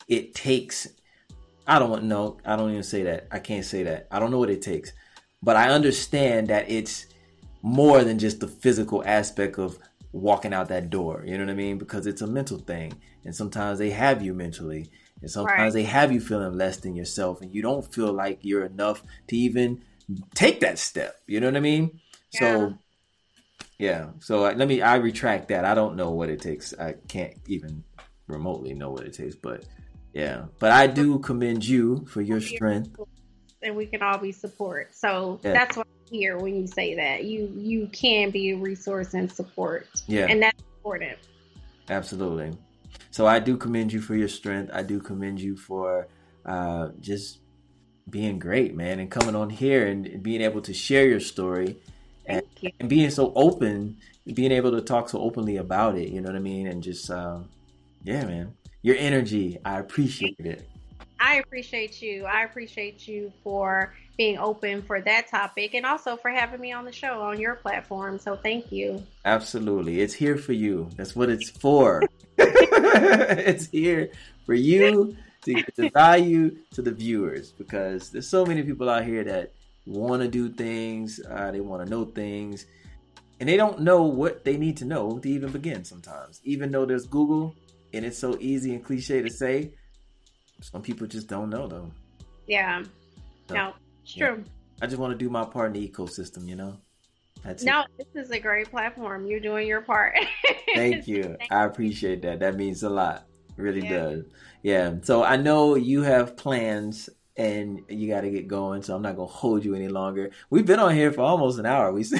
it 0.07 0.33
takes. 0.33 0.87
I 1.65 1.79
don't 1.79 2.05
no, 2.05 2.37
I 2.45 2.55
don't 2.55 2.71
even 2.71 2.83
say 2.83 3.03
that. 3.03 3.27
I 3.31 3.39
can't 3.39 3.65
say 3.65 3.83
that. 3.83 4.07
I 4.11 4.19
don't 4.19 4.31
know 4.31 4.39
what 4.39 4.49
it 4.49 4.61
takes, 4.61 4.93
but 5.41 5.55
I 5.55 5.69
understand 5.69 6.47
that 6.47 6.69
it's 6.69 7.07
more 7.61 8.03
than 8.03 8.17
just 8.17 8.39
the 8.39 8.47
physical 8.47 9.03
aspect 9.05 9.57
of 9.57 9.77
walking 10.11 10.53
out 10.53 10.69
that 10.69 10.89
door. 10.89 11.23
You 11.25 11.37
know 11.37 11.45
what 11.45 11.51
I 11.51 11.55
mean? 11.55 11.77
Because 11.77 12.07
it's 12.07 12.21
a 12.21 12.27
mental 12.27 12.57
thing. 12.57 12.93
And 13.23 13.35
sometimes 13.35 13.79
they 13.79 13.91
have 13.91 14.21
you 14.21 14.33
mentally. 14.33 14.89
And 15.21 15.29
sometimes 15.29 15.73
right. 15.73 15.81
they 15.81 15.83
have 15.83 16.11
you 16.11 16.19
feeling 16.19 16.57
less 16.57 16.77
than 16.77 16.95
yourself 16.95 17.41
and 17.41 17.53
you 17.53 17.61
don't 17.61 17.93
feel 17.93 18.13
like 18.13 18.39
you're 18.41 18.65
enough 18.65 19.01
to 19.27 19.35
even 19.35 19.83
take 20.35 20.59
that 20.61 20.79
step. 20.79 21.15
You 21.27 21.39
know 21.39 21.47
what 21.47 21.57
I 21.57 21.61
mean? 21.61 21.99
Yeah. 22.33 22.39
So 22.39 22.77
yeah. 23.79 24.07
So 24.19 24.45
uh, 24.45 24.53
let 24.55 24.67
me 24.67 24.81
I 24.81 24.95
retract 24.97 25.49
that. 25.49 25.65
I 25.65 25.73
don't 25.73 25.95
know 25.95 26.11
what 26.11 26.29
it 26.29 26.41
takes. 26.41 26.73
I 26.79 26.95
can't 27.07 27.33
even 27.47 27.83
remotely 28.27 28.73
know 28.73 28.91
what 28.91 29.03
it 29.03 29.13
takes, 29.13 29.35
but 29.35 29.65
yeah. 30.13 30.45
But 30.59 30.71
I 30.71 30.87
do 30.87 31.19
commend 31.19 31.65
you 31.65 32.05
for 32.07 32.21
your 32.21 32.41
strength. 32.41 32.95
And 33.61 33.75
we 33.75 33.87
can 33.87 34.03
all 34.03 34.19
be 34.19 34.31
support. 34.31 34.95
So 34.95 35.39
yeah. 35.43 35.53
that's 35.53 35.77
what 35.77 35.86
hear 36.09 36.37
when 36.37 36.55
you 36.55 36.67
say 36.67 36.95
that. 36.95 37.23
You 37.23 37.51
you 37.55 37.87
can 37.87 38.31
be 38.31 38.51
a 38.51 38.57
resource 38.57 39.13
and 39.13 39.31
support. 39.31 39.87
Yeah. 40.07 40.27
And 40.29 40.41
that's 40.41 40.61
important. 40.77 41.17
Absolutely. 41.89 42.57
So 43.11 43.25
I 43.25 43.39
do 43.39 43.57
commend 43.57 43.93
you 43.93 44.01
for 44.01 44.15
your 44.15 44.27
strength. 44.27 44.71
I 44.73 44.83
do 44.83 44.99
commend 44.99 45.39
you 45.39 45.55
for 45.55 46.07
uh, 46.45 46.89
just 46.99 47.39
being 48.09 48.39
great, 48.39 48.75
man, 48.75 48.99
and 48.99 49.11
coming 49.11 49.35
on 49.35 49.49
here 49.49 49.87
and 49.87 50.21
being 50.23 50.41
able 50.41 50.61
to 50.61 50.73
share 50.73 51.07
your 51.07 51.19
story 51.19 51.77
and, 52.25 52.41
you. 52.59 52.71
and, 52.79 52.89
being 52.89 53.09
so 53.09 53.33
open, 53.35 53.97
being 54.33 54.51
able 54.51 54.71
to 54.71 54.81
talk 54.81 55.09
so 55.09 55.19
openly 55.19 55.57
about 55.57 55.97
it. 55.97 56.09
You 56.09 56.21
know 56.21 56.29
what 56.29 56.35
I 56.35 56.39
mean? 56.39 56.67
And 56.67 56.81
just, 56.81 57.09
um, 57.09 57.49
yeah, 58.03 58.25
man, 58.25 58.53
your 58.81 58.95
energy, 58.97 59.57
I 59.65 59.79
appreciate 59.79 60.39
it. 60.39 60.69
I 61.19 61.37
appreciate 61.37 62.01
you. 62.01 62.25
I 62.25 62.43
appreciate 62.43 63.07
you 63.07 63.31
for 63.43 63.93
being 64.17 64.37
open 64.39 64.81
for 64.81 64.99
that 65.01 65.27
topic 65.27 65.75
and 65.75 65.85
also 65.85 66.17
for 66.17 66.29
having 66.29 66.59
me 66.59 66.71
on 66.71 66.85
the 66.85 66.91
show 66.91 67.21
on 67.21 67.39
your 67.39 67.55
platform. 67.55 68.17
So 68.17 68.35
thank 68.35 68.71
you. 68.71 69.03
Absolutely. 69.23 70.01
It's 70.01 70.13
here 70.13 70.37
for 70.37 70.53
you. 70.53 70.89
That's 70.95 71.15
what 71.15 71.29
it's 71.29 71.49
for. 71.49 72.03
it's 72.37 73.67
here 73.67 74.09
for 74.45 74.55
you 74.55 75.15
to 75.43 75.53
get 75.53 75.75
the 75.75 75.89
value 75.89 76.57
to 76.73 76.81
the 76.81 76.91
viewers 76.91 77.51
because 77.51 78.09
there's 78.09 78.27
so 78.27 78.45
many 78.45 78.63
people 78.63 78.89
out 78.89 79.05
here 79.05 79.23
that 79.23 79.53
want 79.85 80.21
to 80.21 80.27
do 80.27 80.49
things, 80.49 81.21
uh, 81.29 81.51
they 81.51 81.61
want 81.61 81.85
to 81.85 81.89
know 81.89 82.05
things, 82.05 82.65
and 83.39 83.47
they 83.47 83.55
don't 83.55 83.81
know 83.81 84.03
what 84.03 84.43
they 84.43 84.57
need 84.57 84.77
to 84.77 84.85
know 84.85 85.19
to 85.19 85.29
even 85.29 85.51
begin 85.51 85.85
sometimes. 85.85 86.41
Even 86.43 86.71
though 86.71 86.85
there's 86.85 87.05
Google 87.05 87.55
and 87.93 88.03
it's 88.03 88.17
so 88.17 88.35
easy 88.39 88.73
and 88.73 88.83
cliche 88.83 89.21
to 89.21 89.29
say, 89.29 89.71
some 90.61 90.81
people 90.81 91.05
just 91.05 91.27
don't 91.27 91.49
know 91.49 91.67
though. 91.67 91.91
Yeah. 92.47 92.83
So. 93.47 93.53
No. 93.53 93.73
True. 94.15 94.43
I 94.81 94.87
just 94.87 94.97
want 94.97 95.11
to 95.11 95.17
do 95.17 95.29
my 95.29 95.43
part 95.45 95.75
in 95.75 95.81
the 95.81 95.87
ecosystem, 95.87 96.47
you 96.47 96.55
know? 96.55 96.77
That's 97.43 97.63
no, 97.63 97.81
it. 97.97 98.07
this 98.13 98.25
is 98.25 98.31
a 98.31 98.39
great 98.39 98.69
platform. 98.69 99.27
You're 99.27 99.39
doing 99.39 99.67
your 99.67 99.81
part. 99.81 100.15
Thank 100.75 101.07
you. 101.07 101.23
Thank 101.23 101.51
I 101.51 101.65
appreciate 101.65 102.21
that. 102.23 102.39
That 102.39 102.55
means 102.55 102.83
a 102.83 102.89
lot. 102.89 103.25
really 103.55 103.83
yeah. 103.83 103.97
does. 103.97 104.25
Yeah. 104.63 104.93
So 105.03 105.23
I 105.23 105.37
know 105.37 105.75
you 105.75 106.01
have 106.01 106.35
plans 106.35 107.09
and 107.35 107.81
you 107.89 108.07
got 108.07 108.21
to 108.21 108.29
get 108.29 108.47
going. 108.47 108.81
So 108.81 108.95
I'm 108.95 109.01
not 109.01 109.15
going 109.15 109.27
to 109.27 109.33
hold 109.33 109.63
you 109.63 109.75
any 109.75 109.87
longer. 109.87 110.31
We've 110.49 110.65
been 110.65 110.79
on 110.79 110.93
here 110.93 111.11
for 111.11 111.21
almost 111.21 111.59
an 111.59 111.65
hour. 111.65 111.91
We 111.93 112.01
awesome. 112.01 112.19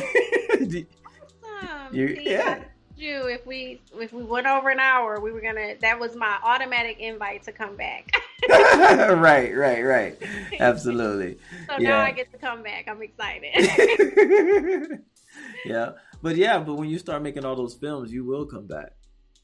yeah 1.91 2.63
you 2.97 3.27
if 3.27 3.45
we 3.45 3.81
if 3.99 4.11
we 4.11 4.23
went 4.23 4.47
over 4.47 4.69
an 4.69 4.79
hour, 4.79 5.19
we 5.21 5.31
were 5.31 5.41
gonna. 5.41 5.75
That 5.81 5.99
was 5.99 6.15
my 6.15 6.37
automatic 6.43 6.99
invite 6.99 7.43
to 7.43 7.51
come 7.51 7.75
back. 7.77 8.11
right, 8.49 9.55
right, 9.55 9.83
right. 9.83 10.17
Absolutely. 10.59 11.37
so 11.67 11.77
yeah. 11.79 11.89
now 11.89 11.99
I 12.01 12.11
get 12.11 12.31
to 12.31 12.37
come 12.37 12.63
back. 12.63 12.87
I'm 12.87 13.01
excited. 13.01 13.53
yeah, 15.65 15.91
but 16.21 16.35
yeah, 16.35 16.59
but 16.59 16.75
when 16.75 16.89
you 16.89 16.99
start 16.99 17.23
making 17.23 17.45
all 17.45 17.55
those 17.55 17.73
films, 17.73 18.11
you 18.11 18.25
will 18.25 18.45
come 18.45 18.67
back. 18.67 18.91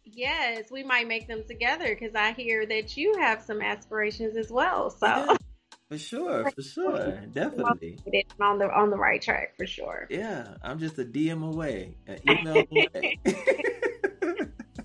Yes, 0.06 0.70
we 0.72 0.84
might 0.84 1.08
make 1.08 1.28
them 1.28 1.44
together 1.48 1.88
because 1.88 2.14
I 2.14 2.34
hear 2.34 2.66
that 2.68 2.96
you 2.96 3.16
have 3.20 3.42
some 3.42 3.62
aspirations 3.62 4.38
as 4.38 4.52
well. 4.52 4.90
So. 4.90 5.38
For 5.90 5.98
sure, 5.98 6.50
for 6.50 6.62
sure, 6.62 7.22
definitely. 7.34 8.00
On 8.40 8.58
the 8.58 8.72
on 8.72 8.90
the 8.90 8.98
right 8.98 9.22
track 9.22 9.56
for 9.58 9.68
sure. 9.68 10.08
Yeah, 10.10 10.56
I'm 10.64 10.80
just 10.80 10.98
a 10.98 11.06
DM 11.06 11.46
away, 11.46 11.98
an 12.08 12.20
email 12.28 12.64
away. 12.72 13.20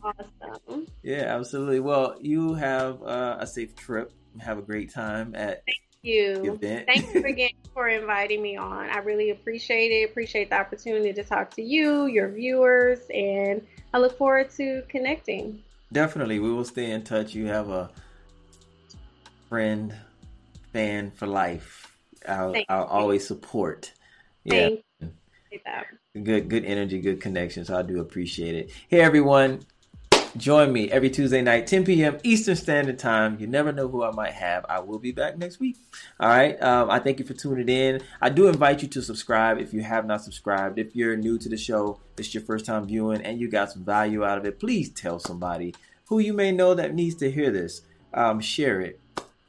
Awesome. 0.09 0.87
Yeah, 1.03 1.35
absolutely. 1.37 1.81
Well, 1.81 2.17
you 2.21 2.55
have 2.55 3.03
uh, 3.03 3.37
a 3.41 3.47
safe 3.47 3.75
trip. 3.77 4.13
Have 4.39 4.59
a 4.59 4.63
great 4.63 4.93
time 4.93 5.35
at. 5.35 5.65
Thank 5.67 5.79
you. 6.03 6.59
Event. 6.63 6.87
Thank 6.87 7.15
you 7.15 7.25
again 7.27 7.51
for 7.75 7.89
inviting 7.89 8.43
me 8.43 8.57
on. 8.57 8.91
I 8.91 8.99
really 8.99 9.31
appreciate 9.31 9.91
it. 9.91 10.11
Appreciate 10.11 10.51
the 10.51 10.57
opportunity 10.57 11.13
to 11.13 11.25
talk 11.25 11.51
to 11.55 11.63
you, 11.63 12.07
your 12.07 12.29
viewers, 12.31 13.01
and 13.13 13.67
I 13.93 13.99
look 13.99 14.17
forward 14.17 14.51
to 14.57 14.83
connecting. 14.89 15.63
Definitely, 15.93 16.39
we 16.39 16.53
will 16.53 16.65
stay 16.65 16.91
in 16.91 17.03
touch. 17.03 17.35
You 17.35 17.47
have 17.47 17.71
a 17.71 17.91
friend 19.49 19.95
fan 20.73 21.11
for 21.11 21.27
life. 21.27 21.97
I'll, 22.29 22.55
I'll 22.69 22.85
always 22.85 23.27
support. 23.27 23.93
Yeah. 24.45 24.69
Good, 26.23 26.49
good 26.49 26.65
energy, 26.65 27.01
good 27.01 27.21
connection. 27.21 27.65
So 27.65 27.79
I 27.79 27.83
do 27.83 28.01
appreciate 28.01 28.55
it. 28.55 28.71
Hey, 28.89 29.01
everyone. 29.01 29.61
Join 30.39 30.73
me 30.73 30.89
every 30.89 31.11
Tuesday 31.11 31.43
night, 31.43 31.67
10 31.67 31.85
p.m. 31.85 32.19
Eastern 32.23 32.55
Standard 32.55 32.97
Time. 32.97 33.39
You 33.41 33.49
never 33.49 33.73
know 33.73 33.89
who 33.89 34.05
I 34.05 34.13
might 34.13 34.35
have. 34.35 34.65
I 34.69 34.79
will 34.79 35.01
be 35.01 35.11
back 35.11 35.37
next 35.37 35.59
week. 35.59 35.77
All 36.21 36.29
right. 36.29 36.61
Um, 36.63 36.91
I 36.91 37.01
thank 37.01 37.19
you 37.19 37.25
for 37.25 37.35
tuning 37.35 37.69
in. 37.69 38.03
I 38.21 38.29
do 38.29 38.47
invite 38.47 38.81
you 38.81 38.89
to 38.89 39.03
subscribe 39.03 39.59
if 39.59 39.75
you 39.75 39.83
have 39.83 40.07
not 40.07 40.23
subscribed. 40.23 40.79
If 40.79 40.95
you're 40.95 41.17
new 41.17 41.39
to 41.39 41.49
the 41.49 41.57
show, 41.57 41.99
it's 42.17 42.33
your 42.33 42.45
first 42.45 42.67
time 42.67 42.87
viewing, 42.87 43.21
and 43.23 43.41
you 43.41 43.51
got 43.51 43.73
some 43.73 43.85
value 43.85 44.25
out 44.25 44.39
of 44.39 44.45
it, 44.45 44.61
please 44.61 44.91
tell 44.91 45.19
somebody 45.19 45.75
who 46.07 46.21
you 46.21 46.33
may 46.33 46.53
know 46.53 46.73
that 46.73 46.95
needs 46.95 47.17
to 47.17 47.31
hear 47.31 47.51
this. 47.51 47.83
Um, 48.15 48.41
share 48.41 48.81
it 48.81 49.01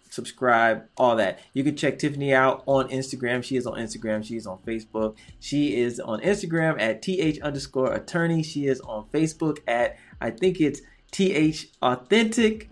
subscribe, 0.09 0.85
all 0.97 1.15
that. 1.15 1.39
You 1.53 1.63
can 1.63 1.75
check 1.75 1.99
Tiffany 1.99 2.33
out 2.33 2.63
on 2.65 2.89
Instagram. 2.89 3.43
She 3.43 3.55
is 3.55 3.65
on 3.65 3.75
Instagram. 3.75 4.25
She 4.25 4.35
is 4.35 4.47
on 4.47 4.57
Facebook. 4.59 5.15
She 5.39 5.79
is 5.79 5.99
on 5.99 6.21
Instagram 6.21 6.81
at 6.81 7.01
th 7.01 7.39
underscore 7.41 7.93
attorney. 7.93 8.43
She 8.43 8.67
is 8.67 8.81
on 8.81 9.05
Facebook 9.13 9.59
at 9.67 9.97
I 10.21 10.29
think 10.29 10.59
it's 10.61 10.81
th 11.11 11.71
authentic. 11.81 12.69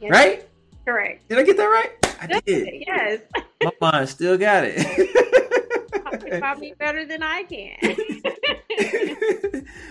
Yes. 0.00 0.10
Right? 0.10 0.48
Correct. 0.84 1.28
Did 1.28 1.38
I 1.38 1.42
get 1.44 1.56
that 1.56 1.64
right? 1.64 1.90
I 2.20 2.40
did. 2.40 2.84
Yes. 2.86 3.20
My 3.62 3.70
mind 3.80 4.08
still 4.08 4.36
got 4.36 4.64
it. 4.66 6.40
Probably 6.40 6.74
better 6.78 7.04
than 7.04 7.22
I 7.22 7.44
can. 7.44 7.76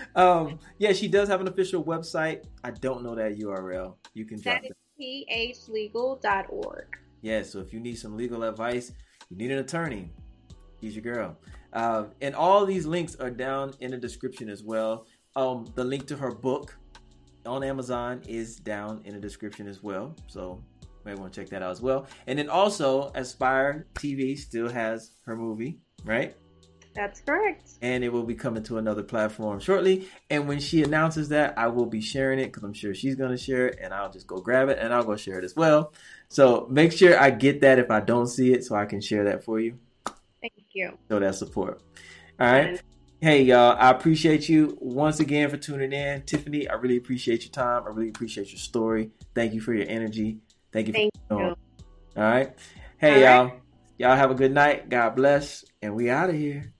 um, 0.16 0.58
yeah, 0.78 0.92
she 0.92 1.08
does 1.08 1.28
have 1.28 1.40
an 1.40 1.48
official 1.48 1.82
website. 1.84 2.44
I 2.62 2.70
don't 2.70 3.02
know 3.02 3.14
that 3.14 3.38
URL. 3.38 3.94
You 4.14 4.24
can 4.24 4.40
drop 4.40 4.62
that. 4.62 4.72
thlegal.org. 5.00 6.86
Yeah, 7.22 7.42
so 7.42 7.60
if 7.60 7.72
you 7.72 7.80
need 7.80 7.98
some 7.98 8.16
legal 8.16 8.42
advice, 8.42 8.92
you 9.30 9.36
need 9.36 9.50
an 9.50 9.58
attorney, 9.58 10.10
she's 10.80 10.94
your 10.94 11.02
girl. 11.02 11.36
Uh, 11.72 12.04
and 12.20 12.34
all 12.34 12.66
these 12.66 12.84
links 12.84 13.14
are 13.16 13.30
down 13.30 13.72
in 13.80 13.92
the 13.92 13.96
description 13.96 14.50
as 14.50 14.62
well. 14.62 15.06
Um, 15.36 15.66
the 15.74 15.84
link 15.84 16.06
to 16.08 16.16
her 16.16 16.30
book 16.30 16.76
on 17.46 17.64
Amazon 17.64 18.22
is 18.26 18.56
down 18.56 19.02
in 19.04 19.14
the 19.14 19.20
description 19.20 19.66
as 19.68 19.82
well. 19.82 20.14
So 20.26 20.62
might 21.04 21.18
want 21.18 21.32
to 21.32 21.40
check 21.40 21.50
that 21.50 21.62
out 21.62 21.70
as 21.70 21.80
well. 21.80 22.06
And 22.26 22.38
then 22.38 22.48
also, 22.48 23.10
Aspire 23.14 23.86
TV 23.94 24.38
still 24.38 24.68
has 24.68 25.12
her 25.26 25.36
movie, 25.36 25.78
right? 26.04 26.36
That's 26.94 27.20
correct. 27.22 27.70
And 27.80 28.04
it 28.04 28.12
will 28.12 28.22
be 28.22 28.34
coming 28.34 28.62
to 28.64 28.78
another 28.78 29.02
platform 29.02 29.60
shortly. 29.60 30.08
And 30.28 30.46
when 30.46 30.60
she 30.60 30.82
announces 30.82 31.30
that, 31.30 31.58
I 31.58 31.68
will 31.68 31.86
be 31.86 32.02
sharing 32.02 32.38
it 32.38 32.46
because 32.46 32.62
I'm 32.62 32.74
sure 32.74 32.94
she's 32.94 33.14
going 33.14 33.30
to 33.30 33.38
share 33.38 33.68
it. 33.68 33.78
And 33.80 33.94
I'll 33.94 34.10
just 34.10 34.26
go 34.26 34.36
grab 34.36 34.68
it 34.68 34.78
and 34.78 34.92
I'll 34.92 35.04
go 35.04 35.16
share 35.16 35.38
it 35.38 35.44
as 35.44 35.56
well. 35.56 35.92
So 36.28 36.66
make 36.70 36.92
sure 36.92 37.18
I 37.18 37.30
get 37.30 37.62
that 37.62 37.78
if 37.78 37.90
I 37.90 38.00
don't 38.00 38.26
see 38.26 38.52
it 38.52 38.64
so 38.64 38.76
I 38.76 38.84
can 38.84 39.00
share 39.00 39.24
that 39.24 39.42
for 39.42 39.58
you. 39.58 39.78
Thank 40.40 40.52
you. 40.74 40.98
Show 41.08 41.18
that 41.18 41.34
support. 41.34 41.80
All 42.38 42.46
right. 42.52 42.82
Hey, 43.22 43.42
y'all, 43.42 43.76
I 43.78 43.90
appreciate 43.90 44.48
you 44.48 44.76
once 44.80 45.20
again 45.20 45.48
for 45.48 45.56
tuning 45.56 45.92
in. 45.92 46.22
Tiffany, 46.22 46.66
I 46.66 46.74
really 46.74 46.96
appreciate 46.96 47.44
your 47.44 47.52
time. 47.52 47.84
I 47.84 47.90
really 47.90 48.08
appreciate 48.08 48.50
your 48.50 48.58
story. 48.58 49.12
Thank 49.32 49.54
you 49.54 49.60
for 49.60 49.72
your 49.72 49.86
energy. 49.88 50.38
Thank 50.72 50.88
you 50.88 50.92
Thank 50.92 51.12
coming 51.28 51.44
you. 51.46 51.56
All 52.16 52.24
right. 52.24 52.52
Hey, 52.98 53.24
All 53.24 53.44
y'all. 53.44 53.60
Y'all 53.96 54.16
have 54.16 54.32
a 54.32 54.34
good 54.34 54.50
night. 54.50 54.88
God 54.88 55.14
bless. 55.14 55.64
And 55.80 55.94
we 55.94 56.10
out 56.10 56.30
of 56.30 56.34
here. 56.34 56.72